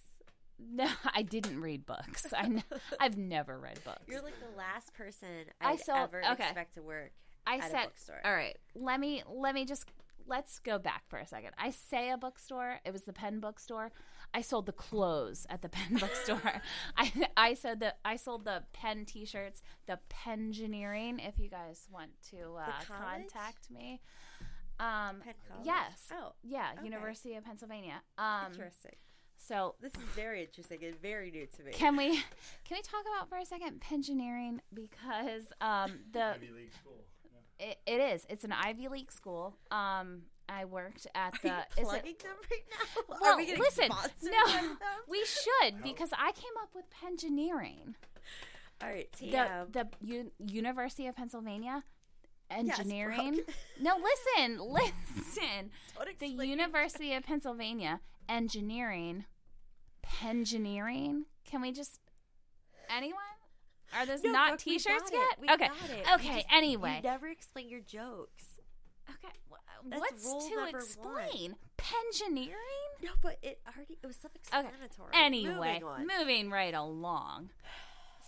No, 0.58 0.88
I 1.14 1.22
didn't 1.22 1.60
read 1.60 1.84
books. 1.86 2.32
I 2.32 2.44
n- 2.44 2.62
I've 3.00 3.16
never 3.16 3.58
read 3.58 3.80
books. 3.84 4.02
You're 4.06 4.22
like 4.22 4.38
the 4.40 4.56
last 4.56 4.94
person 4.94 5.46
I 5.60 5.72
I'd 5.72 5.80
sold- 5.80 5.98
ever 5.98 6.22
okay. 6.32 6.44
expect 6.44 6.74
to 6.74 6.82
work 6.82 7.12
I 7.46 7.56
at 7.56 7.70
said, 7.70 7.80
a 7.84 7.86
bookstore. 7.88 8.20
all 8.24 8.34
right, 8.34 8.56
let 8.74 9.00
me 9.00 9.22
let 9.28 9.54
me 9.54 9.64
just 9.64 9.86
let's 10.28 10.60
go 10.60 10.78
back 10.78 11.02
for 11.08 11.18
a 11.18 11.26
second. 11.26 11.50
I 11.58 11.70
say 11.70 12.10
a 12.10 12.16
bookstore. 12.16 12.78
It 12.84 12.92
was 12.92 13.02
the 13.02 13.12
Penn 13.12 13.40
bookstore. 13.40 13.90
I 14.32 14.40
sold 14.40 14.66
the 14.66 14.72
clothes 14.72 15.46
at 15.50 15.60
the 15.62 15.68
Penn 15.68 15.96
bookstore. 16.00 16.62
I 16.96 17.10
I 17.36 17.54
said 17.54 17.80
that 17.80 17.98
I 18.04 18.14
sold 18.16 18.44
the 18.44 18.62
Penn 18.72 19.04
T-shirts, 19.04 19.62
the 19.86 19.98
Pengineering. 20.08 21.18
If 21.26 21.40
you 21.40 21.48
guys 21.50 21.88
want 21.90 22.12
to 22.30 22.54
uh, 22.60 22.70
contact 22.86 23.68
me, 23.70 24.00
um, 24.80 25.20
Penn 25.24 25.34
College? 25.48 25.64
yes, 25.66 26.08
Oh, 26.12 26.32
yeah, 26.42 26.70
okay. 26.76 26.84
University 26.84 27.34
of 27.36 27.44
Pennsylvania. 27.44 28.02
Um, 28.18 28.46
interesting. 28.52 28.96
so 29.36 29.74
This 29.80 29.92
is 29.94 30.02
very 30.16 30.42
interesting 30.42 30.78
and 30.84 31.00
very 31.00 31.30
new 31.30 31.46
to 31.46 31.62
me. 31.64 31.72
can 31.72 31.96
we 31.96 32.14
can 32.64 32.76
we 32.76 32.82
talk 32.82 33.02
about 33.16 33.28
for 33.28 33.38
a 33.38 33.44
second 33.46 33.80
Pengineering 33.80 34.58
because 34.74 35.44
um, 35.60 36.00
the 36.12 36.24
Ivy 36.34 36.50
League 36.54 36.72
school. 36.72 37.04
It, 37.58 37.78
it 37.86 38.00
is. 38.00 38.26
It's 38.28 38.42
an 38.44 38.50
Ivy 38.52 38.88
League 38.88 39.12
school. 39.12 39.54
Um, 39.70 40.22
I 40.48 40.64
worked 40.64 41.06
at 41.14 41.34
Are 41.34 41.38
the. 41.42 41.48
you 41.48 41.54
is 41.54 41.78
it- 41.78 41.84
plugging 41.84 42.14
them 42.22 42.36
right 42.50 42.64
now? 42.70 43.02
well, 43.20 43.24
Are 43.34 43.36
we 43.36 43.46
getting 43.46 43.60
listen. 43.62 43.84
sponsored 43.84 44.12
No, 44.24 44.44
by 44.46 44.52
them? 44.62 44.76
we 45.08 45.24
should 45.24 45.82
because 45.82 46.10
I 46.18 46.32
came 46.32 46.50
up 46.60 46.70
with 46.74 46.86
Pengineering. 46.90 47.94
All 48.82 48.88
right, 48.88 49.08
The 49.12 49.26
TM. 49.28 49.72
the 49.72 49.86
U- 50.00 50.32
University 50.44 51.06
of 51.06 51.14
Pennsylvania 51.14 51.84
Yes, 51.84 51.84
engineering. 52.56 53.34
Brooke. 53.34 53.50
no, 53.80 53.96
listen, 53.96 54.58
listen. 54.60 55.70
The. 56.18 56.46
University 56.46 57.14
of 57.14 57.22
Pennsylvania 57.24 58.00
engineering, 58.28 59.24
Pengineering. 60.02 61.24
Can 61.44 61.60
we 61.60 61.72
just 61.72 62.00
anyone? 62.94 63.18
Are 63.94 64.06
those 64.06 64.22
No, 64.22 64.32
not 64.32 64.48
Brooke, 64.50 64.60
T-shirts 64.60 65.10
yet? 65.12 65.38
We 65.40 65.48
okay, 65.50 65.68
got 65.68 65.90
it. 65.90 66.06
You 66.06 66.14
okay. 66.14 66.34
just- 66.36 66.46
anyway, 66.52 66.96
You 66.96 67.10
never 67.10 67.28
explain 67.28 67.68
your 67.68 67.80
jokes. 67.80 68.44
Okay, 69.08 69.34
uh, 69.52 69.56
That's 69.90 70.00
what's 70.00 70.24
rule 70.24 70.40
to 70.40 70.76
explain? 70.76 71.56
Pengineering? 71.76 72.56
No, 73.02 73.10
but 73.20 73.38
it 73.42 73.60
already 73.66 73.98
it 74.02 74.06
was 74.06 74.16
self-explanatory. 74.16 75.10
Anyway, 75.12 75.80
Moving 75.82 76.06
moving 76.18 76.50
right 76.50 76.74
along. 76.74 77.50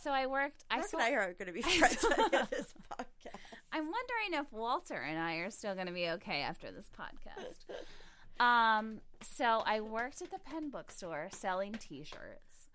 So 0.05 0.11
I 0.11 0.27
worked. 0.27 0.65
I 0.71 0.83
sold, 0.83 1.03
and 1.03 1.03
I 1.03 1.11
are 1.17 1.33
going 1.33 1.47
to 1.47 1.53
be 1.53 1.63
friends 1.79 1.99
sold- 1.99 2.15
by 2.15 2.17
the 2.29 2.37
end 2.37 2.43
of 2.43 2.51
this 2.51 2.75
podcast. 2.93 3.39
I'm 3.73 3.85
wondering 3.85 4.45
if 4.45 4.53
Walter 4.53 4.97
and 4.97 5.19
I 5.19 5.37
are 5.37 5.51
still 5.51 5.75
going 5.75 5.87
to 5.87 5.95
be 5.95 6.11
okay 6.11 6.43
after 6.43 6.71
this 6.71 6.91
podcast. 6.91 8.45
um, 8.45 9.01
so 9.23 9.63
I 9.65 9.81
worked 9.81 10.21
at 10.21 10.31
the 10.31 10.39
Penn 10.39 10.69
bookstore 10.69 11.31
selling 11.33 11.73
T-shirts. 11.73 12.69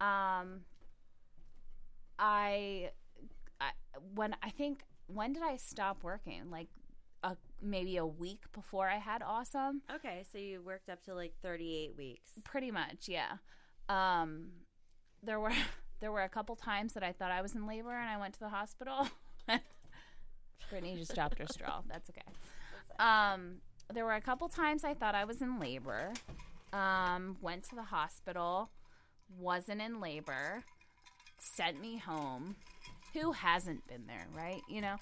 Um, 0.00 0.62
I, 2.18 2.92
I 3.60 3.72
when 4.14 4.34
I 4.42 4.48
think 4.48 4.84
when 5.06 5.34
did 5.34 5.42
I 5.42 5.56
stop 5.58 6.02
working? 6.02 6.50
Like, 6.50 6.68
a, 7.22 7.36
maybe 7.60 7.98
a 7.98 8.06
week 8.06 8.40
before 8.54 8.88
I 8.88 8.96
had 8.96 9.22
Awesome. 9.22 9.82
Okay, 9.94 10.24
so 10.32 10.38
you 10.38 10.62
worked 10.62 10.88
up 10.88 11.02
to 11.04 11.14
like 11.14 11.34
38 11.42 11.94
weeks. 11.94 12.32
Pretty 12.42 12.70
much, 12.70 13.06
yeah. 13.06 13.32
Um, 13.90 14.46
there 15.22 15.38
were 15.38 15.52
there 16.00 16.10
were 16.12 16.22
a 16.22 16.28
couple 16.28 16.56
times 16.56 16.92
that 16.94 17.02
I 17.02 17.12
thought 17.12 17.30
I 17.30 17.42
was 17.42 17.54
in 17.54 17.66
labor 17.66 17.92
and 17.94 18.08
I 18.08 18.16
went 18.18 18.34
to 18.34 18.40
the 18.40 18.48
hospital. 18.48 19.08
Brittany 20.70 20.96
just 20.96 21.14
dropped 21.14 21.38
her 21.38 21.46
straw. 21.46 21.82
That's 21.88 22.10
okay. 22.10 22.22
Um, 22.98 23.56
there 23.92 24.04
were 24.04 24.14
a 24.14 24.20
couple 24.20 24.48
times 24.48 24.84
I 24.84 24.94
thought 24.94 25.14
I 25.14 25.24
was 25.24 25.42
in 25.42 25.58
labor. 25.58 26.12
Um, 26.72 27.36
went 27.40 27.64
to 27.64 27.74
the 27.74 27.82
hospital, 27.82 28.70
wasn't 29.38 29.80
in 29.82 30.00
labor, 30.00 30.62
sent 31.38 31.80
me 31.80 31.98
home. 31.98 32.54
Who 33.14 33.32
hasn't 33.32 33.86
been 33.88 34.06
there, 34.06 34.26
right? 34.36 34.62
You 34.68 34.82
know. 34.82 34.92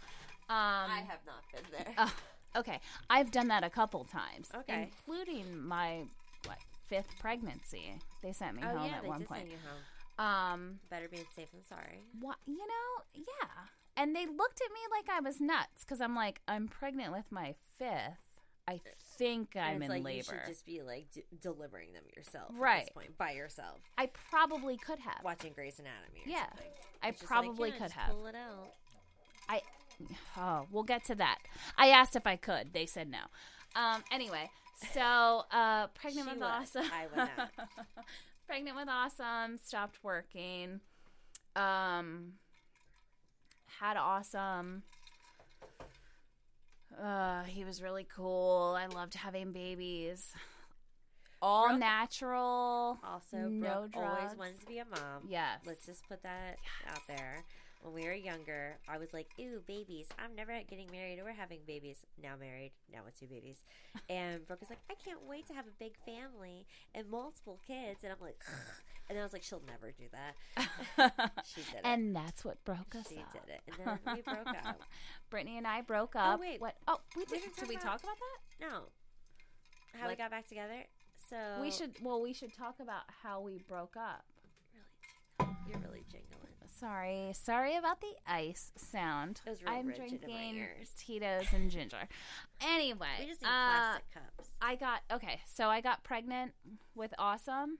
Um, 0.50 0.90
I 0.90 1.04
have 1.06 1.20
not 1.26 1.42
been 1.52 1.64
there. 1.76 1.94
uh, 1.98 2.08
okay, 2.56 2.80
I've 3.10 3.30
done 3.30 3.48
that 3.48 3.64
a 3.64 3.68
couple 3.70 4.04
times, 4.04 4.48
Okay. 4.60 4.88
including 4.90 5.62
my 5.62 6.04
what 6.46 6.56
fifth 6.88 7.10
pregnancy. 7.20 7.98
They 8.22 8.32
sent 8.32 8.56
me 8.56 8.62
oh 8.64 8.78
home 8.78 8.86
yeah, 8.90 8.96
at 8.96 9.04
one 9.04 9.24
point. 9.24 9.48
Send 10.18 10.28
you 10.28 10.34
home. 10.34 10.52
Um, 10.52 10.80
Better 10.90 11.08
being 11.08 11.24
safe 11.34 11.50
than 11.52 11.64
sorry. 11.64 12.02
what 12.20 12.36
you 12.46 12.58
know? 12.58 13.02
Yeah, 13.14 13.48
and 13.96 14.14
they 14.14 14.26
looked 14.26 14.60
at 14.60 14.72
me 14.72 14.80
like 14.90 15.08
I 15.16 15.20
was 15.20 15.40
nuts 15.40 15.82
because 15.84 16.00
I'm 16.00 16.14
like, 16.14 16.40
I'm 16.48 16.68
pregnant 16.68 17.12
with 17.12 17.30
my 17.30 17.54
fifth. 17.78 18.18
I 18.66 18.80
think 19.16 19.52
And 19.54 19.64
I'm 19.64 19.76
it's 19.76 19.84
in 19.84 19.88
like 19.90 20.04
labor. 20.04 20.16
you 20.18 20.22
should 20.24 20.46
just 20.46 20.66
be 20.66 20.82
like 20.82 21.06
d- 21.10 21.24
delivering 21.40 21.94
them 21.94 22.02
yourself 22.14 22.50
at 22.50 22.60
Right. 22.60 22.80
this 22.84 22.90
point 22.90 23.16
by 23.16 23.30
yourself, 23.30 23.78
I 23.96 24.10
probably 24.30 24.76
could 24.76 24.98
have. 24.98 25.24
watching 25.24 25.54
Grey's 25.54 25.78
Anatomy. 25.78 26.20
Or 26.26 26.30
Yeah. 26.30 26.48
something. 26.50 26.66
I 27.02 27.08
It's 27.08 27.20
just 27.20 27.30
like, 27.30 27.40
probably 27.42 27.70
yeah, 27.70 27.78
could 27.78 27.90
have. 27.92 28.10
Pull 28.10 28.26
it 28.26 28.34
out. 28.34 28.74
I 29.48 29.62
oh, 30.36 30.66
we'll 30.70 30.82
get 30.82 31.02
to 31.06 31.14
that. 31.14 31.38
I 31.78 31.88
asked 31.88 32.14
if 32.14 32.26
I 32.26 32.36
could. 32.36 32.74
They 32.74 32.84
said 32.84 33.10
no. 33.10 33.20
Um 33.74 34.04
anyway, 34.12 34.50
so 34.92 35.44
uh 35.50 35.86
pregnant 35.94 36.30
with 36.30 36.42
awesome. 36.42 36.84
I 36.92 37.06
went 37.16 37.30
out. 37.38 37.48
pregnant 38.58 38.76
with 38.76 38.88
awesome, 38.88 39.56
stopped 39.58 39.98
working. 40.02 40.80
Um 41.54 42.32
had 43.78 43.96
awesome. 43.96 44.82
Uh 47.00 47.44
he 47.44 47.64
was 47.64 47.80
really 47.80 48.06
cool. 48.14 48.76
I 48.76 48.86
loved 48.86 49.14
having 49.14 49.52
babies. 49.52 50.32
All 51.40 51.68
Brooke- 51.68 51.78
natural. 51.80 52.98
Also, 53.04 53.36
no 53.36 53.60
Brooke 53.60 53.92
drugs. 53.92 54.08
always 54.22 54.36
wanted 54.36 54.60
to 54.60 54.66
be 54.66 54.78
a 54.78 54.84
mom. 54.84 55.22
Yes. 55.28 55.60
Let's 55.64 55.86
just 55.86 56.08
put 56.08 56.20
that 56.24 56.56
out 56.90 57.06
there. 57.06 57.44
When 57.82 57.94
we 57.94 58.04
were 58.04 58.14
younger, 58.14 58.78
I 58.88 58.98
was 58.98 59.12
like, 59.12 59.28
"Ooh, 59.40 59.62
babies! 59.66 60.08
I'm 60.18 60.34
never 60.34 60.52
getting 60.68 60.90
married 60.90 61.20
or 61.20 61.30
having 61.32 61.60
babies." 61.66 62.04
Now 62.20 62.34
married, 62.38 62.72
now 62.92 63.00
with 63.04 63.18
two 63.18 63.26
babies, 63.26 63.62
and 64.10 64.46
Brooke 64.46 64.60
was 64.60 64.70
like, 64.70 64.80
"I 64.90 64.94
can't 64.94 65.22
wait 65.26 65.46
to 65.46 65.54
have 65.54 65.66
a 65.66 65.70
big 65.78 65.92
family 66.04 66.66
and 66.94 67.08
multiple 67.08 67.60
kids." 67.66 68.02
And 68.02 68.12
I'm 68.12 68.20
like, 68.20 68.36
and 69.08 69.16
then 69.16 69.18
I 69.18 69.24
was 69.24 69.32
like, 69.32 69.44
"She'll 69.44 69.62
never 69.66 69.92
do 69.92 70.04
that." 70.12 70.34
She 71.44 71.62
did 71.62 71.76
it. 71.76 71.80
and 71.84 72.14
that's 72.14 72.44
what 72.44 72.62
broke 72.64 72.94
us 72.94 73.08
she 73.08 73.18
up. 73.18 73.32
did 73.32 73.54
it, 73.54 73.60
and 73.68 73.76
then 73.86 74.14
we 74.16 74.22
broke 74.22 74.48
up. 74.48 74.82
Brittany 75.30 75.56
and 75.56 75.66
I 75.66 75.80
broke 75.80 76.12
oh, 76.16 76.20
up. 76.20 76.40
wait. 76.40 76.60
What? 76.60 76.74
Oh, 76.86 77.00
we 77.16 77.24
did. 77.24 77.40
didn't 77.40 77.56
Did 77.56 77.68
we 77.68 77.76
talk 77.76 78.02
about 78.02 78.16
that? 78.18 78.66
No, 78.66 78.88
how 79.94 80.08
we 80.08 80.16
got 80.16 80.30
back 80.30 80.48
together. 80.48 80.84
So 81.30 81.36
We 81.60 81.70
should. 81.70 81.92
Well, 82.02 82.20
we 82.20 82.32
should 82.32 82.52
talk 82.54 82.80
about 82.80 83.02
how 83.22 83.40
we 83.40 83.58
broke 83.68 83.96
up. 83.96 84.24
really, 85.38 85.56
you're 85.68 85.80
really 85.80 86.04
jingling. 86.10 86.47
Sorry, 86.78 87.30
sorry 87.32 87.76
about 87.76 88.00
the 88.00 88.12
ice 88.26 88.72
sound. 88.76 89.40
It 89.46 89.50
was 89.50 89.62
real 89.62 89.70
I'm 89.72 89.86
rigid 89.88 90.04
in 90.04 90.12
my 90.12 90.18
drinking. 90.26 90.66
Tito's 90.98 91.46
and 91.52 91.70
ginger. 91.70 92.08
Anyway, 92.60 93.06
We 93.20 93.26
just 93.26 93.42
need 93.42 93.48
uh, 93.48 93.70
plastic 93.70 94.04
cups. 94.14 94.50
I 94.62 94.74
got 94.76 95.00
okay. 95.12 95.40
So 95.46 95.68
I 95.68 95.80
got 95.80 96.04
pregnant 96.04 96.52
with 96.94 97.12
Awesome. 97.18 97.78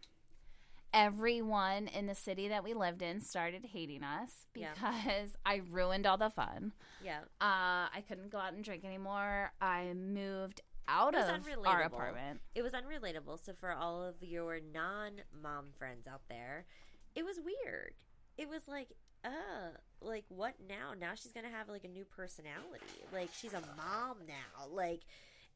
Everyone 0.95 1.87
in 1.87 2.07
the 2.07 2.15
city 2.15 2.49
that 2.49 2.65
we 2.65 2.73
lived 2.73 3.03
in 3.03 3.21
started 3.21 3.67
hating 3.73 4.03
us 4.03 4.47
Yeah. 4.55 4.71
because 4.75 5.37
I 5.45 5.61
ruined 5.71 6.07
all 6.07 6.17
the 6.17 6.31
fun. 6.31 6.73
Yeah. 7.05 7.21
Uh, 7.41 7.93
I 7.95 8.03
couldn't 8.09 8.31
go 8.31 8.39
out 8.39 8.55
and 8.55 8.65
drink 8.65 8.87
anymore. 8.87 9.53
I 9.61 9.93
moved 9.93 10.63
out 10.89 11.15
of 11.15 11.29
our 11.67 11.83
apartment. 11.83 12.41
It 12.55 12.63
was 12.63 12.73
unrelatable. 12.73 13.39
So 13.45 13.53
for 13.53 13.71
all 13.71 14.03
of 14.03 14.15
your 14.23 14.61
non-mom 14.61 15.67
friends 15.79 16.07
out 16.07 16.23
there, 16.31 16.65
it 17.15 17.23
was 17.25 17.39
weird. 17.39 17.93
It 18.39 18.49
was 18.49 18.63
like, 18.69 18.89
uh, 19.25 19.77
like 20.01 20.25
what 20.29 20.55
now? 20.69 20.93
Now 20.99 21.13
she's 21.15 21.33
gonna 21.33 21.51
have 21.51 21.69
like 21.69 21.85
a 21.85 21.89
new 21.89 22.05
personality. 22.05 22.85
Like 23.13 23.31
she's 23.39 23.53
a 23.53 23.61
mom 23.77 24.17
now. 24.27 24.69
Like, 24.73 25.03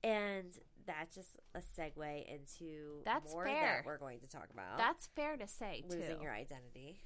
and 0.05 0.53
that's 0.87 1.15
just 1.15 1.39
a 1.55 1.61
segue 1.61 2.27
into 2.27 3.03
That's 3.05 3.33
more 3.33 3.45
fair. 3.47 3.77
that 3.77 3.87
we're 3.87 3.99
going 3.99 4.19
to 4.21 4.29
talk 4.29 4.49
about. 4.53 4.79
That's 4.79 5.07
fair 5.15 5.37
to 5.37 5.47
say 5.47 5.85
losing 5.89 6.17
too. 6.17 6.23
your 6.23 6.33
identity. 6.33 6.99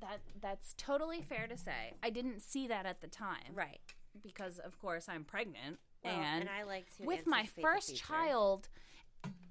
That 0.00 0.20
that's 0.40 0.74
totally 0.76 1.22
fair 1.22 1.46
to 1.46 1.56
say. 1.56 1.94
I 2.02 2.10
didn't 2.10 2.40
see 2.40 2.66
that 2.68 2.86
at 2.86 3.00
the 3.00 3.08
time, 3.08 3.52
Right. 3.54 3.80
Because 4.22 4.58
of 4.58 4.78
course 4.78 5.08
I'm 5.10 5.24
pregnant, 5.24 5.78
Well, 6.02 6.14
and, 6.14 6.42
and 6.42 6.48
I 6.48 6.62
like 6.64 6.94
to 6.96 7.04
with 7.04 7.26
my 7.26 7.46
first 7.60 7.96
child, 7.96 8.68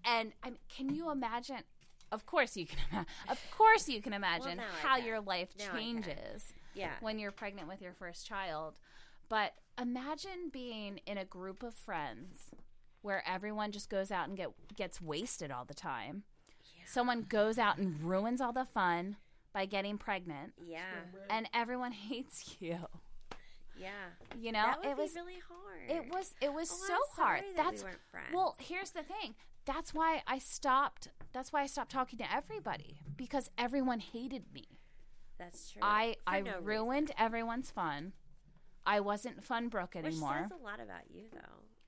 and 0.03 0.33
I 0.43 0.49
mean, 0.49 0.59
can 0.75 0.93
you 0.95 1.11
imagine? 1.11 1.57
Of 2.11 2.25
course 2.25 2.55
you 2.55 2.65
can. 2.67 2.77
Ima- 2.91 3.05
of 3.29 3.41
course 3.51 3.87
you 3.89 4.01
can 4.01 4.13
imagine 4.13 4.59
I 4.59 4.87
how 4.87 4.97
your 4.97 5.19
life 5.19 5.49
Now 5.57 5.73
changes 5.73 6.53
Yeah. 6.73 6.91
when 7.01 7.19
you're 7.19 7.31
pregnant 7.31 7.67
with 7.67 7.81
your 7.81 7.93
first 7.93 8.25
child. 8.27 8.79
But 9.27 9.53
imagine 9.79 10.49
being 10.51 10.99
in 11.05 11.17
a 11.17 11.25
group 11.25 11.63
of 11.63 11.73
friends 11.73 12.51
where 13.01 13.23
everyone 13.27 13.71
just 13.71 13.89
goes 13.89 14.11
out 14.11 14.27
and 14.27 14.37
get 14.37 14.49
gets 14.75 15.01
wasted 15.01 15.51
all 15.51 15.65
the 15.65 15.73
time. 15.73 16.23
Someone 16.85 17.23
goes 17.23 17.57
out 17.57 17.77
and 17.77 17.99
ruins 18.01 18.39
all 18.41 18.53
the 18.53 18.65
fun 18.65 19.17
by 19.53 19.65
getting 19.65 19.97
pregnant, 19.97 20.53
Yeah. 20.63 20.83
and 21.29 21.49
everyone 21.53 21.91
hates 22.09 22.55
you. 22.59 22.77
Yeah. 23.77 23.89
You 24.39 24.51
know, 24.51 24.61
that 24.63 24.79
would 24.79 24.87
it 24.91 24.95
be 24.95 25.01
was 25.01 25.15
really 25.15 25.39
hard. 25.47 25.89
it 26.05 26.13
was 26.13 26.33
it 26.41 26.53
was 26.53 26.69
Oh, 26.71 26.85
so 26.87 27.21
hard. 27.21 27.41
that 27.41 27.47
we 27.49 27.55
That's 27.71 27.83
weren't 27.83 27.99
friends. 28.11 28.33
well. 28.33 28.55
Here's 28.59 28.91
the 28.91 29.03
thing. 29.03 29.35
That's 29.65 29.93
why 29.93 30.21
I 30.27 30.37
stopped. 30.39 31.09
That's 31.35 31.51
why 31.51 31.61
I 31.61 31.65
stopped 31.67 31.91
talking 31.91 32.17
to 32.19 32.33
everybody 32.33 33.01
because 33.17 33.49
everyone 33.57 33.99
hated 33.99 34.45
me. 34.53 34.63
That's 35.37 35.69
true. 35.69 35.81
I 35.83 36.15
For 36.23 36.29
I 36.33 36.39
no 36.39 36.51
reason. 36.51 36.63
ruined 36.65 37.11
everyone's 37.17 37.69
fun. 37.71 38.13
I 38.85 39.01
wasn't 39.01 39.43
fun 39.43 39.67
broke 39.67 39.95
Which 39.95 40.05
anymore. 40.05 40.47
says 40.47 40.57
a 40.57 40.63
lot 40.63 40.79
about 40.79 41.11
you, 41.13 41.23
though. 41.33 41.39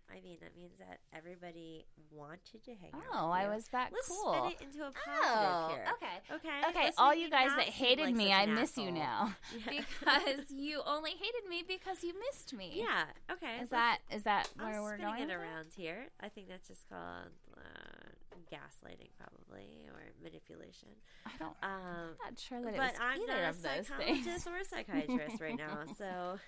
I 0.10 0.20
mean, 0.22 0.38
that 0.42 0.56
means 0.56 0.74
that 0.80 1.00
everybody 1.16 1.86
wanted 2.12 2.64
to 2.66 2.72
hang 2.72 2.92
out. 2.94 3.02
Oh, 3.14 3.30
I 3.30 3.48
was 3.48 3.68
that 3.74 3.92
Let's 3.94 4.08
cool. 4.10 4.34
spin 4.34 4.52
it 4.52 4.62
into 4.66 4.80
a 4.88 4.92
positive 4.92 5.30
Oh, 5.34 5.68
here. 5.70 5.86
okay. 5.94 6.36
Okay. 6.36 6.70
Okay, 6.70 6.84
Let's 6.86 6.98
all 6.98 7.14
you 7.16 7.30
guys 7.30 7.50
that 7.58 7.66
hated 7.68 8.06
like 8.08 8.16
me, 8.16 8.32
I 8.34 8.46
miss 8.48 8.78
you 8.78 8.92
now 8.92 9.36
Yeah. 9.54 9.82
because 10.00 10.50
you 10.50 10.82
only 10.86 11.12
hated 11.12 11.50
me 11.50 11.64
because 11.68 12.04
you 12.04 12.14
missed 12.30 12.54
me. 12.54 12.72
yeah. 12.76 13.04
Okay. 13.32 13.56
Is 13.62 13.70
let's- 13.70 13.72
that 13.72 13.98
is 14.12 14.24
that 14.24 14.50
I'm 14.60 14.72
where 14.72 14.82
we're 14.82 14.98
going? 14.98 15.30
it 15.30 15.34
around 15.34 15.68
here. 15.76 16.08
I 16.22 16.30
think 16.30 16.48
that's 16.50 16.68
just 16.68 16.88
called 16.90 17.32
uh, 17.58 18.10
gaslighting, 18.52 19.10
probably, 19.18 19.86
or 19.94 20.02
manipulation. 20.24 20.90
I 21.26 21.32
don't. 21.40 21.56
Um, 21.64 22.16
I'm 22.22 22.32
not 22.32 22.40
sure 22.40 22.62
that 22.62 22.76
but 22.78 22.94
I'm 23.02 23.22
either 23.22 23.28
not 23.34 23.44
a 23.44 23.50
of 23.50 23.62
those 23.62 23.88
psychologist 23.88 24.26
things. 24.26 24.48
or 24.48 24.58
a 24.58 24.66
psychiatrist 24.66 25.42
right 25.42 25.58
now, 25.58 25.84
so 25.98 26.40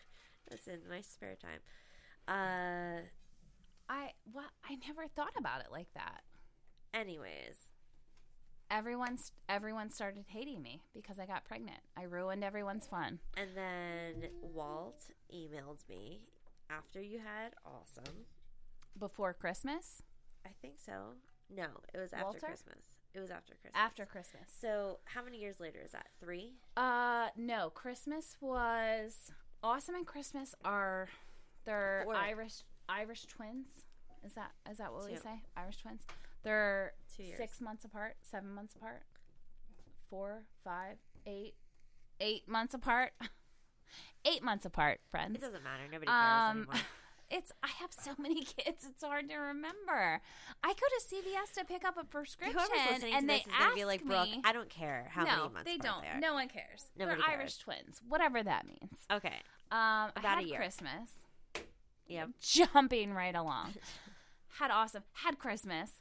that's 0.49 0.67
in 0.67 0.79
my 0.89 1.01
spare 1.01 1.35
time. 1.35 1.59
Uh, 2.27 3.01
I 3.89 4.11
well, 4.33 4.45
I 4.69 4.75
never 4.87 5.07
thought 5.15 5.33
about 5.37 5.61
it 5.61 5.67
like 5.71 5.91
that. 5.95 6.21
anyways, 6.93 7.55
Everyone's 8.71 9.31
everyone 9.47 9.89
started 9.89 10.25
hating 10.27 10.61
me 10.61 10.81
because 10.93 11.17
I 11.17 11.25
got 11.25 11.43
pregnant. 11.43 11.79
I 11.97 12.03
ruined 12.03 12.43
everyone's 12.43 12.85
fun. 12.85 13.17
and 13.35 13.49
then 13.55 14.29
Walt 14.41 15.05
emailed 15.33 15.87
me 15.89 16.21
after 16.69 17.01
you 17.01 17.17
had 17.17 17.55
awesome. 17.65 18.25
Before 18.99 19.33
Christmas, 19.33 20.03
I 20.45 20.49
think 20.61 20.75
so. 20.79 21.13
No, 21.55 21.65
it 21.93 21.97
was 21.97 22.13
after 22.13 22.25
Walter? 22.25 22.39
Christmas. 22.47 22.85
It 23.13 23.19
was 23.19 23.31
after 23.31 23.53
Christmas. 23.55 23.73
after 23.75 24.05
Christmas. 24.05 24.43
So, 24.61 24.99
how 25.05 25.23
many 25.23 25.39
years 25.39 25.59
later 25.59 25.79
is 25.83 25.91
that? 25.91 26.07
Three? 26.19 26.53
Uh, 26.77 27.29
no, 27.35 27.71
Christmas 27.71 28.37
was 28.39 29.31
awesome, 29.63 29.95
and 29.95 30.05
Christmas 30.05 30.53
are 30.63 31.09
they're 31.65 32.01
Four. 32.05 32.15
Irish 32.15 32.63
Irish 32.87 33.25
twins. 33.25 33.67
Is 34.25 34.33
that 34.33 34.51
is 34.69 34.77
that 34.77 34.93
what 34.93 35.05
we 35.09 35.15
say? 35.15 35.41
Irish 35.57 35.77
twins. 35.77 36.01
They're 36.43 36.93
Two 37.17 37.31
six 37.35 37.59
months 37.59 37.83
apart, 37.83 38.15
seven 38.21 38.53
months 38.53 38.75
apart, 38.75 39.01
four, 40.09 40.43
five, 40.63 40.97
eight, 41.25 41.55
eight 42.21 42.47
months 42.47 42.73
apart. 42.73 43.11
eight 44.25 44.43
months 44.43 44.65
apart, 44.65 44.99
friends. 45.09 45.35
It 45.35 45.41
doesn't 45.41 45.63
matter. 45.63 45.83
Nobody 45.91 46.05
cares 46.07 46.51
Um, 46.51 46.57
anymore. 46.57 46.75
it's 47.31 47.51
I 47.63 47.67
have 47.79 47.91
so 47.91 48.11
many 48.17 48.43
kids. 48.57 48.85
It's 48.89 49.03
hard 49.03 49.29
to 49.29 49.35
remember. 49.35 50.21
I 50.63 50.67
go 50.67 50.73
to 50.73 51.15
CVS 51.15 51.53
to 51.59 51.65
pick 51.65 51.85
up 51.85 51.95
a 51.97 52.03
prescription, 52.03 52.59
and 53.13 53.29
they 53.29 53.43
ask 53.57 53.75
be 53.75 53.85
like, 53.85 54.03
Brooke, 54.03 54.29
me. 54.29 54.41
I 54.43 54.51
don't 54.53 54.69
care 54.69 55.09
how 55.11 55.23
no, 55.23 55.29
many 55.29 55.41
months 55.53 55.63
they 55.65 55.77
don't. 55.77 56.01
they 56.01 56.07
are. 56.09 56.19
No 56.19 56.33
one 56.33 56.47
cares. 56.49 56.85
Nobody 56.97 57.17
They're 57.17 57.25
cares. 57.27 57.39
Irish 57.39 57.57
twins, 57.59 58.01
whatever 58.07 58.41
that 58.43 58.65
means. 58.67 58.97
Okay. 59.11 59.35
Um, 59.71 60.11
About 60.15 60.25
I 60.25 60.31
a 60.31 60.35
had 60.37 60.45
year. 60.47 60.57
Christmas, 60.57 61.11
Yep. 62.07 62.29
jumping 62.41 63.13
right 63.13 63.35
along. 63.35 63.73
had 64.59 64.71
awesome. 64.71 65.03
Had 65.13 65.37
Christmas. 65.39 65.91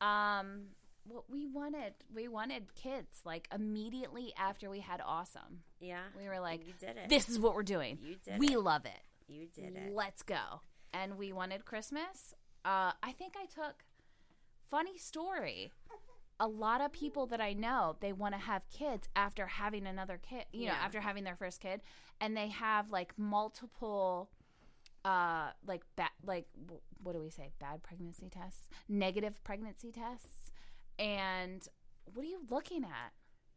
Um, 0.00 0.66
what 1.06 1.24
we 1.30 1.46
wanted, 1.46 1.94
we 2.14 2.28
wanted 2.28 2.74
kids 2.74 3.20
like 3.24 3.48
immediately 3.54 4.32
after 4.38 4.68
we 4.70 4.80
had 4.80 5.00
awesome. 5.04 5.62
Yeah. 5.80 6.00
We 6.18 6.28
were 6.28 6.40
like, 6.40 6.66
you 6.66 6.72
did 6.78 6.96
it. 6.96 7.08
"This 7.08 7.28
is 7.28 7.38
what 7.38 7.54
we're 7.54 7.62
doing. 7.62 7.98
You 8.02 8.16
did 8.24 8.38
we 8.38 8.48
it. 8.48 8.58
love 8.60 8.84
it. 8.86 9.00
You 9.26 9.46
did 9.54 9.74
it. 9.76 9.92
Let's 9.94 10.22
go." 10.22 10.60
And 10.94 11.18
we 11.18 11.32
wanted 11.32 11.64
Christmas. 11.64 12.34
Uh, 12.64 12.92
I 13.02 13.12
think 13.18 13.34
I 13.36 13.46
took. 13.46 13.84
Funny 14.70 14.96
story. 14.96 15.70
A 16.40 16.48
lot 16.48 16.80
of 16.80 16.92
people 16.92 17.26
that 17.26 17.40
I 17.40 17.52
know, 17.52 17.96
they 18.00 18.12
want 18.12 18.34
to 18.34 18.40
have 18.40 18.62
kids 18.70 19.08
after 19.14 19.46
having 19.46 19.86
another 19.86 20.18
kid, 20.18 20.46
you 20.52 20.66
know, 20.66 20.72
Yeah. 20.72 20.84
after 20.84 21.00
having 21.00 21.24
their 21.24 21.36
first 21.36 21.60
kid, 21.60 21.80
and 22.20 22.36
they 22.36 22.48
have 22.48 22.90
like 22.90 23.12
multiple 23.18 24.30
uh 25.04 25.50
like 25.66 25.82
bad 25.96 26.08
like 26.24 26.46
w- 26.62 26.80
what 27.02 27.12
do 27.12 27.20
we 27.20 27.28
say 27.28 27.50
bad 27.60 27.82
pregnancy 27.82 28.30
tests 28.30 28.68
negative 28.88 29.34
pregnancy 29.44 29.92
tests 29.92 30.50
and 30.98 31.68
what 32.14 32.24
are 32.24 32.28
you 32.28 32.40
looking 32.50 32.84
at 32.84 33.12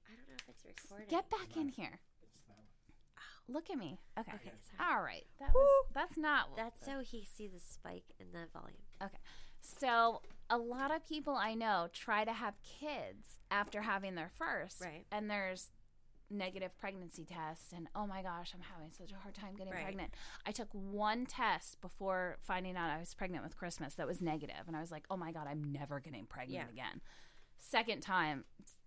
I 0.06 0.14
don't 0.18 0.28
know 0.28 0.36
if 0.50 0.66
it's 0.70 0.84
recording. 0.92 1.08
get 1.08 1.30
back 1.30 1.56
in 1.56 1.70
here 1.70 2.00
look 3.48 3.70
at 3.70 3.78
me 3.78 4.00
okay, 4.20 4.32
Okay, 4.36 4.52
sorry. 4.78 4.92
all 4.92 5.02
right 5.02 5.26
that 5.40 5.54
was, 5.54 5.86
that's 5.94 6.18
not 6.18 6.56
That's 6.58 6.84
so 6.86 7.00
he 7.00 7.24
see 7.26 7.48
the 7.48 7.60
spike 7.60 8.04
in 8.20 8.28
the 8.34 8.48
volume. 8.54 8.78
Okay. 9.02 9.18
So 9.62 10.22
a 10.50 10.58
lot 10.58 10.92
of 10.96 11.08
people 11.08 11.34
I 11.36 11.54
know 11.54 11.88
try 11.94 12.24
to 12.26 12.32
have 12.34 12.56
kids 12.62 13.40
after 13.52 13.82
having 13.82 14.16
their 14.16 14.30
first. 14.38 14.82
Right. 14.82 15.06
And 15.12 15.30
there's 15.30 15.72
negative 16.30 16.78
pregnancy 16.78 17.24
tests 17.26 17.72
and 17.74 17.88
oh 17.96 18.06
my 18.06 18.22
gosh, 18.22 18.52
I'm 18.54 18.62
having 18.62 18.92
such 18.92 19.12
a 19.12 19.16
hard 19.16 19.34
time 19.34 19.56
getting 19.56 19.72
Right. 19.74 19.84
pregnant. 19.84 20.14
I 20.46 20.52
took 20.52 20.68
one 20.74 21.26
test 21.26 21.80
before 21.82 22.38
finding 22.44 22.76
out 22.76 22.90
I 22.90 23.00
was 23.00 23.14
pregnant 23.14 23.44
with 23.44 23.56
Christmas 23.58 23.96
that 23.96 24.08
was 24.08 24.22
negative 24.22 24.64
and 24.68 24.76
I 24.76 24.82
was 24.82 24.92
like, 24.92 25.06
"Oh 25.10 25.18
my 25.18 25.32
god, 25.32 25.48
I'm 25.50 25.72
never 25.72 26.00
getting 26.02 26.26
pregnant 26.26 26.68
Yeah. 26.68 26.70
again." 26.72 27.02
Second 27.58 28.02
time, 28.02 28.44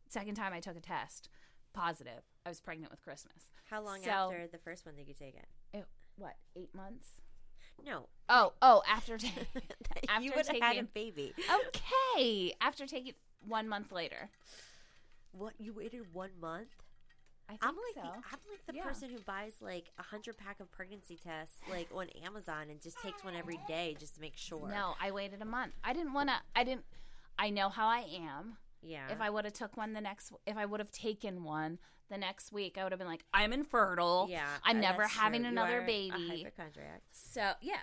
second 0.09 0.35
time 0.35 0.53
I 0.53 0.61
took 0.61 0.77
a 0.77 0.81
test, 0.81 1.29
positive. 1.73 2.23
I 2.47 2.49
was 2.49 2.61
pregnant 2.61 2.91
with 2.91 3.03
Christmas. 3.03 3.45
How 3.69 3.83
long 3.83 4.03
So- 4.03 4.11
after 4.11 4.47
the 4.47 4.59
first 4.59 4.87
one 4.87 4.95
did 4.97 5.09
you 5.09 5.15
take 5.15 5.35
it? 5.37 5.47
It, 5.73 5.87
what, 6.17 6.37
8 6.57 6.75
months? 6.75 7.09
No. 7.85 8.09
Oh, 8.29 8.53
oh, 8.63 8.83
after 8.89 9.17
ta- 9.19 9.29
after 10.09 10.23
you 10.25 10.33
would 10.37 10.47
have 10.47 10.61
had 10.61 10.77
a 10.79 10.83
baby. 10.85 11.33
okay 12.19 12.53
after 12.61 12.87
taking 12.87 13.15
one 13.47 13.69
month 13.69 13.91
later 13.93 14.29
What? 15.33 15.55
You 15.59 15.73
waited 15.73 16.13
one 16.13 16.31
month? 16.41 16.69
i 17.49 17.53
think 17.53 17.65
I'm 17.67 17.75
like 17.75 17.95
so 17.95 18.01
the, 18.03 18.07
I'm 18.09 18.41
like 18.51 18.67
the 18.67 18.75
Yeah. 18.75 18.83
person 18.85 19.09
who 19.11 19.19
buys 19.21 19.55
like 19.61 19.91
a 19.99 20.03
hundred 20.03 20.37
pack 20.37 20.61
of 20.61 20.71
pregnancy 20.71 21.17
tests 21.23 21.57
like 21.71 21.89
on 21.95 22.09
Amazon 22.25 22.69
and 22.71 22.81
just 22.83 23.01
takes 23.03 23.25
one 23.25 23.35
every 23.35 23.59
day 23.67 23.97
just 23.99 24.15
to 24.17 24.21
make 24.21 24.37
sure. 24.37 24.69
no 24.69 24.95
i 25.01 25.11
waited 25.11 25.41
a 25.41 25.45
month 25.47 25.73
i 25.83 25.93
didn't 25.95 26.13
want 26.13 26.29
to 26.29 26.35
i 26.55 26.63
didn't 26.65 26.85
i 27.39 27.49
know 27.51 27.69
how 27.71 27.87
i 27.89 28.01
am 28.01 28.57
Yeah. 28.83 29.11
if 29.11 29.21
i 29.21 29.29
would 29.29 29.45
have 29.45 29.55
took 29.55 29.77
one 29.77 29.93
the 29.93 30.01
next 30.01 30.33
if 30.47 30.57
i 30.57 30.65
would 30.65 30.81
have 30.81 30.91
taken 30.91 31.45
one 31.45 31.79
the 32.09 32.19
next 32.19 32.53
week 32.53 32.77
i 32.79 32.83
would 32.83 32.93
have 32.93 32.99
been 32.99 33.09
like 33.09 33.25
i'm 33.35 33.53
infertile 33.53 34.27
yeah. 34.31 34.47
i'm 34.65 34.79
uh, 34.79 34.81
never 34.81 35.07
having 35.07 35.43
true. 35.43 35.51
You 35.51 35.53
another 35.53 35.81
are 35.81 35.85
a 35.85 35.87
baby 35.87 36.45
hypochondriac. 36.45 37.03
so 37.13 37.53
yeah 37.61 37.77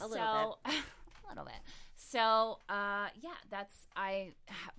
A 0.00 0.02
so 0.04 0.08
little 0.08 0.58
a 0.64 1.28
little 1.28 1.44
bit 1.44 1.54
So, 1.96 2.58
uh, 2.68 3.08
yeah, 3.20 3.38
that's 3.50 3.86
I 3.96 4.32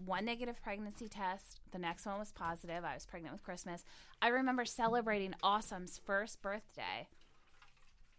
one 0.05 0.25
negative 0.25 0.61
pregnancy 0.61 1.09
test. 1.09 1.59
The 1.71 1.79
next 1.79 2.05
one 2.05 2.19
was 2.19 2.31
positive. 2.31 2.83
I 2.85 2.93
was 2.93 3.05
pregnant 3.05 3.33
with 3.33 3.43
Christmas. 3.43 3.83
I 4.21 4.27
remember 4.29 4.63
celebrating 4.63 5.33
Awesome's 5.43 5.99
first 6.05 6.41
birthday 6.41 7.07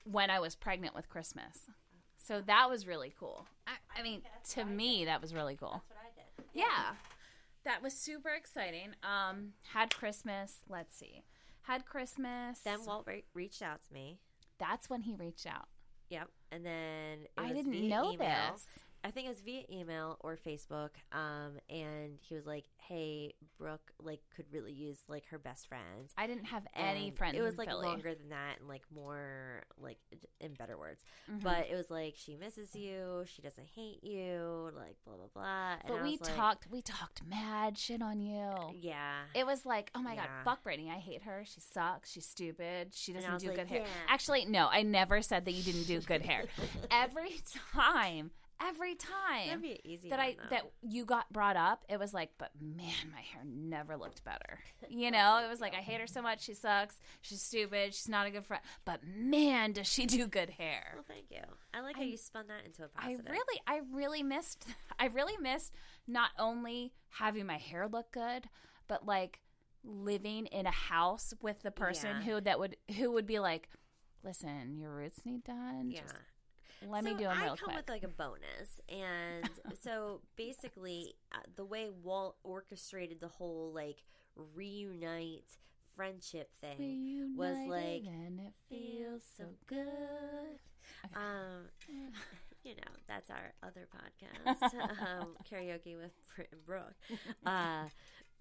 when 0.05 0.29
I 0.31 0.39
was 0.41 0.55
pregnant 0.55 0.95
with 0.95 1.09
Christmas. 1.09 1.71
So 2.19 2.41
that 2.43 2.69
was 2.69 2.87
really 2.87 3.13
cool. 3.19 3.47
I, 3.67 4.01
I 4.01 4.03
mean, 4.03 4.23
to 4.51 4.65
me, 4.65 5.05
that 5.05 5.23
was 5.23 5.33
really 5.33 5.57
cool. 5.57 5.83
That's 5.89 5.91
what 5.91 5.99
I 6.05 6.43
did. 6.43 6.45
Yeah. 6.53 6.95
That 7.67 7.83
was 7.83 7.93
super 7.95 8.29
exciting. 8.31 8.95
Um, 9.03 9.55
had 9.75 9.93
Christmas. 9.93 10.61
Let's 10.69 10.97
see. 10.97 11.25
Had 11.63 11.85
Christmas. 11.85 12.61
Then 12.61 12.79
Walt 12.87 13.05
re- 13.09 13.25
reached 13.35 13.61
out 13.61 13.83
to 13.89 13.93
me. 13.93 14.21
That's 14.59 14.89
when 14.89 15.03
he 15.03 15.17
reached 15.17 15.47
out. 15.47 15.67
Yep. 16.09 16.29
And 16.53 16.65
then 16.65 17.19
it 17.25 17.31
I 17.37 17.53
didn't 17.53 17.89
know 17.89 18.13
email. 18.13 18.53
this. 18.55 18.67
I 19.05 19.11
think 19.11 19.27
it 19.27 19.29
was 19.31 19.41
via 19.41 19.63
email 19.71 20.17
or 20.21 20.37
Facebook. 20.37 20.91
Um, 21.13 21.59
and 21.71 22.19
he 22.21 22.35
was 22.35 22.47
like, 22.47 22.65
"Hey, 22.77 23.35
Brooke, 23.59 23.93
like, 24.03 24.21
could 24.35 24.47
really 24.53 24.73
use 24.73 24.99
like 25.09 25.27
her 25.29 25.39
best 25.39 25.69
friend." 25.69 26.13
I 26.17 26.27
didn't 26.27 26.47
have 26.47 26.67
any 26.75 27.09
And 27.09 27.17
friends. 27.17 27.37
It 27.37 27.43
was 27.43 27.57
like 27.59 27.69
Philly. 27.69 27.87
longer 27.87 28.15
than 28.15 28.31
that 28.31 28.59
and 28.59 28.69
like 28.69 28.83
more 28.95 29.63
like 29.79 29.99
in 30.41 30.55
better 30.55 30.77
words. 30.77 31.05
Mhm. 31.31 31.43
But 31.43 31.69
it 31.71 31.75
was 31.77 31.91
like 31.91 32.15
she 32.17 32.37
misses 32.37 32.75
you, 32.75 33.25
she 33.27 33.43
doesn't 33.43 33.67
hate 33.75 34.03
you, 34.03 34.71
like 34.77 34.97
blah 35.05 35.15
blah 35.17 35.27
blah. 35.35 35.73
And 35.75 35.83
But 35.89 36.01
I 36.01 36.03
we 36.03 36.11
was 36.13 36.21
like, 36.23 36.35
talked. 36.37 36.67
We 36.71 36.83
talked 36.83 37.25
mad 37.25 37.79
shit 37.79 38.03
on 38.03 38.21
you. 38.21 38.53
Yeah. 38.75 39.23
It 39.35 39.47
was 39.47 39.65
like, 39.65 39.91
oh 39.95 40.03
my 40.03 40.17
god, 40.17 40.29
fuck 40.45 40.63
Brittany. 40.65 40.91
I 40.91 40.99
hate 40.99 41.23
her. 41.23 41.45
She 41.47 41.61
sucks. 41.61 42.11
She's 42.11 42.27
stupid. 42.27 42.95
She 42.95 43.13
doesn't 43.13 43.39
do 43.39 43.49
like, 43.49 43.57
good 43.57 43.69
hair. 43.69 43.81
yeah. 43.83 43.87
Actually, 44.09 44.45
no, 44.47 44.69
I 44.71 44.83
never 44.83 45.23
said 45.23 45.45
that 45.45 45.53
you 45.53 45.63
didn't 45.63 45.85
do 45.85 46.01
good 46.01 46.23
hair. 46.23 46.45
Every 46.91 47.41
time, 47.73 48.31
every 48.61 48.95
time 48.95 49.47
That'd 49.47 49.63
be 49.63 49.81
easy 49.85 50.11
that 50.11 50.21
I 50.21 50.37
though. 50.37 50.49
that 50.51 50.63
you 50.83 51.05
got 51.05 51.33
brought 51.33 51.57
up, 51.57 51.85
it 51.89 51.99
was 51.99 52.13
like, 52.15 52.31
but 52.39 52.51
man, 52.61 52.95
my 53.13 53.21
hair 53.21 53.43
never 53.45 53.97
looked 53.97 54.25
better. 54.25 54.59
You 54.89 55.11
know, 55.11 55.41
it 55.45 55.49
was 55.49 55.61
like 55.61 55.75
I 55.75 55.79
hate 55.83 56.01
her 56.01 56.07
so 56.07 56.23
much. 56.23 56.43
She 56.43 56.55
sucks. 56.55 57.01
She's 57.23 57.43
stupid. 57.43 57.95
She's 57.95 58.09
not 58.09 58.27
a 58.27 58.31
good 58.31 58.45
friend. 58.45 58.63
But 58.85 59.01
man, 59.07 59.73
does 59.73 59.87
she 59.87 60.07
do 60.07 60.27
good 60.27 60.51
hair. 60.51 60.93
Well, 60.95 61.05
thank 61.09 61.27
you. 61.31 61.43
I 61.75 61.81
like 61.81 61.97
how 61.97 62.03
you 62.03 62.17
spun 62.17 62.47
that 62.49 62.65
into 62.65 62.85
a 62.85 62.89
positive. 62.89 63.27
I 63.29 63.31
really, 63.31 63.61
I 63.67 63.81
really 63.93 64.23
missed. 64.23 64.67
I 64.99 65.07
really 65.07 65.37
missed 65.41 65.73
not 66.07 66.31
only 66.39 66.93
having 67.11 67.47
my 67.47 67.59
hair 67.59 67.89
look 67.89 68.13
good, 68.13 68.49
but 68.89 69.05
like 69.07 69.41
living 69.85 70.47
in 70.47 70.67
a 70.67 70.71
house 70.71 71.33
with 71.43 71.63
the 71.63 71.71
person 71.71 72.11
Yeah. 72.19 72.23
who 72.23 72.41
that 72.41 72.59
would 72.59 72.77
who 72.97 73.13
would 73.13 73.27
be 73.27 73.39
like, 73.39 73.69
listen, 74.25 74.77
your 74.79 74.95
roots 74.95 75.21
need 75.25 75.45
done. 75.45 75.91
yeah. 75.91 76.01
Just 76.01 76.15
let 76.83 77.05
so 77.05 77.11
me 77.11 77.15
do 77.15 77.25
them 77.25 77.39
I 77.39 77.45
real 77.45 77.57
come 77.57 77.71
quick. 77.71 77.77
with 77.77 77.89
like 77.89 78.03
a 78.05 78.09
bonus, 78.09 78.81
and 78.89 79.49
so 79.83 80.21
basically, 80.37 81.15
uh, 81.33 81.39
the 81.57 81.65
way 81.65 81.91
Walt 82.03 82.37
orchestrated 82.45 83.21
the 83.21 83.29
whole 83.29 83.73
like 83.75 84.03
reunite 84.55 85.59
friendship 85.95 86.51
thing 86.61 86.99
was 87.35 87.57
like, 87.67 88.03
and 88.07 88.41
it 88.41 88.53
feels 88.69 89.23
so 89.37 89.45
good. 89.67 90.59
um, 91.15 91.69
you 92.65 92.75
know, 92.75 92.93
that's 93.09 93.31
our 93.31 93.53
other 93.63 93.89
podcast, 93.95 94.75
um, 95.21 95.37
karaoke 95.51 95.97
with 95.97 96.13
Brit 96.35 96.49
and 96.53 96.65
Brooke. 96.67 96.95
Uh, 97.45 97.85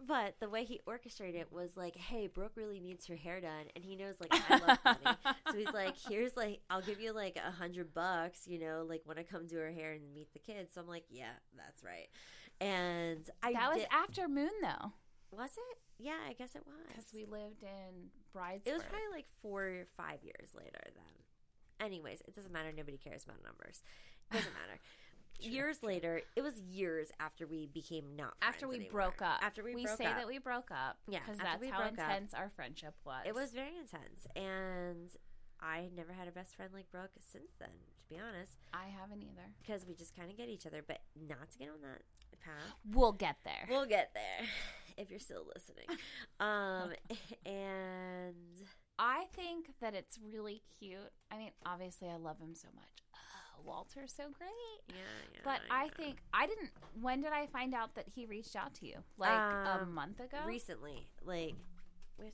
but 0.05 0.35
the 0.39 0.49
way 0.49 0.63
he 0.63 0.79
orchestrated 0.85 1.39
it 1.41 1.51
was 1.51 1.75
like, 1.77 1.95
hey, 1.95 2.27
Brooke 2.27 2.53
really 2.55 2.79
needs 2.79 3.05
her 3.07 3.15
hair 3.15 3.39
done, 3.41 3.65
and 3.75 3.83
he 3.83 3.95
knows 3.95 4.15
like 4.19 4.33
I 4.49 4.57
love 4.59 4.77
money, 4.83 5.17
so 5.51 5.57
he's 5.57 5.73
like, 5.73 5.95
here's 6.09 6.35
like, 6.35 6.59
I'll 6.69 6.81
give 6.81 6.99
you 6.99 7.13
like 7.13 7.37
a 7.37 7.51
hundred 7.51 7.93
bucks, 7.93 8.41
you 8.47 8.59
know, 8.59 8.85
like 8.87 9.01
when 9.05 9.17
I 9.17 9.23
come 9.23 9.47
do 9.47 9.57
her 9.57 9.71
hair 9.71 9.93
and 9.93 10.13
meet 10.13 10.31
the 10.33 10.39
kids. 10.39 10.73
So 10.75 10.81
I'm 10.81 10.87
like, 10.87 11.05
yeah, 11.09 11.31
that's 11.57 11.83
right. 11.83 12.07
And 12.61 13.29
I 13.43 13.53
That 13.53 13.69
was 13.69 13.79
did- 13.79 13.87
after 13.91 14.27
Moon 14.27 14.51
though, 14.61 14.91
was 15.31 15.51
it? 15.51 15.77
Yeah, 15.97 16.17
I 16.27 16.33
guess 16.33 16.55
it 16.55 16.63
was. 16.65 16.75
because 16.89 17.05
we 17.13 17.25
lived 17.25 17.63
in 17.63 18.09
Bridesburg. 18.33 18.61
It 18.67 18.73
was 18.73 18.83
probably 18.83 19.07
like 19.13 19.25
four 19.41 19.63
or 19.63 19.87
five 19.95 20.19
years 20.23 20.49
later 20.53 20.79
then. 20.83 21.85
Anyways, 21.85 22.21
it 22.27 22.35
doesn't 22.35 22.51
matter. 22.51 22.71
Nobody 22.75 22.97
cares 22.97 23.23
about 23.23 23.43
numbers. 23.43 23.81
It 24.31 24.35
doesn't 24.35 24.53
matter. 24.53 24.79
years 25.39 25.83
later, 25.83 26.21
it 26.35 26.41
was 26.41 26.59
years 26.61 27.09
after 27.19 27.45
we 27.47 27.67
became 27.67 28.15
not 28.15 28.33
friends 28.39 28.55
after 28.55 28.67
we 28.67 28.75
anymore. 28.75 28.91
broke 28.91 29.21
up. 29.21 29.39
After 29.41 29.63
we, 29.63 29.75
we 29.75 29.83
broke 29.85 29.97
say 29.97 30.05
up. 30.05 30.17
that 30.17 30.27
we 30.27 30.39
broke 30.39 30.71
up. 30.71 30.97
Yeah, 31.07 31.19
because 31.25 31.37
that's 31.39 31.65
how 31.69 31.77
broke 31.77 31.99
up. 31.99 31.99
intense 31.99 32.33
our 32.33 32.49
friendship 32.49 32.95
was. 33.05 33.23
It 33.25 33.35
was 33.35 33.51
very 33.51 33.77
intense, 33.77 34.27
and 34.35 35.09
I 35.61 35.89
never 35.95 36.13
had 36.13 36.27
a 36.27 36.31
best 36.31 36.55
friend 36.55 36.71
like 36.73 36.91
Brooke 36.91 37.11
since 37.31 37.51
then. 37.59 37.69
To 37.69 38.13
be 38.13 38.19
honest, 38.19 38.53
I 38.73 38.85
haven't 38.99 39.23
either. 39.23 39.49
because 39.61 39.85
we 39.87 39.95
just 39.95 40.15
kind 40.15 40.29
of 40.29 40.37
get 40.37 40.47
each 40.47 40.67
other, 40.67 40.83
but 40.85 40.99
not 41.27 41.49
to 41.51 41.57
get 41.57 41.69
on 41.69 41.81
that 41.81 42.01
path. 42.39 42.73
We'll 42.93 43.13
get 43.13 43.37
there. 43.43 43.65
We'll 43.69 43.85
get 43.87 44.11
there 44.13 44.47
if 44.97 45.09
you're 45.09 45.19
still 45.19 45.45
listening. 45.53 45.85
Um, 46.37 46.89
and 47.45 48.35
I 48.99 49.23
think 49.33 49.67
that 49.79 49.93
it's 49.93 50.19
really 50.21 50.61
cute. 50.77 50.97
I 51.31 51.37
mean, 51.37 51.51
obviously, 51.65 52.09
I 52.09 52.17
love 52.17 52.39
him 52.39 52.53
so 52.55 52.67
much. 52.75 53.04
Ugh, 53.59 53.65
Walter's 53.65 54.13
so 54.15 54.23
great. 54.37 54.49
yeah, 54.89 54.95
yeah 55.33 55.39
But 55.43 55.59
I 55.71 55.85
know. 55.85 55.91
think 55.97 56.17
I 56.33 56.47
didn't. 56.47 56.69
When 57.01 57.21
did 57.21 57.31
I 57.33 57.47
find 57.47 57.73
out 57.73 57.95
that 57.95 58.05
he 58.07 58.25
reached 58.25 58.55
out 58.55 58.73
to 58.75 58.85
you? 58.87 58.97
Like 59.17 59.29
a 59.31 59.79
Um, 59.81 59.93
month 59.93 60.19
ago. 60.19 60.37
recently, 60.45 61.07
like 61.23 61.55
with 62.17 62.33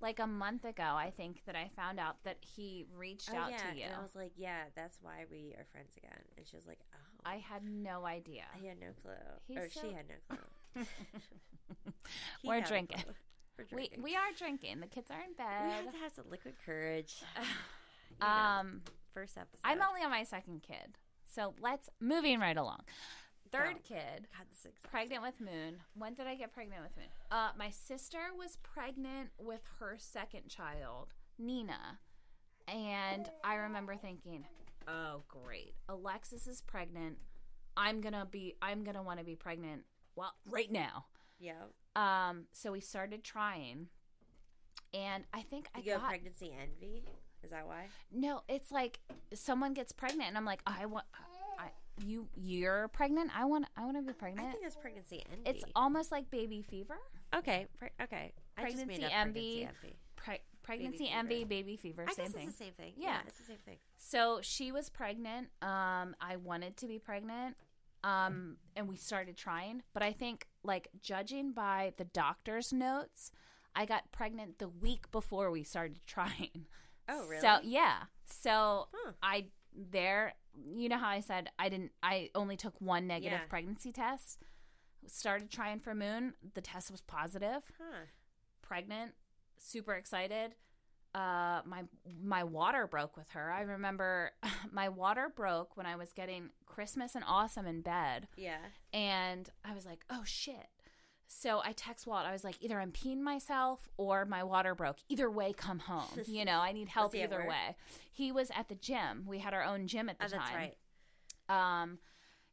like 0.00 0.18
a 0.18 0.26
month 0.26 0.64
ago, 0.64 0.82
I 0.96 1.10
think 1.14 1.42
that 1.46 1.56
I 1.56 1.70
found 1.76 2.00
out 2.00 2.16
that 2.24 2.38
he 2.40 2.86
reached 2.96 3.30
oh, 3.34 3.36
out 3.36 3.50
yeah, 3.50 3.70
to 3.70 3.76
you. 3.76 3.84
and 3.84 3.94
I 3.94 4.00
was 4.00 4.14
like, 4.16 4.32
yeah, 4.36 4.62
that's 4.74 4.98
why 5.02 5.26
we 5.30 5.54
are 5.58 5.66
friends 5.72 5.94
again. 5.96 6.22
And 6.38 6.46
she 6.46 6.56
was 6.56 6.66
like, 6.66 6.78
oh, 6.94 7.20
I 7.26 7.36
had 7.36 7.62
no 7.64 8.06
idea. 8.06 8.44
I 8.54 8.66
had 8.66 8.80
no 8.80 8.88
clue, 9.02 9.12
He's 9.46 9.58
or 9.58 9.68
so- 9.68 9.80
she 9.82 9.92
had 9.92 10.06
no 10.08 10.14
clue. 10.28 10.84
He 12.42 12.48
We're 12.48 12.54
had 12.56 12.64
drinking. 12.64 12.98
clue. 13.02 13.12
We're 13.58 13.64
We 13.72 13.76
drinking. 13.88 14.02
we 14.02 14.16
are 14.16 14.32
drinking. 14.36 14.80
The 14.80 14.86
kids 14.86 15.10
are 15.10 15.20
in 15.20 15.34
We 15.38 15.44
have 15.44 15.84
bed. 15.84 15.92
to 15.92 15.98
have 15.98 16.12
some 16.12 16.24
liquid 16.30 16.54
courage. 16.64 17.22
You 18.10 18.16
know, 18.26 18.26
Um, 18.26 18.82
first 19.12 19.36
episode. 19.36 19.60
I'm 19.64 19.80
only 19.82 20.02
on 20.02 20.10
my 20.10 20.24
second 20.24 20.62
kid, 20.62 20.96
so 21.24 21.54
let's 21.60 21.88
moving 22.00 22.40
right 22.40 22.56
along. 22.56 22.80
Third 23.52 23.82
kid. 23.82 24.28
God, 24.36 24.46
this 24.48 24.60
is 24.60 24.66
exhausting. 24.66 24.90
Pregnant 24.90 25.22
with 25.22 25.40
Moon. 25.40 25.76
When 25.94 26.14
did 26.14 26.28
I 26.28 26.36
get 26.36 26.52
pregnant 26.52 26.82
with 26.82 26.96
Moon? 26.96 27.06
Uh, 27.32 27.48
my 27.58 27.70
sister 27.70 28.18
was 28.38 28.58
pregnant 28.62 29.30
with 29.38 29.62
her 29.80 29.96
second 29.98 30.48
child, 30.48 31.08
Nina. 31.36 31.98
And 32.68 33.28
I 33.42 33.56
remember 33.56 33.96
thinking, 33.96 34.44
oh, 34.86 35.24
great. 35.26 35.74
Alexis 35.88 36.46
is 36.46 36.60
pregnant. 36.60 37.18
I'm 37.76 38.00
going 38.00 38.12
to 38.12 38.24
be, 38.24 38.54
I'm 38.62 38.84
going 38.84 38.94
to 38.94 39.02
want 39.02 39.18
to 39.18 39.24
be 39.24 39.34
pregnant, 39.34 39.82
well, 40.14 40.34
right 40.48 40.70
now. 40.70 41.06
Yeah. 41.40 41.54
Um, 41.96 42.44
so 42.52 42.70
we 42.70 42.80
started 42.80 43.24
trying. 43.24 43.88
And 44.94 45.24
I 45.34 45.42
think 45.42 45.68
I 45.74 45.80
You 45.80 45.94
go 45.94 45.98
got, 45.98 46.08
pregnancy 46.08 46.52
envy. 46.52 47.04
Is 47.44 47.50
that 47.50 47.66
why? 47.66 47.86
no, 48.12 48.42
it's 48.48 48.70
like 48.70 49.00
someone 49.34 49.74
gets 49.74 49.92
pregnant 49.92 50.28
and 50.28 50.36
I'm 50.36 50.44
like, 50.44 50.60
I 50.66 50.86
want, 50.86 51.06
I, 51.58 51.68
you, 52.04 52.28
you're 52.36 52.88
pregnant. 52.88 53.30
I 53.36 53.44
want, 53.44 53.66
I 53.76 53.84
want 53.84 53.96
to 53.96 54.02
be 54.02 54.12
pregnant. 54.12 54.48
I 54.48 54.52
think 54.52 54.64
it's 54.64 54.76
pregnancy 54.76 55.24
envy. 55.30 55.42
It's 55.50 55.64
almost 55.74 56.12
like 56.12 56.30
baby 56.30 56.62
fever. 56.62 56.98
okay. 57.34 57.66
Pre- 57.78 57.88
okay. 58.02 58.32
I 58.56 58.64
just 58.70 58.76
Pregnancy 58.76 59.04
envy. 59.12 59.12
pregnancy 59.12 59.62
envy. 59.64 59.96
Pre- 60.16 60.38
pregnancy 60.62 60.98
fever. 61.06 61.18
envy, 61.18 61.44
baby 61.44 61.76
fever, 61.76 62.04
I 62.08 62.12
same 62.12 62.26
thing. 62.26 62.46
the 62.46 62.52
same 62.52 62.72
thing. 62.72 62.92
Yeah. 62.96 63.18
it's 63.26 63.38
the 63.38 63.44
same 63.44 63.58
thing. 63.64 63.76
So 63.98 64.40
she 64.42 64.70
was 64.72 64.90
pregnant. 64.90 65.48
Um, 65.62 66.14
I 66.20 66.36
wanted 66.42 66.76
to 66.78 66.86
be 66.86 66.98
pregnant. 66.98 67.56
Um, 68.02 68.56
and 68.76 68.88
we 68.88 68.96
started 68.96 69.36
trying, 69.36 69.82
but 69.92 70.02
I 70.02 70.12
think 70.12 70.46
like 70.64 70.88
judging 71.02 71.52
by 71.52 71.92
the 71.98 72.04
doctor's 72.04 72.72
notes, 72.72 73.30
I 73.76 73.84
got 73.84 74.10
pregnant 74.10 74.58
the 74.58 74.68
week 74.70 75.10
before 75.10 75.50
we 75.50 75.64
started 75.64 76.00
trying. 76.06 76.64
Oh, 77.10 77.26
really? 77.26 77.40
So 77.40 77.58
yeah. 77.62 78.04
So 78.26 78.88
Huh. 78.94 79.12
I 79.22 79.46
there. 79.74 80.34
You 80.54 80.88
know 80.88 80.98
how 80.98 81.08
I 81.08 81.20
said 81.20 81.50
I 81.58 81.68
didn't. 81.68 81.92
I 82.02 82.30
only 82.34 82.56
took 82.56 82.80
one 82.80 83.06
negative 83.06 83.40
Yeah. 83.42 83.46
pregnancy 83.48 83.92
test. 83.92 84.42
Started 85.06 85.50
trying 85.50 85.80
for 85.80 85.90
a 85.92 85.94
Moon. 85.94 86.34
The 86.54 86.60
test 86.60 86.90
was 86.90 87.00
positive. 87.00 87.62
Huh. 87.78 88.06
pregnant, 88.62 89.14
super 89.56 89.94
excited. 89.94 90.54
Uh, 91.12 91.60
my 91.64 91.82
my 92.22 92.44
water 92.44 92.86
broke 92.86 93.16
with 93.16 93.30
her. 93.30 93.50
I 93.50 93.62
remember 93.62 94.30
my 94.72 94.88
water 94.88 95.28
broke 95.34 95.76
when 95.76 95.86
I 95.86 95.96
was 95.96 96.12
getting 96.12 96.50
Christmas 96.66 97.16
and 97.16 97.24
awesome 97.26 97.66
in 97.66 97.80
bed, 97.80 98.28
Yeah. 98.36 98.58
and 98.92 99.48
I 99.64 99.74
was 99.74 99.84
like, 99.86 100.04
"Oh 100.08 100.22
shit!" 100.24 100.68
So 101.32 101.60
I 101.64 101.70
text 101.72 102.08
Walt. 102.08 102.26
I 102.26 102.32
was 102.32 102.42
like, 102.42 102.56
"Either 102.60 102.80
I'm 102.80 102.90
peeing 102.90 103.20
myself 103.20 103.88
or 103.96 104.24
my 104.24 104.42
water 104.42 104.74
broke. 104.74 104.96
Either 105.08 105.30
way, 105.30 105.52
come 105.52 105.78
home. 105.78 106.08
You 106.26 106.44
know, 106.44 106.58
I 106.58 106.72
need 106.72 106.88
help 106.88 107.14
either 107.14 107.46
way." 107.48 107.76
He 108.12 108.32
was 108.32 108.50
at 108.54 108.68
the 108.68 108.74
gym. 108.74 109.24
We 109.26 109.38
had 109.38 109.54
our 109.54 109.62
own 109.62 109.86
gym 109.86 110.08
at 110.08 110.18
the 110.18 110.24
Oh, 110.24 110.28
that's 110.28 110.50
time. 110.50 110.56
right. 111.48 111.82
Um, 111.82 111.98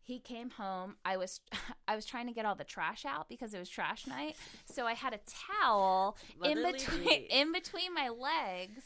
he 0.04 0.20
came 0.20 0.52
home. 0.52 0.96
I 1.04 1.18
was 1.18 1.42
I 1.88 1.96
was 1.96 2.06
trying 2.06 2.28
to 2.28 2.34
get 2.34 2.46
all 2.46 2.54
the 2.54 2.64
trash 2.64 3.04
out 3.04 3.28
because 3.30 3.56
it 3.56 3.60
was 3.60 3.68
trash 3.68 4.06
night. 4.06 4.36
So 4.66 4.86
I 4.86 4.94
had 4.94 5.14
a 5.14 5.20
towel 5.62 6.16
in 6.44 6.62
between 6.64 7.08
in 7.32 7.52
between 7.52 7.96
my 7.96 8.10
legs. 8.10 8.84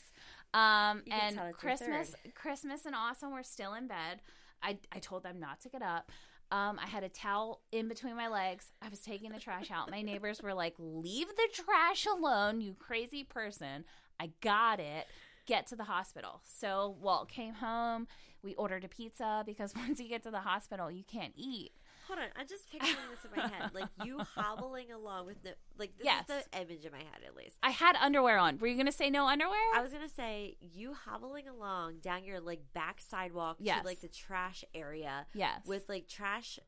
Um, 0.53 1.03
and 1.11 1.35
tell 1.35 1.47
it's 1.47 1.61
your 1.63 1.75
Christmas. 1.77 2.15
Christmas 2.33 2.85
and 2.85 2.95
Awesome 2.95 3.31
were 3.33 3.43
still 3.43 3.73
in 3.73 3.87
bed. 3.87 4.21
I, 4.63 4.77
I 4.91 4.99
told 4.99 5.23
them 5.23 5.39
not 5.39 5.59
to 5.61 5.69
get 5.69 5.81
up. 5.81 6.11
Um, 6.51 6.79
I 6.83 6.87
had 6.87 7.03
a 7.03 7.09
towel 7.09 7.61
in 7.71 7.87
between 7.87 8.15
my 8.15 8.27
legs. 8.27 8.71
I 8.81 8.89
was 8.89 8.99
taking 8.99 9.31
the 9.31 9.39
trash 9.39 9.71
out. 9.71 9.89
My 9.89 10.01
neighbors 10.01 10.41
were 10.41 10.53
like, 10.53 10.75
Leave 10.77 11.27
the 11.29 11.63
trash 11.63 12.05
alone, 12.05 12.59
you 12.61 12.75
crazy 12.77 13.23
person. 13.23 13.85
I 14.19 14.31
got 14.41 14.79
it. 14.79 15.07
Get 15.47 15.65
to 15.67 15.75
the 15.75 15.85
hospital. 15.85 16.41
So 16.43 16.95
Walt 17.01 17.29
came 17.29 17.55
home. 17.55 18.07
We 18.43 18.53
ordered 18.55 18.83
a 18.83 18.89
pizza 18.89 19.43
because 19.45 19.73
once 19.87 19.99
you 19.99 20.09
get 20.09 20.23
to 20.23 20.31
the 20.31 20.39
hospital, 20.41 20.91
you 20.91 21.03
can't 21.03 21.33
eat. 21.35 21.71
Hold 22.11 22.23
on, 22.23 22.29
I'm 22.35 22.45
just 22.47 22.69
picturing 22.69 22.95
this 23.09 23.23
in 23.23 23.31
my 23.39 23.47
head, 23.47 23.71
like 23.73 23.87
you 24.03 24.19
hobbling 24.35 24.91
along 24.91 25.27
with 25.27 25.41
the 25.43 25.55
like. 25.77 25.97
This 25.97 26.03
Yes. 26.05 26.23
is 26.29 26.43
the 26.51 26.59
image 26.61 26.83
in 26.83 26.91
my 26.91 26.97
head, 26.97 27.21
at 27.25 27.37
least. 27.37 27.55
I 27.63 27.69
had 27.71 27.95
underwear 27.95 28.37
on. 28.37 28.57
Were 28.57 28.67
you 28.67 28.75
going 28.75 28.85
to 28.85 28.91
say 28.91 29.09
no 29.09 29.27
underwear? 29.27 29.57
I 29.73 29.81
was 29.81 29.93
gonna 29.93 30.09
say 30.09 30.57
you 30.59 30.93
hobbling 30.93 31.47
along 31.47 31.99
down 32.01 32.25
your 32.25 32.41
like 32.41 32.73
back 32.73 32.99
sidewalk 32.99 33.57
Yes. 33.61 33.79
to 33.81 33.85
like 33.87 34.01
the 34.01 34.09
trash 34.09 34.65
area 34.75 35.25
yes. 35.33 35.61
with 35.65 35.87
like 35.87 36.09
trash 36.09 36.59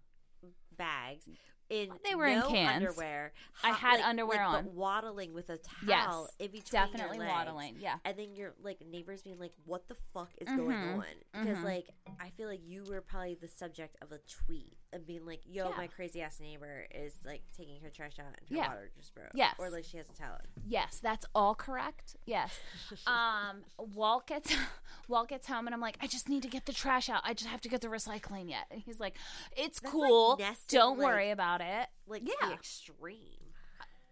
bags 0.78 1.26
in 1.70 1.89
They 2.06 2.16
were 2.16 2.26
in 2.28 2.41
cans. 2.44 2.84
underwear. 2.86 3.34
I 3.64 3.72
had 3.72 3.96
like- 3.98 4.06
underwear 4.06 4.38
like, 4.48 4.48
on. 4.58 4.64
but 4.66 4.74
waddling 4.74 5.34
with 5.34 5.50
a 5.50 5.58
towel 5.58 5.88
Yes, 5.88 6.28
in 6.39 6.48
between 6.52 6.64
Definitely 6.72 7.18
your 7.18 7.26
legs. 7.28 7.36
waddling. 7.46 7.76
Yeah. 7.80 7.98
And 8.06 8.18
then 8.18 8.34
your 8.36 8.54
like 8.62 8.80
neighbors 8.86 9.24
being 9.24 9.39
like, 9.39 9.54
"What 9.66 9.88
the 9.88 9.96
fuck 10.14 10.30
is 10.39 10.48
going 10.48 10.78
Mhm, 10.78 10.98
on?" 11.00 11.06
Because 11.34 11.58
mhm. 11.60 11.64
like 11.64 11.89
I 12.20 12.30
feel 12.32 12.48
like 12.48 12.62
you 12.64 12.84
were 12.88 13.02
probably 13.02 13.36
the 13.36 13.48
subject 13.50 13.98
of 14.02 14.12
a 14.12 14.20
tweet 14.20 14.78
and 14.94 15.06
being 15.06 15.26
like, 15.26 15.41
"Yo, 15.46 15.70
Yeah. 15.70 15.76
my 15.78 15.88
crazy 15.88 16.22
ass 16.22 16.39
neighbor 16.39 16.86
is 16.94 17.14
like 17.26 17.41
taking 17.58 17.82
her 17.82 17.89
trash 17.89 18.20
out 18.20 18.28
and 18.28 18.36
her 18.50 18.56
Yeah. 18.56 18.68
water 18.70 18.91
just 18.96 19.14
broke." 19.14 19.32
Yes. 19.34 19.56
or 19.58 19.70
like 19.70 19.84
she 19.86 19.98
has 19.98 20.08
a 20.10 20.14
talent. 20.14 20.46
Yes, 20.66 21.00
that's 21.02 21.26
all 21.36 21.56
correct. 21.56 22.16
Yes. 22.26 22.58
Um, 23.08 23.64
Walt 23.78 24.28
gets 24.28 24.54
Walt 25.08 25.28
gets 25.30 25.48
home 25.48 25.68
and 25.68 25.74
I'm 25.74 25.82
like, 25.82 25.98
I 26.02 26.08
just 26.08 26.30
need 26.30 26.44
to 26.44 26.50
get 26.50 26.66
the 26.66 26.74
trash 26.74 27.10
out. 27.10 27.22
I 27.26 27.34
just 27.34 27.50
have 27.50 27.62
to 27.62 27.70
get 27.70 27.82
the 27.82 27.88
recycling 27.88 28.50
yet. 28.50 28.66
And 28.72 28.82
he's 28.82 29.00
like, 29.00 29.16
It's 29.58 29.80
That's, 29.80 29.84
like, 29.84 29.91
cool. 29.91 30.38
nested, 30.38 30.68
Don't 30.80 30.98
like- 31.00 31.06
worry 31.06 31.32
about 31.32 31.62
it. 31.62 31.88
like 32.08 32.22
Yeah. 32.24 32.48
the 32.48 32.54
extreme. 32.54 33.39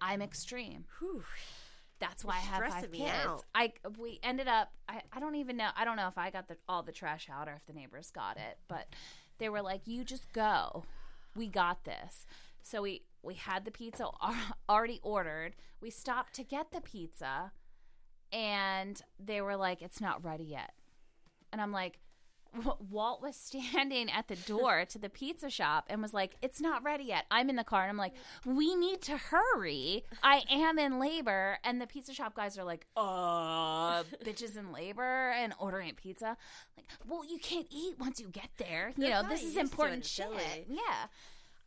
I'm 0.02 0.22
extreme. 0.22 0.86
Whew. 1.00 1.24
That's 2.00 2.26
why 2.26 2.34
I 2.34 2.40
have 2.40 2.72
five 2.74 2.92
kids. 2.92 3.12
out. 3.12 3.46
I 3.54 3.74
we 4.00 4.20
ended 4.24 4.48
up. 4.48 4.70
I, 4.90 5.04
I 5.14 5.20
don't 5.20 5.36
even 5.36 5.56
know. 5.56 5.70
I 5.76 5.86
don't 5.86 5.98
know 5.98 6.08
if 6.08 6.18
I 6.18 6.32
got 6.32 6.48
the 6.48 6.58
all 6.68 6.82
the 6.82 6.92
trash 6.92 7.30
out 7.32 7.48
or 7.48 7.54
if 7.54 7.66
the 7.68 7.74
neighbors 7.74 8.10
got 8.10 8.38
it, 8.38 8.58
but 8.68 8.88
they 9.42 9.50
were 9.50 9.64
like, 9.64 9.88
"You 9.88 10.06
just 10.06 10.32
go. 10.34 10.86
We 11.36 11.48
got 11.48 11.84
this." 11.84 12.28
So 12.62 12.84
we 12.84 13.02
we 13.24 13.34
had 13.34 13.66
the 13.66 13.72
pizza 13.72 14.08
already 14.70 15.00
ordered. 15.02 15.56
We 15.82 15.90
stopped 15.90 16.34
to 16.36 16.44
get 16.44 16.72
the 16.72 16.80
pizza, 16.80 17.52
and 18.32 19.02
they 19.20 19.42
were 19.42 19.58
like, 19.58 19.82
"It's 19.82 20.00
not 20.00 20.24
ready 20.24 20.46
yet." 20.46 20.72
And 21.52 21.60
I'm 21.60 21.74
like. 21.74 22.00
Walt 22.90 23.22
was 23.22 23.36
standing 23.36 24.12
at 24.12 24.28
the 24.28 24.36
door 24.36 24.86
to 24.90 25.00
the 25.00 25.10
pizza 25.10 25.50
shop 25.50 25.86
and 25.90 26.02
was 26.02 26.14
like, 26.14 26.36
It's 26.42 26.60
not 26.60 26.84
ready 26.84 27.06
yet. 27.06 27.26
I'm 27.32 27.50
in 27.50 27.56
the 27.56 27.64
car 27.64 27.82
and 27.84 27.90
I'm 27.90 27.98
like, 27.98 28.14
We 28.46 28.76
need 28.76 29.02
to 29.04 29.18
hurry. 29.18 30.04
I 30.22 30.44
am 30.50 30.78
in 30.78 31.00
labor. 31.00 31.58
And 31.64 31.82
the 31.82 31.88
pizza 31.88 32.14
shop 32.14 32.36
guys 32.36 32.58
are 32.58 32.64
like, 32.64 32.86
Uh, 32.96 34.04
bitches 34.26 34.58
in 34.58 34.72
labor 34.72 35.32
and 35.32 35.54
ordering 35.60 35.94
pizza. 35.96 36.38
Like, 36.76 36.88
well, 37.08 37.24
you 37.26 37.40
can't 37.40 37.68
eat 37.70 37.96
once 38.00 38.20
you 38.20 38.28
get 38.28 38.50
there. 38.58 38.92
You 38.98 39.08
They're 39.08 39.24
know, 39.24 39.30
this 39.30 39.44
is 39.44 39.56
used 39.56 39.56
to 39.56 39.60
it 39.60 39.62
in 39.62 39.66
important 39.68 40.06
shit. 40.06 40.68
Yeah. 40.68 41.08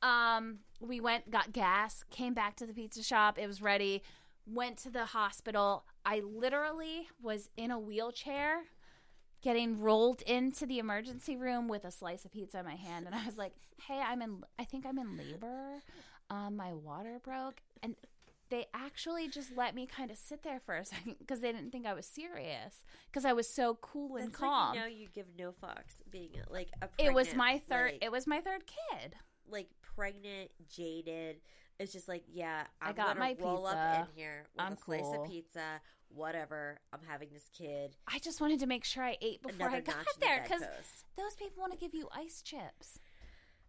Um, 0.02 0.58
we 0.80 1.00
went, 1.00 1.30
got 1.30 1.52
gas, 1.52 2.04
came 2.10 2.34
back 2.34 2.56
to 2.56 2.66
the 2.66 2.74
pizza 2.74 3.02
shop. 3.02 3.38
It 3.38 3.46
was 3.46 3.62
ready. 3.62 4.02
Went 4.46 4.76
to 4.78 4.90
the 4.90 5.06
hospital. 5.06 5.84
I 6.04 6.20
literally 6.20 7.08
was 7.22 7.48
in 7.56 7.70
a 7.70 7.78
wheelchair 7.78 8.64
getting 9.44 9.78
rolled 9.78 10.22
into 10.22 10.66
the 10.66 10.78
emergency 10.80 11.36
room 11.36 11.68
with 11.68 11.84
a 11.84 11.90
slice 11.92 12.24
of 12.24 12.32
pizza 12.32 12.58
in 12.58 12.64
my 12.64 12.74
hand 12.74 13.06
and 13.06 13.14
I 13.14 13.24
was 13.26 13.36
like, 13.36 13.52
"Hey, 13.86 14.00
I'm 14.00 14.20
in 14.22 14.42
I 14.58 14.64
think 14.64 14.84
I'm 14.86 14.98
in 14.98 15.16
labor. 15.16 15.82
Um 16.30 16.56
my 16.56 16.72
water 16.72 17.20
broke." 17.22 17.60
And 17.82 17.94
they 18.50 18.66
actually 18.74 19.28
just 19.28 19.56
let 19.56 19.74
me 19.74 19.86
kind 19.86 20.10
of 20.10 20.16
sit 20.16 20.42
there 20.42 20.60
for 20.60 20.74
a 20.74 20.84
second 20.84 21.16
because 21.18 21.40
they 21.40 21.52
didn't 21.52 21.70
think 21.70 21.86
I 21.86 21.94
was 21.94 22.06
serious 22.06 22.82
because 23.10 23.24
I 23.24 23.32
was 23.32 23.48
so 23.48 23.76
cool 23.80 24.16
and 24.16 24.28
That's 24.28 24.38
calm. 24.38 24.68
Like, 24.70 24.74
you 24.76 24.80
know, 24.80 24.86
you 24.86 25.08
give 25.14 25.26
no 25.38 25.52
fucks 25.52 26.02
being 26.10 26.30
like 26.50 26.68
a. 26.82 26.88
it 26.98 27.12
was 27.14 27.34
my 27.34 27.60
third 27.68 27.92
Like, 27.92 28.04
it 28.04 28.12
was 28.12 28.26
my 28.26 28.40
third 28.40 28.64
kid. 28.66 29.14
like 29.48 29.68
pregnant, 29.94 30.50
jaded. 30.74 31.36
It's 31.80 31.92
just 31.92 32.06
like, 32.08 32.22
yeah, 32.32 32.64
I 32.80 32.90
I'm 32.90 32.94
got 32.94 33.06
gonna 33.08 33.20
my 33.20 33.36
roll 33.40 33.66
up 33.66 34.08
in 34.08 34.14
here 34.14 34.46
with 34.54 34.64
I'm 34.64 34.74
a 34.74 34.76
slice 34.76 35.12
of 35.12 35.26
pizza. 35.26 35.80
Whatever. 36.14 36.78
I'm 36.92 37.00
having 37.08 37.28
this 37.32 37.48
kid. 37.56 37.96
I 38.06 38.18
just 38.18 38.40
wanted 38.40 38.60
to 38.60 38.66
make 38.66 38.84
sure 38.84 39.02
I 39.04 39.16
ate 39.20 39.42
before 39.42 39.66
Another 39.66 39.76
I 39.78 39.80
got 39.80 39.96
there 40.20 40.42
because 40.42 40.62
those 41.16 41.34
people 41.36 41.60
want 41.60 41.72
to 41.72 41.78
give 41.78 41.94
you 41.94 42.08
ice 42.14 42.42
chips. 42.42 42.98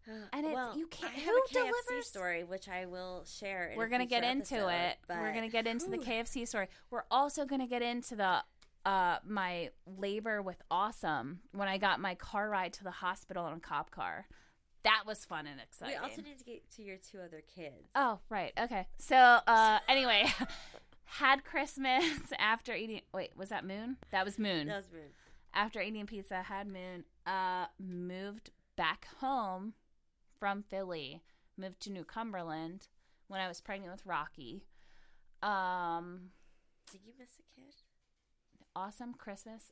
And 0.08 0.46
it's- 0.46 0.54
well, 0.54 0.78
you 0.78 0.86
can't- 0.88 1.14
I 1.14 1.18
have 1.18 1.26
who 1.34 1.38
a 1.38 1.48
KFC 1.48 1.54
delivers- 1.88 2.08
story, 2.08 2.44
which 2.44 2.70
I 2.70 2.86
will 2.86 3.26
share. 3.26 3.70
In 3.70 3.78
We're 3.78 3.88
gonna 3.88 4.06
get 4.06 4.22
future 4.24 4.32
into 4.32 4.56
episode, 4.70 4.70
it. 4.70 4.98
We're 5.10 5.34
gonna 5.34 5.50
get 5.50 5.66
into 5.66 5.90
the 5.90 5.98
KFC 5.98 6.46
story. 6.46 6.68
We're 6.92 7.06
also 7.10 7.46
gonna 7.46 7.66
get 7.68 7.82
into 7.82 8.16
the 8.16 8.44
uh 8.86 9.18
my 9.24 9.72
labor 9.88 10.44
with 10.44 10.62
awesome 10.70 11.42
when 11.54 11.68
I 11.68 11.80
got 11.80 12.00
my 12.00 12.14
car 12.14 12.48
ride 12.48 12.72
to 12.74 12.84
the 12.84 12.92
hospital 12.92 13.48
in 13.48 13.54
a 13.54 13.60
cop 13.60 13.90
car. 13.90 14.28
That 14.84 15.06
was 15.08 15.26
fun 15.26 15.48
and 15.48 15.60
exciting. 15.60 15.96
We 16.00 16.08
also 16.08 16.22
need 16.22 16.38
to 16.38 16.44
get 16.44 16.70
to 16.74 16.84
your 16.84 16.98
two 16.98 17.20
other 17.20 17.42
kids. 17.42 17.90
oh, 17.96 18.20
right. 18.30 18.54
Okay. 18.60 18.86
So 19.00 19.16
uh 19.18 19.80
anyway, 19.88 20.32
had 21.06 21.44
Christmas 21.44 22.04
after 22.40 22.74
eating 22.74 23.02
wait, 23.14 23.32
was 23.36 23.50
that 23.50 23.66
Moon? 23.66 23.98
That 24.12 24.26
was 24.26 24.38
Moon. 24.38 24.68
That 24.68 24.78
was 24.78 24.90
rude. 24.92 25.12
after 25.54 25.82
eating 25.82 26.06
pizza, 26.06 26.44
had 26.44 26.68
Moon, 26.68 27.06
uh, 27.26 27.66
moved 27.80 28.52
back 28.76 29.08
home 29.20 29.74
from 30.40 30.64
Philly, 30.64 31.22
moved 31.58 31.80
to 31.82 31.92
New 31.92 32.04
Cumberland 32.04 32.88
when 33.28 33.40
I 33.40 33.48
was 33.48 33.62
pregnant 33.62 33.92
with 33.92 34.06
Rocky. 34.06 34.64
Um, 35.42 36.32
Did 36.92 37.02
you 37.06 37.14
miss 37.18 37.32
a 37.40 37.56
kid? 37.56 37.74
awesome 38.76 39.14
Christmas. 39.14 39.72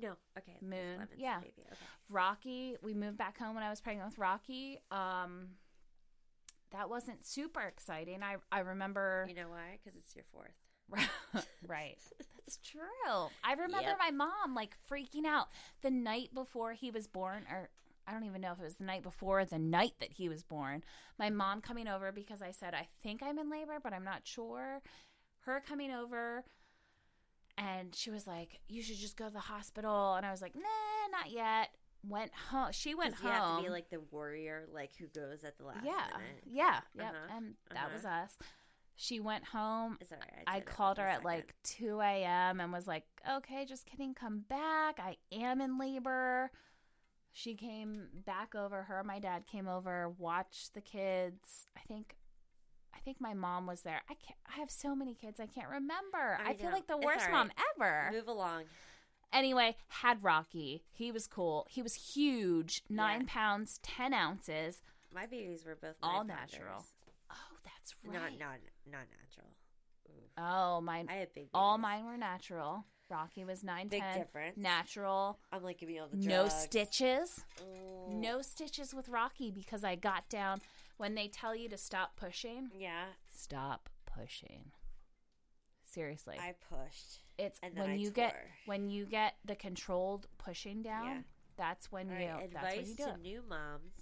No. 0.00 0.12
Okay. 0.38 0.56
Moon, 0.60 0.92
Lemon's 0.92 1.10
yeah. 1.16 1.40
Baby. 1.40 1.52
Okay. 1.66 1.76
Rocky, 2.08 2.76
we 2.82 2.94
moved 2.94 3.16
back 3.18 3.38
home 3.38 3.54
when 3.54 3.64
I 3.64 3.70
was 3.70 3.80
pregnant 3.80 4.08
with 4.10 4.18
Rocky. 4.18 4.78
Um, 4.90 5.48
that 6.72 6.88
wasn't 6.90 7.24
super 7.26 7.60
exciting. 7.60 8.22
I 8.22 8.36
I 8.52 8.60
remember 8.60 9.26
You 9.28 9.34
know 9.34 9.48
why? 9.48 9.78
Because 9.82 9.96
it's 9.98 10.14
your 10.14 10.24
fourth. 10.32 10.54
right. 11.66 11.96
That's 12.38 12.58
true. 12.58 12.80
I 13.42 13.52
remember 13.54 13.88
Yep. 13.88 13.98
my 13.98 14.10
mom 14.12 14.54
like 14.54 14.76
freaking 14.90 15.24
out 15.26 15.48
the 15.82 15.90
night 15.90 16.30
before 16.34 16.72
he 16.74 16.90
was 16.90 17.06
born, 17.08 17.44
or 17.50 17.68
I 18.06 18.12
don't 18.12 18.24
even 18.24 18.40
know 18.40 18.52
if 18.52 18.60
it 18.60 18.64
was 18.64 18.76
the 18.76 18.84
night 18.84 19.02
before, 19.02 19.44
the 19.44 19.58
night 19.58 19.94
that 19.98 20.12
he 20.12 20.28
was 20.28 20.44
born. 20.44 20.84
My 21.18 21.28
mom 21.28 21.60
coming 21.60 21.88
over 21.88 22.12
because 22.12 22.40
I 22.42 22.52
said, 22.52 22.72
I 22.72 22.86
think 23.02 23.20
I'm 23.22 23.38
in 23.38 23.50
labor, 23.50 23.78
but 23.82 23.92
I'm 23.92 24.04
not 24.04 24.20
sure. 24.24 24.80
Her 25.40 25.60
coming 25.66 25.90
over, 25.90 26.44
and 27.58 27.94
she 27.94 28.10
was 28.10 28.26
like, 28.26 28.60
You 28.68 28.82
should 28.82 28.96
just 28.98 29.16
go 29.16 29.26
to 29.26 29.32
the 29.32 29.40
hospital. 29.40 30.14
And 30.14 30.24
I 30.26 30.30
was 30.30 30.42
like, 30.42 30.54
Nah, 30.54 31.10
not 31.10 31.30
yet. 31.30 31.70
Went 32.08 32.32
home. 32.50 32.68
She 32.72 32.94
went 32.94 33.14
home. 33.14 33.26
You 33.26 33.32
have 33.32 33.56
to 33.58 33.62
be 33.64 33.70
like 33.70 33.90
the 33.90 34.00
warrior, 34.10 34.68
like 34.72 34.90
who 34.98 35.06
goes 35.06 35.44
at 35.44 35.58
the 35.58 35.64
last 35.64 35.84
yeah, 35.84 36.06
minute. 36.16 36.42
yeah, 36.46 36.80
yeah. 36.94 37.08
Uh-huh, 37.08 37.36
And 37.36 37.54
that 37.70 37.78
uh-huh. 37.78 37.88
was 37.94 38.04
us. 38.04 38.36
She 38.96 39.20
went 39.20 39.44
home. 39.44 39.98
All 40.10 40.18
right. 40.18 40.44
I 40.46 40.60
called 40.60 40.96
her 40.96 41.06
at 41.06 41.24
like 41.24 41.54
2 41.64 42.00
a.m. 42.00 42.60
and 42.60 42.72
was 42.72 42.86
like, 42.86 43.04
okay, 43.30 43.66
just 43.66 43.84
kidding, 43.86 44.14
come 44.14 44.44
back. 44.48 44.98
I 44.98 45.16
am 45.32 45.60
in 45.60 45.78
labor. 45.78 46.50
She 47.32 47.54
came 47.54 48.06
back 48.24 48.54
over. 48.54 48.84
Her, 48.84 49.04
my 49.04 49.18
dad 49.18 49.46
came 49.46 49.68
over, 49.68 50.08
watched 50.18 50.72
the 50.72 50.80
kids. 50.80 51.66
I 51.76 51.80
think. 51.86 52.16
I 52.94 52.98
think 53.00 53.20
my 53.20 53.34
mom 53.34 53.66
was 53.66 53.82
there. 53.82 54.00
I 54.08 54.14
can't. 54.14 54.38
I 54.50 54.58
have 54.58 54.70
so 54.70 54.94
many 54.94 55.14
kids. 55.14 55.38
I 55.38 55.46
can't 55.46 55.68
remember. 55.68 56.38
I, 56.42 56.50
I 56.50 56.54
feel 56.54 56.72
like 56.72 56.86
the 56.86 56.96
worst 56.96 57.26
all 57.26 57.32
mom 57.32 57.50
ever. 57.78 58.08
Move 58.10 58.26
along. 58.26 58.62
Anyway, 59.32 59.76
had 59.88 60.22
Rocky. 60.22 60.84
He 60.92 61.10
was 61.12 61.26
cool. 61.26 61.66
He 61.70 61.82
was 61.82 61.94
huge. 61.94 62.82
Nine 62.88 63.22
Yeah. 63.22 63.26
pounds, 63.32 63.78
ten 63.82 64.14
ounces. 64.14 64.82
My 65.14 65.26
babies 65.26 65.64
were 65.64 65.76
both 65.76 65.96
All 66.02 66.24
natural. 66.24 66.66
pounders. 66.66 66.92
Oh, 67.30 67.56
that's 67.64 67.94
right. 68.04 68.12
Not 68.14 68.38
not 68.38 68.58
not 68.86 69.06
natural. 69.20 69.50
Ooh. 70.08 70.30
oh, 70.38 70.80
mine. 70.80 71.08
I 71.10 71.14
had 71.16 71.32
big. 71.34 71.48
All 71.54 71.76
mine 71.78 72.04
were 72.06 72.16
natural. 72.16 72.84
Rocky 73.08 73.44
was 73.44 73.62
nine 73.62 73.88
Big 73.88 74.02
ten. 74.02 74.18
difference. 74.18 74.56
Natural. 74.56 75.38
I'm 75.52 75.62
like 75.62 75.78
give 75.78 75.88
me 75.88 75.98
all 75.98 76.08
the 76.08 76.16
drugs. 76.16 76.26
No 76.26 76.48
stitches. 76.48 77.44
Ooh. 77.62 78.12
No 78.14 78.42
stitches 78.42 78.92
with 78.94 79.08
Rocky 79.08 79.50
because 79.52 79.84
I 79.84 79.94
got 79.96 80.28
down 80.28 80.60
when 80.96 81.14
they 81.14 81.28
tell 81.28 81.54
you 81.54 81.68
to 81.68 81.76
stop 81.78 82.16
pushing. 82.16 82.70
Yeah, 82.76 83.04
Stop 83.32 83.88
pushing. 84.06 84.72
Seriously. 86.00 86.36
I 86.38 86.54
pushed. 86.70 87.20
it's 87.38 87.58
and 87.62 87.74
then 87.74 87.84
when 87.84 87.90
I 87.92 87.96
you 87.96 88.10
get 88.10 88.36
when 88.66 88.90
you 88.90 89.06
get 89.06 89.34
the 89.46 89.56
controlled 89.56 90.26
pushing 90.36 90.82
down, 90.82 91.06
Yeah. 91.06 91.20
that's 91.56 91.90
when 91.90 92.10
All 92.12 92.18
you 92.18 92.26
right, 92.26 92.52
that's 92.52 92.76
when 92.76 92.86
you 92.86 92.94
do 92.94 93.04
to 93.04 93.10
it. 93.14 93.20
new 93.22 93.42
moms. 93.48 93.92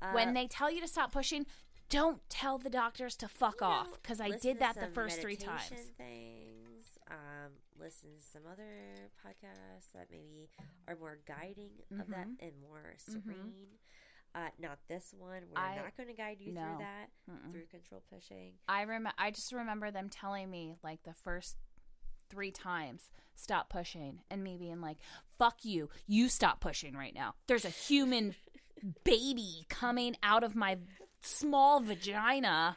Uh, 0.00 0.12
when 0.12 0.32
they 0.32 0.46
tell 0.46 0.70
you 0.70 0.80
to 0.80 0.88
stop 0.88 1.12
pushing, 1.12 1.44
don't 1.90 2.20
tell 2.30 2.56
the 2.56 2.70
doctors 2.70 3.14
to 3.16 3.28
fuck 3.28 3.60
off 3.60 3.92
because 4.00 4.20
I 4.22 4.30
did 4.30 4.58
that 4.60 4.74
the 4.80 4.86
first 4.86 5.20
three 5.20 5.36
times. 5.36 5.68
Things. 5.98 6.98
Um, 7.10 7.52
listen 7.78 8.08
to 8.18 8.22
some 8.26 8.42
other 8.50 9.10
podcasts 9.26 9.92
that 9.94 10.08
maybe 10.10 10.48
are 10.86 10.96
more 10.96 11.18
guiding 11.26 11.72
of 12.00 12.08
that 12.08 12.26
Mhm. 12.28 12.36
and 12.40 12.52
more 12.60 12.94
serene. 12.98 13.78
Uh, 14.38 14.50
not 14.60 14.78
this 14.88 15.12
one. 15.18 15.42
We're 15.52 15.60
I- 15.60 15.76
not 15.76 15.96
going 15.96 16.08
to 16.08 16.14
guide 16.14 16.36
you 16.40 16.52
no. 16.52 16.60
through 16.62 16.78
that 16.78 17.08
Mm-mm. 17.30 17.52
through 17.52 17.66
control 17.70 18.02
pushing. 18.12 18.52
I 18.68 18.84
rem- 18.84 19.08
I 19.18 19.30
just 19.32 19.52
remember 19.52 19.90
them 19.90 20.08
telling 20.08 20.48
me 20.50 20.76
like 20.84 21.02
the 21.02 21.14
first 21.14 21.56
three 22.30 22.50
times, 22.50 23.10
stop 23.34 23.68
pushing, 23.70 24.20
and 24.30 24.44
me 24.44 24.56
being 24.56 24.80
like, 24.80 24.98
"Fuck 25.38 25.64
you! 25.64 25.88
You 26.06 26.28
stop 26.28 26.60
pushing 26.60 26.94
right 26.94 27.14
now. 27.14 27.34
There's 27.48 27.64
a 27.64 27.70
human 27.70 28.34
baby 29.04 29.64
coming 29.68 30.14
out 30.22 30.44
of 30.44 30.54
my 30.54 30.78
small 31.22 31.80
vagina. 31.80 32.76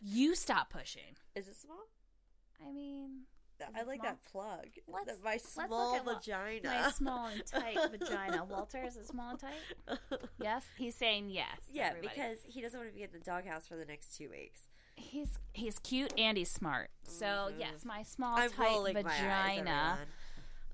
You 0.00 0.34
stop 0.36 0.70
pushing." 0.70 1.16
Is 1.34 1.48
it 1.48 1.56
small? 1.56 1.88
I 2.64 2.70
mean, 2.70 3.22
I 3.74 3.82
like 3.82 4.00
small? 4.00 4.10
that 4.12 4.24
plug. 4.30 4.66
Let's- 4.88 5.06
The- 5.18 5.24
my 5.24 5.30
let's 5.32 5.56
look 5.56 5.66
small 5.66 5.96
at 5.96 6.04
what- 6.06 6.24
vagina. 6.24 6.68
my 6.82 6.90
small 6.90 7.26
and 7.26 7.44
tight 7.46 7.78
vagina. 7.90 8.44
Walter, 8.48 8.82
is 8.84 8.96
it 8.96 9.06
small 9.06 9.30
and 9.30 9.38
tight? 9.38 9.98
Yes, 10.40 10.64
he's 10.76 10.94
saying 10.94 11.30
yes. 11.30 11.46
yeah, 11.72 11.88
everybody. 11.88 12.14
because 12.14 12.38
he 12.46 12.60
doesn't 12.60 12.78
want 12.78 12.90
to 12.90 12.94
be 12.96 13.02
in 13.02 13.10
the 13.12 13.18
doghouse 13.20 13.66
for 13.68 13.76
the 13.76 13.84
next 13.84 14.16
two 14.16 14.30
weeks. 14.30 14.60
he's 14.96 15.38
he's 15.52 15.78
cute 15.78 16.12
and 16.18 16.36
he's 16.38 16.50
smart. 16.50 16.90
So 17.02 17.26
Mhm. 17.26 17.58
yes, 17.58 17.84
my 17.84 18.02
small 18.02 18.36
I'm 18.36 18.50
tight 18.50 18.64
rolling 18.66 18.94
my 18.94 19.10
eyes, 19.10 19.58
vagina. 19.58 19.98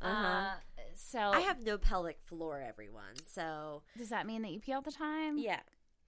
Uh-huh. 0.03 0.14
Uh, 0.16 0.55
so 0.95 1.18
I 1.18 1.41
have 1.41 1.62
no 1.62 1.78
pelvic 1.78 2.18
floor, 2.20 2.61
everyone. 2.61 3.16
So 3.26 3.82
Does 3.97 4.09
that 4.11 4.26
mean 4.26 4.43
that 4.43 4.51
you 4.53 4.61
pee 4.61 4.72
all 4.72 4.82
the 4.82 4.93
time? 4.93 5.39
yeah, 5.39 5.61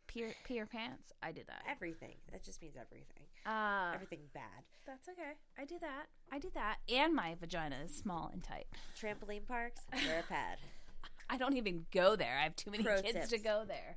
Pee 0.09 0.21
your, 0.21 0.31
pee 0.45 0.55
your 0.55 0.67
pants? 0.67 1.13
I 1.23 1.31
do 1.33 1.43
that. 1.47 1.63
everything. 1.71 2.15
That 2.33 2.43
just 2.43 2.61
means 2.63 2.75
everything. 2.81 3.23
Uh, 3.47 3.93
Everything 3.95 4.19
bad. 4.35 4.65
that's 4.87 5.09
okay. 5.09 5.33
I 5.59 5.65
do 5.65 5.77
that. 5.81 6.07
I 6.33 6.39
do 6.39 6.51
that. 6.55 6.79
And 6.93 7.15
my 7.15 7.35
vagina 7.41 7.77
is 7.85 7.95
small 7.95 8.29
and 8.33 8.43
tight. 8.43 8.67
Trampoline 9.01 9.47
parks, 9.47 9.83
wear 9.93 10.21
a 10.21 10.23
pad. 10.23 10.59
I 11.31 11.37
don't 11.39 11.57
even 11.57 11.87
go 11.93 12.17
there. 12.17 12.37
I 12.39 12.43
have 12.45 12.57
too 12.57 12.71
many 12.71 12.83
Pro 12.85 13.01
kids 13.01 13.29
to 13.31 13.39
go 13.39 13.63
there. 13.67 13.97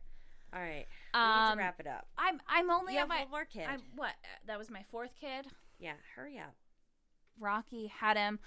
All 0.53 0.61
right, 0.61 0.85
we 1.13 1.19
need 1.19 1.25
Um, 1.25 1.51
to 1.53 1.57
wrap 1.57 1.79
it 1.79 1.87
up. 1.87 2.07
I'm 2.17 2.39
I'm 2.47 2.69
only 2.69 2.93
You 2.93 2.99
have 2.99 3.07
my 3.09 3.21
one 3.21 3.31
more 3.31 3.45
kid. 3.45 3.65
I'm 3.69 3.81
what? 3.95 4.13
That 4.47 4.57
was 4.57 4.69
my 4.69 4.83
fourth 4.91 5.11
kid. 5.19 5.47
yeah, 5.79 5.93
hurry 6.15 6.37
up. 6.37 6.53
Rocky 7.39 7.87
had 7.87 8.15
him 8.17 8.39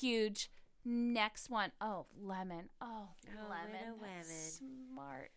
huge. 0.00 0.50
Next 0.84 1.48
one, 1.50 1.70
oh 1.80 2.06
lemon. 2.20 2.68
Oh, 2.80 3.06
Oh, 3.28 3.48
lemon. 3.48 3.94
That's 4.02 4.60
Smart, 4.92 5.30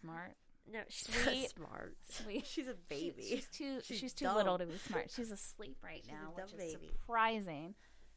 smart, 0.00 0.36
No, 0.72 0.80
she's 0.88 1.08
Sweet. 1.14 1.40
not 1.58 1.68
smart. 1.68 1.96
sweet. 2.08 2.46
She's 2.46 2.68
a 2.68 2.74
She- 2.88 2.94
baby. 3.10 3.22
she's 3.28 3.46
too. 3.48 3.80
She's 3.82 3.98
She's, 3.98 4.12
too 4.12 4.24
dumb. 4.26 4.36
little 4.36 4.58
to 4.58 4.66
be 4.66 4.78
smart. 4.78 5.10
She's 5.14 5.30
asleep 5.32 5.76
right 5.82 6.02
She's 6.04 6.10
now, 6.12 6.32
dumb 6.36 6.46
which 6.56 6.64
is 6.64 6.72
surprising. 6.72 7.74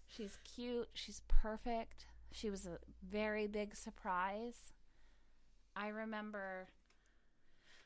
She's 0.08 0.38
cute. 0.56 0.90
She's 0.94 1.22
perfect. 1.28 2.06
She 2.32 2.50
was 2.50 2.66
a 2.66 2.78
very 3.08 3.48
big 3.48 3.76
surprise. 3.76 4.74
I 5.76 5.88
remember. 5.88 6.68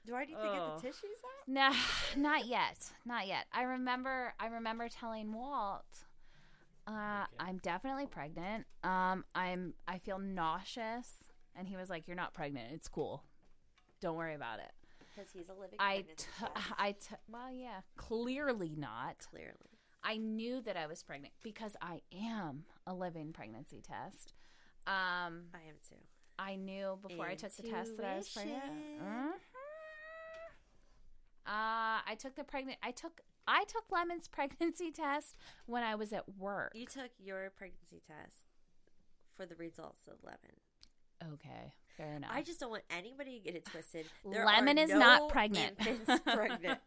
Do 0.06 0.16
I 0.16 0.26
need 0.26 0.36
to 0.36 0.40
Oh. 0.40 0.54
get 0.54 0.82
the 0.82 0.88
tissues 0.88 1.12
out? 1.26 1.48
Nah, 1.48 1.74
not 2.18 2.46
yet. 2.46 2.92
Not 3.06 3.28
yet. 3.28 3.46
I 3.54 3.64
remember. 3.64 4.34
I 4.40 4.48
remember 4.48 4.88
telling 4.90 5.34
Walt. 5.34 5.84
Uh, 6.86 7.26
I'm 7.40 7.58
definitely 7.62 8.08
pregnant. 8.08 8.66
Um, 8.84 9.26
I'm. 9.36 9.74
I 9.88 9.98
feel 10.00 10.20
nauseous, 10.20 11.10
and 11.56 11.68
he 11.68 11.76
was 11.76 11.90
like, 11.90 12.08
"You're 12.08 12.16
not 12.16 12.34
pregnant. 12.34 12.72
It's 12.74 12.88
cool. 12.88 13.24
Don't 14.02 14.16
worry 14.16 14.36
about 14.36 14.60
it." 14.60 14.72
Because 15.00 15.32
he's 15.32 15.50
a 15.50 15.54
living 15.54 15.78
I, 15.80 15.96
pregnancy 16.06 16.28
t- 16.40 16.46
I, 16.78 16.92
t- 16.92 17.16
well, 17.30 17.52
yeah, 17.52 17.82
clearly 17.96 18.76
not. 18.78 19.18
clearly. 19.20 19.80
I 20.04 20.18
knew 20.18 20.62
that 20.62 20.78
I 20.78 20.86
was 20.88 21.02
pregnant 21.04 21.34
because 21.44 21.76
I 21.82 22.02
am 22.14 22.64
a 22.86 22.94
living 22.94 23.34
pregnancy 23.34 23.82
test. 23.82 24.34
Um, 24.86 25.48
I 25.54 25.68
am 25.68 25.76
too. 25.90 25.96
I 26.40 26.56
knew 26.56 27.00
before 27.02 27.26
I 27.26 27.34
took 27.36 27.56
the 27.56 27.64
test 27.64 27.98
that 27.98 28.06
I 28.06 28.18
was 28.18 28.30
pregnant. 28.30 28.64
Intuition. 28.64 29.04
Mhm. 29.04 29.32
Uh, 31.46 32.04
I 32.06 32.16
took 32.20 32.36
the 32.36 32.44
pregnant. 32.44 32.78
I 32.84 32.92
took 32.92 33.22
I 33.48 33.64
took 33.64 33.86
Lemon's 33.92 34.28
pregnancy 34.32 34.92
test 34.92 35.36
when 35.66 35.84
I 35.84 35.96
was 35.96 36.12
at 36.14 36.24
work. 36.38 36.72
You 36.76 36.86
took 36.86 37.12
your 37.18 37.50
pregnancy 37.52 38.02
test 38.06 38.52
for 39.36 39.46
the 39.46 39.56
results 39.56 40.08
of 40.08 40.24
lemon. 40.24 40.58
Okay, 41.34 41.74
fair 41.98 42.14
enough. 42.14 42.30
I 42.34 42.42
just 42.44 42.60
don't 42.60 42.70
want 42.70 42.84
anybody 42.96 43.40
to 43.40 43.44
get 43.44 43.56
it 43.56 43.66
twisted. 43.66 44.06
There 44.32 44.46
Lemon 44.46 44.78
is 44.78 44.90
no 44.90 45.00
not 45.00 45.30
pregnant. 45.30 45.78
pregnant. 46.26 46.80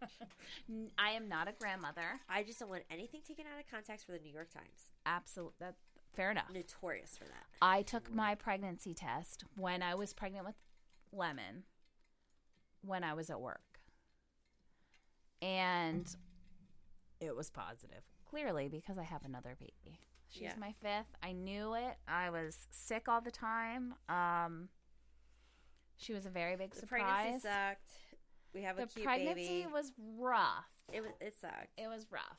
I 0.98 1.10
am 1.10 1.28
not 1.28 1.48
a 1.48 1.52
grandmother. 1.52 2.20
I 2.28 2.42
just 2.42 2.60
don't 2.60 2.68
want 2.68 2.82
anything 2.90 3.20
taken 3.26 3.44
out 3.52 3.60
of 3.60 3.70
context 3.70 4.06
for 4.06 4.12
the 4.12 4.20
New 4.20 4.32
York 4.32 4.50
Times. 4.52 4.92
Absolutely. 5.06 5.54
That 5.60 5.74
fair 6.14 6.30
enough. 6.30 6.50
Notorious 6.52 7.16
for 7.16 7.24
that. 7.24 7.46
I 7.62 7.82
took 7.82 8.12
my 8.12 8.34
pregnancy 8.34 8.94
test 8.94 9.44
when 9.56 9.82
I 9.82 9.94
was 9.94 10.12
pregnant 10.12 10.46
with 10.46 10.54
Lemon 11.12 11.64
when 12.82 13.04
I 13.04 13.14
was 13.14 13.30
at 13.30 13.40
work. 13.40 13.80
And 15.42 16.06
it 17.20 17.34
was 17.34 17.50
positive. 17.50 18.02
Clearly, 18.28 18.68
because 18.68 18.98
I 18.98 19.02
have 19.02 19.24
another 19.24 19.56
baby. 19.58 19.98
She's 20.30 20.42
Yeah. 20.42 20.54
my 20.58 20.72
fifth. 20.80 21.14
I 21.22 21.32
knew 21.32 21.74
it. 21.74 21.96
I 22.08 22.30
was 22.30 22.66
sick 22.70 23.08
all 23.08 23.20
the 23.20 23.30
time. 23.30 23.94
Um, 24.08 24.68
she 25.96 26.12
was 26.12 26.24
a 26.26 26.30
very 26.30 26.56
big 26.56 26.70
The 26.72 26.80
surprise. 26.80 27.02
pregnancy 27.42 27.48
sucked. 27.48 27.90
We 28.54 28.62
have 28.62 28.78
a 28.78 28.82
the 28.82 28.86
cute 28.88 29.04
pregnancy 29.06 29.34
baby. 29.62 29.66
was 29.66 29.92
rough. 30.16 30.66
it 30.92 31.02
was. 31.02 31.12
It 31.20 31.34
sucked. 31.40 31.68
It 31.76 31.88
was 31.88 32.06
rough. 32.10 32.38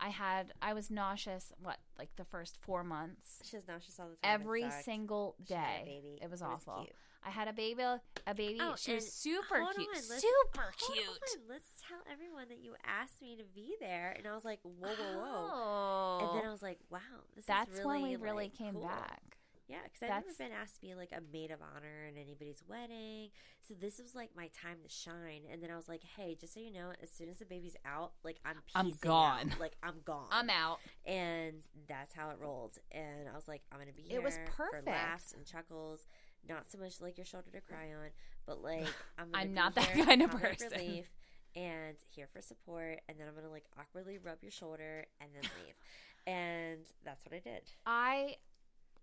I 0.00 0.10
had 0.10 0.52
I 0.62 0.74
was 0.74 0.90
nauseous 0.92 1.52
what 1.60 1.78
like 1.98 2.10
the 2.14 2.24
first 2.24 2.56
4 2.58 2.84
months 2.84 3.40
She 3.44 3.56
was 3.56 3.66
nauseous 3.66 3.98
all 3.98 4.08
the 4.10 4.14
time. 4.16 4.40
Every 4.40 4.62
sucked. 4.62 4.84
single 4.84 5.34
She 5.46 5.54
had 5.54 5.82
a 5.82 5.84
day. 5.84 6.00
baby. 6.00 6.18
It 6.22 6.30
was 6.30 6.40
It 6.40 6.44
was 6.48 6.62
awful. 6.68 6.84
cute. 6.84 6.94
I 7.24 7.30
had 7.30 7.48
a 7.48 7.52
baby. 7.52 7.82
A 7.82 8.34
baby. 8.34 8.58
Oh, 8.60 8.76
she 8.76 8.94
was 8.94 9.04
and 9.04 9.12
super 9.12 9.60
hold 9.60 9.74
cute. 9.74 9.88
on, 9.88 9.94
let's- 9.94 10.20
super 10.22 10.72
Hold 10.78 10.94
cute. 10.94 11.08
on, 11.08 11.48
Let's 11.48 11.72
tell 11.88 11.98
everyone 12.12 12.48
that 12.48 12.58
you 12.62 12.74
asked 12.84 13.20
me 13.22 13.36
to 13.36 13.44
be 13.54 13.74
there, 13.80 14.14
and 14.16 14.26
I 14.26 14.34
was 14.34 14.44
like, 14.44 14.60
whoa, 14.62 14.88
whoa, 14.88 15.18
whoa. 15.18 15.50
Oh, 15.52 16.18
And 16.22 16.38
then 16.38 16.46
oh. 16.46 16.48
I 16.48 16.52
was 16.52 16.62
like, 16.62 16.78
wow, 16.90 16.98
this 17.34 17.44
that's 17.46 17.72
is 17.78 17.78
really 17.80 18.02
when 18.02 18.10
we 18.10 18.16
really 18.16 18.44
like, 18.44 18.58
came 18.58 18.74
cool. 18.74 18.82
back. 18.82 19.22
Yeah, 19.68 19.76
because 19.84 20.00
I've 20.04 20.24
never 20.24 20.34
been 20.38 20.52
asked 20.58 20.76
to 20.76 20.80
be 20.80 20.94
like 20.94 21.12
a 21.12 21.20
maid 21.30 21.50
of 21.50 21.58
honor 21.60 22.06
in 22.08 22.16
anybody's 22.16 22.62
wedding. 22.66 23.28
So 23.60 23.74
this 23.78 23.98
was 23.98 24.14
like 24.14 24.30
my 24.34 24.48
time 24.62 24.78
to 24.82 24.88
shine. 24.88 25.42
And 25.52 25.62
then 25.62 25.70
I 25.70 25.76
was 25.76 25.88
like, 25.88 26.00
hey, 26.16 26.34
just 26.40 26.54
so 26.54 26.60
you 26.60 26.72
know, 26.72 26.92
as 27.02 27.10
soon 27.10 27.28
as 27.28 27.36
the 27.36 27.44
baby's 27.44 27.76
out, 27.84 28.12
like 28.24 28.38
I'm 28.46 28.56
I'm 28.74 28.92
gone. 29.02 29.50
out. 29.52 29.60
Like 29.60 29.76
I'm 29.82 29.96
gone. 30.06 30.28
I'm 30.30 30.48
out. 30.48 30.78
And 31.04 31.56
that's 31.86 32.14
how 32.14 32.30
it 32.30 32.38
rolled. 32.40 32.78
And 32.92 33.28
I 33.30 33.36
was 33.36 33.46
like, 33.46 33.60
I'm 33.70 33.78
gonna 33.78 33.92
be 33.92 34.04
here 34.04 34.20
It 34.20 34.24
was 34.24 34.38
perfect. 34.56 34.84
for 34.86 34.90
laughs 34.90 35.34
and 35.34 35.44
chuckles. 35.44 36.00
Not 36.48 36.70
so 36.70 36.78
much 36.78 37.02
like 37.02 37.18
your 37.18 37.26
shoulder 37.26 37.50
to 37.52 37.60
cry 37.60 37.88
on, 37.92 38.08
but 38.46 38.62
like 38.62 38.86
I'm. 39.18 39.28
I'm 39.34 39.52
not 39.52 39.74
that 39.74 39.92
kind 39.92 40.22
of 40.22 40.30
person. 40.30 40.70
Relief 40.72 41.10
and 41.58 41.96
here 42.14 42.28
for 42.32 42.40
support, 42.40 43.00
and 43.08 43.18
then 43.18 43.26
I'm 43.28 43.34
gonna 43.34 43.50
like 43.50 43.64
awkwardly 43.78 44.18
rub 44.18 44.38
your 44.42 44.52
shoulder 44.52 45.06
and 45.20 45.30
then 45.34 45.42
leave. 45.42 45.74
and 46.26 46.80
that's 47.04 47.24
what 47.24 47.34
I 47.34 47.40
did. 47.40 47.62
I 47.84 48.36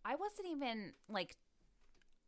I 0.06 0.16
wasn't 0.16 0.47
even 0.49 0.93
like 1.10 1.36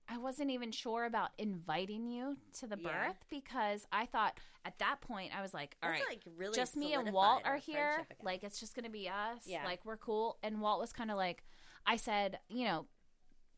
I 0.10 0.18
wasn't 0.18 0.52
even 0.52 0.72
sure 0.72 1.06
about 1.06 1.32
inviting 1.38 2.08
you 2.08 2.38
to 2.60 2.68
the 2.68 2.78
Yeah. 2.80 3.08
birth 3.08 3.26
because 3.30 3.86
I 3.92 4.06
thought 4.06 4.38
at 4.66 4.78
that 4.80 5.02
point 5.02 5.38
I 5.38 5.42
was 5.42 5.54
like, 5.54 5.76
all 5.84 5.90
right, 5.90 6.02
That's, 6.10 6.26
like 6.26 6.34
really 6.38 6.56
just 6.56 6.76
me 6.78 6.94
and 6.94 7.12
Walt 7.12 7.42
are 7.46 7.58
here. 7.58 8.06
Like 8.22 8.44
it's 8.44 8.60
just 8.60 8.76
gonna 8.76 8.90
be 8.90 9.10
us. 9.10 9.44
Yeah. 9.46 9.66
Like 9.66 9.86
we're 9.86 9.98
cool. 9.98 10.38
And 10.44 10.62
Walt 10.62 10.80
was 10.80 10.94
kind 10.94 11.12
of 11.12 11.18
like, 11.18 11.44
I 11.86 11.98
said, 11.98 12.40
you 12.50 12.66
know, 12.66 12.86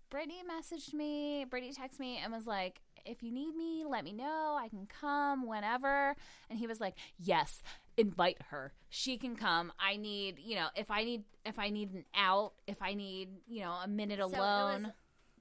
Brittany 0.09 0.41
messaged 0.49 0.93
me. 0.93 1.45
Brittany 1.47 1.71
texted 1.73 1.99
me 1.99 2.17
and 2.23 2.33
was 2.33 2.47
like, 2.47 2.81
if 3.05 3.23
you 3.23 3.31
need 3.31 3.55
me, 3.55 3.83
let 3.87 4.03
me 4.03 4.13
know. 4.13 4.57
I 4.59 4.67
can 4.69 4.87
come 4.87 5.47
whenever. 5.47 6.15
And 6.49 6.59
he 6.59 6.67
was 6.67 6.79
like, 6.79 6.95
yes, 7.17 7.61
invite 7.97 8.37
her. 8.49 8.73
She 8.89 9.17
can 9.17 9.35
come. 9.35 9.71
I 9.79 9.97
need, 9.97 10.39
you 10.39 10.55
know, 10.55 10.67
if 10.75 10.89
I 10.89 11.03
need, 11.03 11.23
if 11.45 11.59
I 11.59 11.69
need 11.69 11.93
an 11.93 12.05
out, 12.15 12.53
if 12.67 12.81
I 12.81 12.93
need, 12.93 13.29
you 13.47 13.61
know, 13.61 13.73
a 13.83 13.87
minute 13.87 14.19
So 14.19 14.27
alone. 14.27 14.93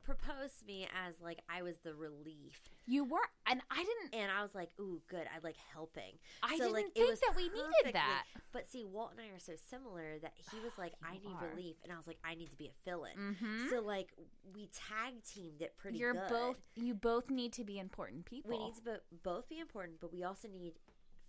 Proposed 0.08 0.60
to 0.60 0.64
me 0.64 0.88
as 1.06 1.14
like 1.20 1.40
I 1.48 1.62
was 1.62 1.76
the 1.84 1.94
relief, 1.94 2.60
you 2.86 3.04
were, 3.04 3.18
and 3.46 3.60
I 3.70 3.76
didn't. 3.76 4.14
and 4.14 4.32
I 4.32 4.42
was 4.42 4.54
like, 4.54 4.70
"Ooh, 4.80 5.02
good! 5.08 5.26
I 5.34 5.38
like 5.42 5.56
helping." 5.72 6.18
I 6.42 6.56
so 6.56 6.64
didn't 6.64 6.72
like 6.72 6.86
it 6.86 6.94
think 6.94 7.20
that 7.20 7.36
we 7.36 7.44
needed 7.44 7.92
that. 7.92 8.24
But 8.52 8.66
see, 8.66 8.84
Walt 8.84 9.12
and 9.12 9.20
I 9.20 9.34
are 9.34 9.38
so 9.38 9.52
similar 9.70 10.18
that 10.22 10.32
he 10.50 10.58
was 10.60 10.72
like, 10.78 10.94
"I 11.04 11.14
need 11.14 11.36
are. 11.38 11.48
relief," 11.54 11.76
and 11.84 11.92
I 11.92 11.96
was 11.96 12.06
like, 12.06 12.18
"I 12.24 12.34
need 12.34 12.50
to 12.50 12.56
be 12.56 12.66
a 12.66 12.90
fill-in." 12.90 13.16
Mm-hmm. 13.16 13.68
So 13.68 13.80
like 13.80 14.14
we 14.54 14.68
tag 14.68 15.22
teamed 15.22 15.60
it 15.60 15.74
pretty 15.76 15.98
You're 15.98 16.14
good. 16.14 16.28
both. 16.30 16.56
You 16.74 16.94
both 16.94 17.28
need 17.30 17.52
to 17.54 17.64
be 17.64 17.78
important 17.78 18.24
people. 18.24 18.50
We 18.50 18.58
need 18.58 18.74
to 18.76 18.82
bo- 18.82 19.16
both 19.22 19.48
be 19.48 19.58
important, 19.58 20.00
but 20.00 20.12
we 20.12 20.24
also 20.24 20.48
need 20.48 20.72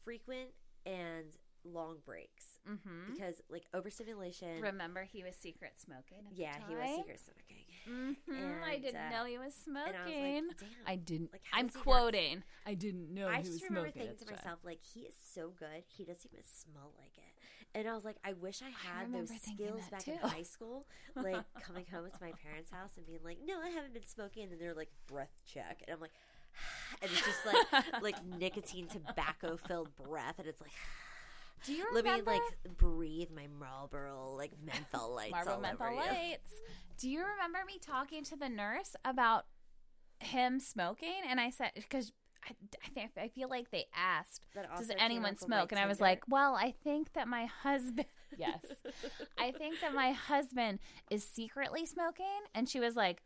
frequent 0.05 0.51
and 0.85 1.25
long 1.63 1.97
breaks 2.05 2.45
Mm-hmm. 2.69 3.13
because 3.13 3.41
like 3.49 3.63
overstimulation. 3.73 4.61
Remember, 4.61 5.03
he 5.03 5.23
was 5.23 5.35
secret 5.35 5.73
smoking. 5.77 6.25
Yeah, 6.35 6.53
he 6.67 6.75
was 6.75 6.89
secret 6.97 7.19
smoking. 7.19 7.65
Mm-hmm. 7.89 8.63
I 8.69 8.77
didn't 8.77 9.01
uh, 9.01 9.09
know 9.09 9.25
he 9.25 9.37
was 9.39 9.53
smoking. 9.55 9.93
And 9.95 10.45
I 10.45 10.47
was 10.47 10.61
like! 10.61 10.69
I 10.85 10.95
didn't. 10.97 11.31
Like, 11.31 11.41
I'm 11.53 11.67
does 11.67 11.75
he 11.75 11.79
not- 11.79 11.83
quoting. 11.85 12.43
I 12.67 12.73
didn't 12.75 13.13
know 13.13 13.27
I 13.27 13.37
he 13.37 13.39
was 13.39 13.49
just 13.49 13.63
remember 13.63 13.89
thinking 13.89 14.15
to 14.17 14.25
myself, 14.33 14.59
like, 14.63 14.79
he 14.93 15.01
is 15.01 15.15
so 15.33 15.51
good. 15.57 15.83
He 15.87 16.03
doesn't 16.05 16.29
even 16.31 16.43
smell 16.45 16.91
like 16.99 17.17
it. 17.17 17.23
And 17.79 17.87
I 17.87 17.93
was 17.95 18.03
like, 18.05 18.17
I 18.23 18.33
wish 18.33 18.61
I 18.61 18.69
had 18.87 19.07
remember 19.07 19.31
those 19.31 19.41
skills 19.41 19.81
back 19.89 20.03
too. 20.03 20.11
in 20.11 20.17
high 20.29 20.43
school, 20.43 20.85
like 21.15 21.37
coming 21.63 21.85
home 21.91 22.05
to 22.11 22.17
my 22.21 22.33
parents' 22.43 22.71
house 22.71 22.91
and 22.97 23.05
being 23.07 23.19
like, 23.23 23.37
"No, 23.45 23.59
I 23.61 23.69
haven't 23.69 23.93
been 23.93 24.05
smoking," 24.05 24.43
and 24.43 24.51
then 24.51 24.59
they're 24.59 24.73
like, 24.75 24.91
"Breath 25.07 25.33
check," 25.51 25.81
and 25.87 25.93
I'm 25.95 26.01
like, 26.01 26.11
and 27.01 27.09
it's 27.11 27.21
just 27.25 27.45
like 27.45 28.01
like 28.03 28.15
nicotine 28.39 28.87
tobacco 28.87 29.55
filled 29.57 29.89
breath, 29.95 30.35
and 30.37 30.47
it's 30.47 30.61
like. 30.61 30.71
Do 31.65 31.73
you 31.73 31.85
Let 31.93 32.05
me 32.05 32.21
like 32.25 32.41
breathe 32.77 33.29
my 33.35 33.47
Marlboro 33.47 34.33
like 34.37 34.51
menthol 34.63 35.13
lights 35.15 35.31
Marlboro 35.31 35.59
menthol 35.59 35.95
lights? 35.95 36.51
Do 36.97 37.09
you 37.09 37.19
remember 37.19 37.59
me 37.65 37.79
talking 37.79 38.23
to 38.25 38.35
the 38.35 38.49
nurse 38.49 38.95
about 39.05 39.45
him 40.19 40.59
smoking? 40.59 41.21
And 41.27 41.39
I 41.39 41.49
said 41.49 41.71
because 41.75 42.11
I, 42.47 42.53
I 42.85 42.89
think 42.89 43.11
I 43.17 43.27
feel 43.29 43.49
like 43.49 43.71
they 43.71 43.85
asked, 43.95 44.41
"Does 44.77 44.91
anyone 44.99 45.33
up 45.33 45.43
on 45.43 45.49
my 45.49 45.57
smoke?" 45.57 45.71
And 45.71 45.79
I 45.79 45.87
was 45.87 45.99
like, 45.99 46.23
"Well, 46.27 46.55
I 46.55 46.73
think 46.83 47.13
that 47.13 47.27
my 47.27 47.45
husband." 47.45 48.05
yes, 48.37 48.59
I 49.37 49.51
think 49.51 49.81
that 49.81 49.93
my 49.93 50.11
husband 50.11 50.79
is 51.09 51.23
secretly 51.23 51.85
smoking. 51.85 52.25
And 52.53 52.69
she 52.69 52.79
was 52.79 52.95
like. 52.95 53.21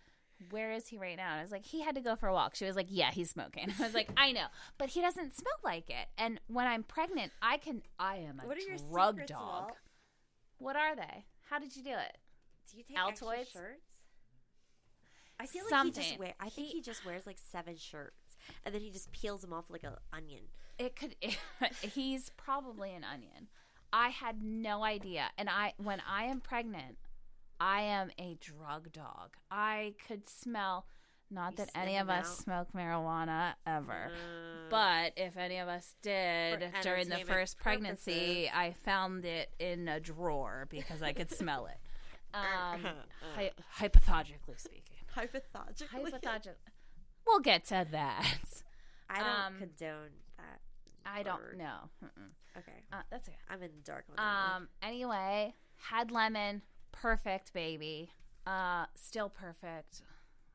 Where 0.50 0.72
is 0.72 0.88
he 0.88 0.98
right 0.98 1.18
now? 1.18 1.32
And 1.32 1.40
I 1.40 1.42
was 1.42 1.52
like, 1.52 1.66
he 1.66 1.82
had 1.82 1.96
to 1.96 2.02
go 2.02 2.16
for 2.16 2.28
a 2.28 2.34
walk. 2.34 2.56
She 2.56 2.66
was 2.66 2.76
like, 2.76 2.88
yeah, 2.90 3.12
he's 3.12 3.30
smoking. 3.30 3.72
I 3.80 3.84
was 3.84 3.94
like, 3.94 4.10
I 4.18 4.32
know, 4.32 4.46
but 4.78 4.90
he 4.90 5.02
doesn't 5.02 5.36
smell 5.36 5.54
like 5.64 5.90
it. 5.90 6.08
And 6.18 6.40
when 6.48 6.68
I'm 6.68 6.84
pregnant, 6.84 7.32
I 7.42 7.58
can. 7.58 7.82
I 8.00 8.18
am 8.18 8.40
a 8.44 8.48
What 8.48 8.58
are 8.58 8.62
your 8.62 8.78
drug 8.92 9.16
secrets, 9.16 9.32
dog. 9.32 9.40
Walt? 9.64 9.78
What 10.60 10.76
are 10.76 10.96
they? 10.96 11.26
How 11.50 11.60
did 11.60 11.76
you 11.76 11.84
do 11.84 11.92
it? 11.92 12.18
Do 12.72 12.78
you 12.78 12.84
take 12.84 12.98
Altoids? 12.98 13.42
extra 13.42 13.62
shirts? 13.62 13.82
I 15.40 15.46
feel 15.46 15.64
like 15.70 15.84
he 15.84 15.90
just 15.92 16.00
Something. 16.08 16.20
wear. 16.20 16.34
I 16.40 16.50
think 16.50 16.68
He- 16.68 16.74
he 16.76 16.82
just 16.82 17.06
wears 17.06 17.26
like 17.26 17.38
seven 17.38 17.76
shirts, 17.76 18.38
and 18.66 18.74
then 18.74 18.82
he 18.82 18.90
just 18.92 19.12
peels 19.12 19.42
them 19.42 19.52
off 19.54 19.66
like 19.70 19.84
an 19.84 19.96
onion. 20.12 20.44
It 20.78 20.96
could. 20.96 21.16
he's 21.82 22.30
probably 22.38 22.94
an 22.94 23.04
onion. 23.04 23.48
I 23.92 24.10
had 24.10 24.42
no 24.42 24.84
idea, 24.84 25.26
and 25.38 25.50
I 25.50 25.74
when 25.78 26.02
I 26.08 26.24
am 26.26 26.40
pregnant, 26.40 26.98
I 27.66 27.82
am 27.84 28.12
a 28.20 28.36
drug 28.42 28.92
dog. 28.92 29.38
I 29.50 29.94
could 30.08 30.28
smell. 30.28 30.86
Not 31.32 31.54
You 31.54 31.58
that 31.66 31.70
any 31.76 31.96
of 31.98 32.10
us 32.10 32.26
out? 32.30 32.38
smoke 32.38 32.68
marijuana 32.76 33.54
ever. 33.66 34.12
Uh, 34.14 34.70
But 34.70 35.14
if 35.16 35.38
any 35.38 35.60
of 35.60 35.70
us 35.70 35.96
did 36.02 36.72
during 36.82 37.08
the 37.08 37.20
first 37.26 37.58
pregnancy, 37.58 38.12
purposes. 38.12 38.50
I 38.54 38.76
found 38.84 39.24
it 39.26 39.50
in 39.60 39.88
a 39.88 40.00
drawer 40.02 40.68
because 40.70 41.02
I 41.02 41.14
could 41.14 41.32
smell 41.32 41.68
it. 41.68 41.78
Um, 42.36 42.82
hy- 43.36 43.52
hypothologically 43.78 44.58
speaking. 44.60 44.98
hypothetically, 45.14 45.88
Hypothologically. 46.12 46.56
We'll 47.28 47.42
get 47.42 47.66
to 47.66 47.86
that. 47.92 48.26
I 49.08 49.20
don't 49.20 49.46
um, 49.46 49.54
condone 49.60 50.10
that. 50.38 50.60
I 51.06 51.22
don't 51.22 51.58
know. 51.60 51.90
Mm-mm. 52.04 52.32
Okay, 52.58 52.72
Uh, 52.92 53.04
that's 53.12 53.30
okay. 53.30 53.38
I'm 53.52 53.62
in 53.62 53.70
the 53.76 53.84
dark 53.84 54.06
on 54.10 54.16
that. 54.16 54.24
one. 54.52 54.62
Um. 54.64 54.68
Anyway, 54.82 55.54
had 55.78 56.10
lemon, 56.10 56.64
perfect 56.94 57.52
baby. 57.54 58.12
Uh, 58.48 58.86
still 58.96 59.28
perfect. 59.30 60.02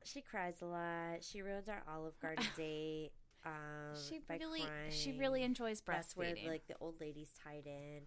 She 0.05 0.23
cries 0.23 0.63
a 0.63 0.67
lot. 0.67 1.23
She 1.23 1.43
ruins 1.43 1.69
our 1.69 1.83
Olive 1.93 2.19
Garden 2.21 2.47
date. 2.57 3.11
Um, 3.45 3.95
She 4.09 4.21
really, 4.29 4.61
crying. 4.63 4.91
she 4.91 5.13
really 5.13 5.43
enjoys 5.43 5.81
That's 5.87 6.17
where 6.17 6.35
like 6.47 6.67
the 6.67 6.75
old 6.81 7.01
lady's 7.01 7.31
tied 7.45 7.67
in, 7.67 8.01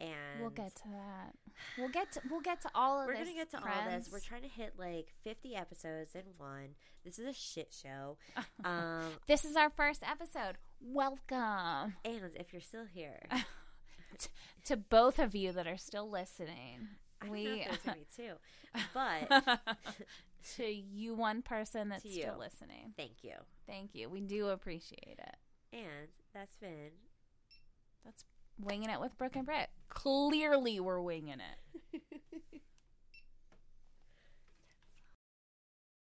and 0.00 0.40
we'll 0.40 0.50
get 0.50 0.74
to 0.76 0.82
that. 0.88 1.34
We'll 1.76 1.88
get 1.88 2.12
to 2.12 2.20
we'll 2.30 2.40
get 2.40 2.60
to 2.62 2.70
all 2.74 3.00
of 3.00 3.08
this 3.08 3.16
We're 3.18 3.24
this. 3.24 3.28
gonna 3.28 3.38
get 3.40 3.50
to 3.50 3.56
all 3.58 3.62
friends. 3.84 4.04
this. 4.04 4.12
We're 4.12 4.20
trying 4.20 4.42
to 4.42 4.48
hit 4.48 4.74
like 4.78 5.12
50 5.24 5.56
episodes 5.56 6.14
in 6.14 6.22
one. 6.38 6.76
This 7.04 7.18
is 7.18 7.26
a 7.26 7.32
shit 7.32 7.74
show. 7.74 8.16
Um, 8.64 9.10
This 9.26 9.44
is 9.44 9.56
our 9.56 9.70
first 9.70 10.02
episode. 10.08 10.56
Welcome 10.80 11.94
and 12.04 12.30
if 12.36 12.52
you're 12.52 12.62
still 12.62 12.84
here, 12.86 13.20
to 14.66 14.76
both 14.76 15.18
of 15.18 15.34
you 15.34 15.52
that 15.52 15.66
are 15.66 15.76
still 15.78 16.08
listening. 16.08 16.88
I 17.22 17.26
don't 17.26 17.28
know 17.28 17.32
We 17.32 17.46
if 17.60 17.66
there's 17.68 17.78
gonna 17.82 17.96
be 17.96 18.06
two, 18.16 18.32
but 18.94 19.60
to 20.56 20.64
you, 20.66 21.14
one 21.14 21.42
person 21.42 21.88
that's 21.88 22.02
still 22.10 22.38
listening. 22.38 22.92
thank 22.96 23.22
you. 23.22 23.34
Thank 23.66 23.94
you. 23.94 24.08
We 24.08 24.20
do 24.20 24.48
appreciate 24.48 25.18
it. 25.18 25.36
And 25.72 26.08
that's 26.32 26.56
been 26.56 26.90
That's 28.04 28.24
winging 28.58 28.90
it 28.90 29.00
with 29.00 29.16
Brooke 29.18 29.36
and 29.36 29.44
Britt. 29.44 29.68
Clearly, 29.88 30.78
we're 30.80 31.00
winging 31.00 31.40
it. 31.40 32.02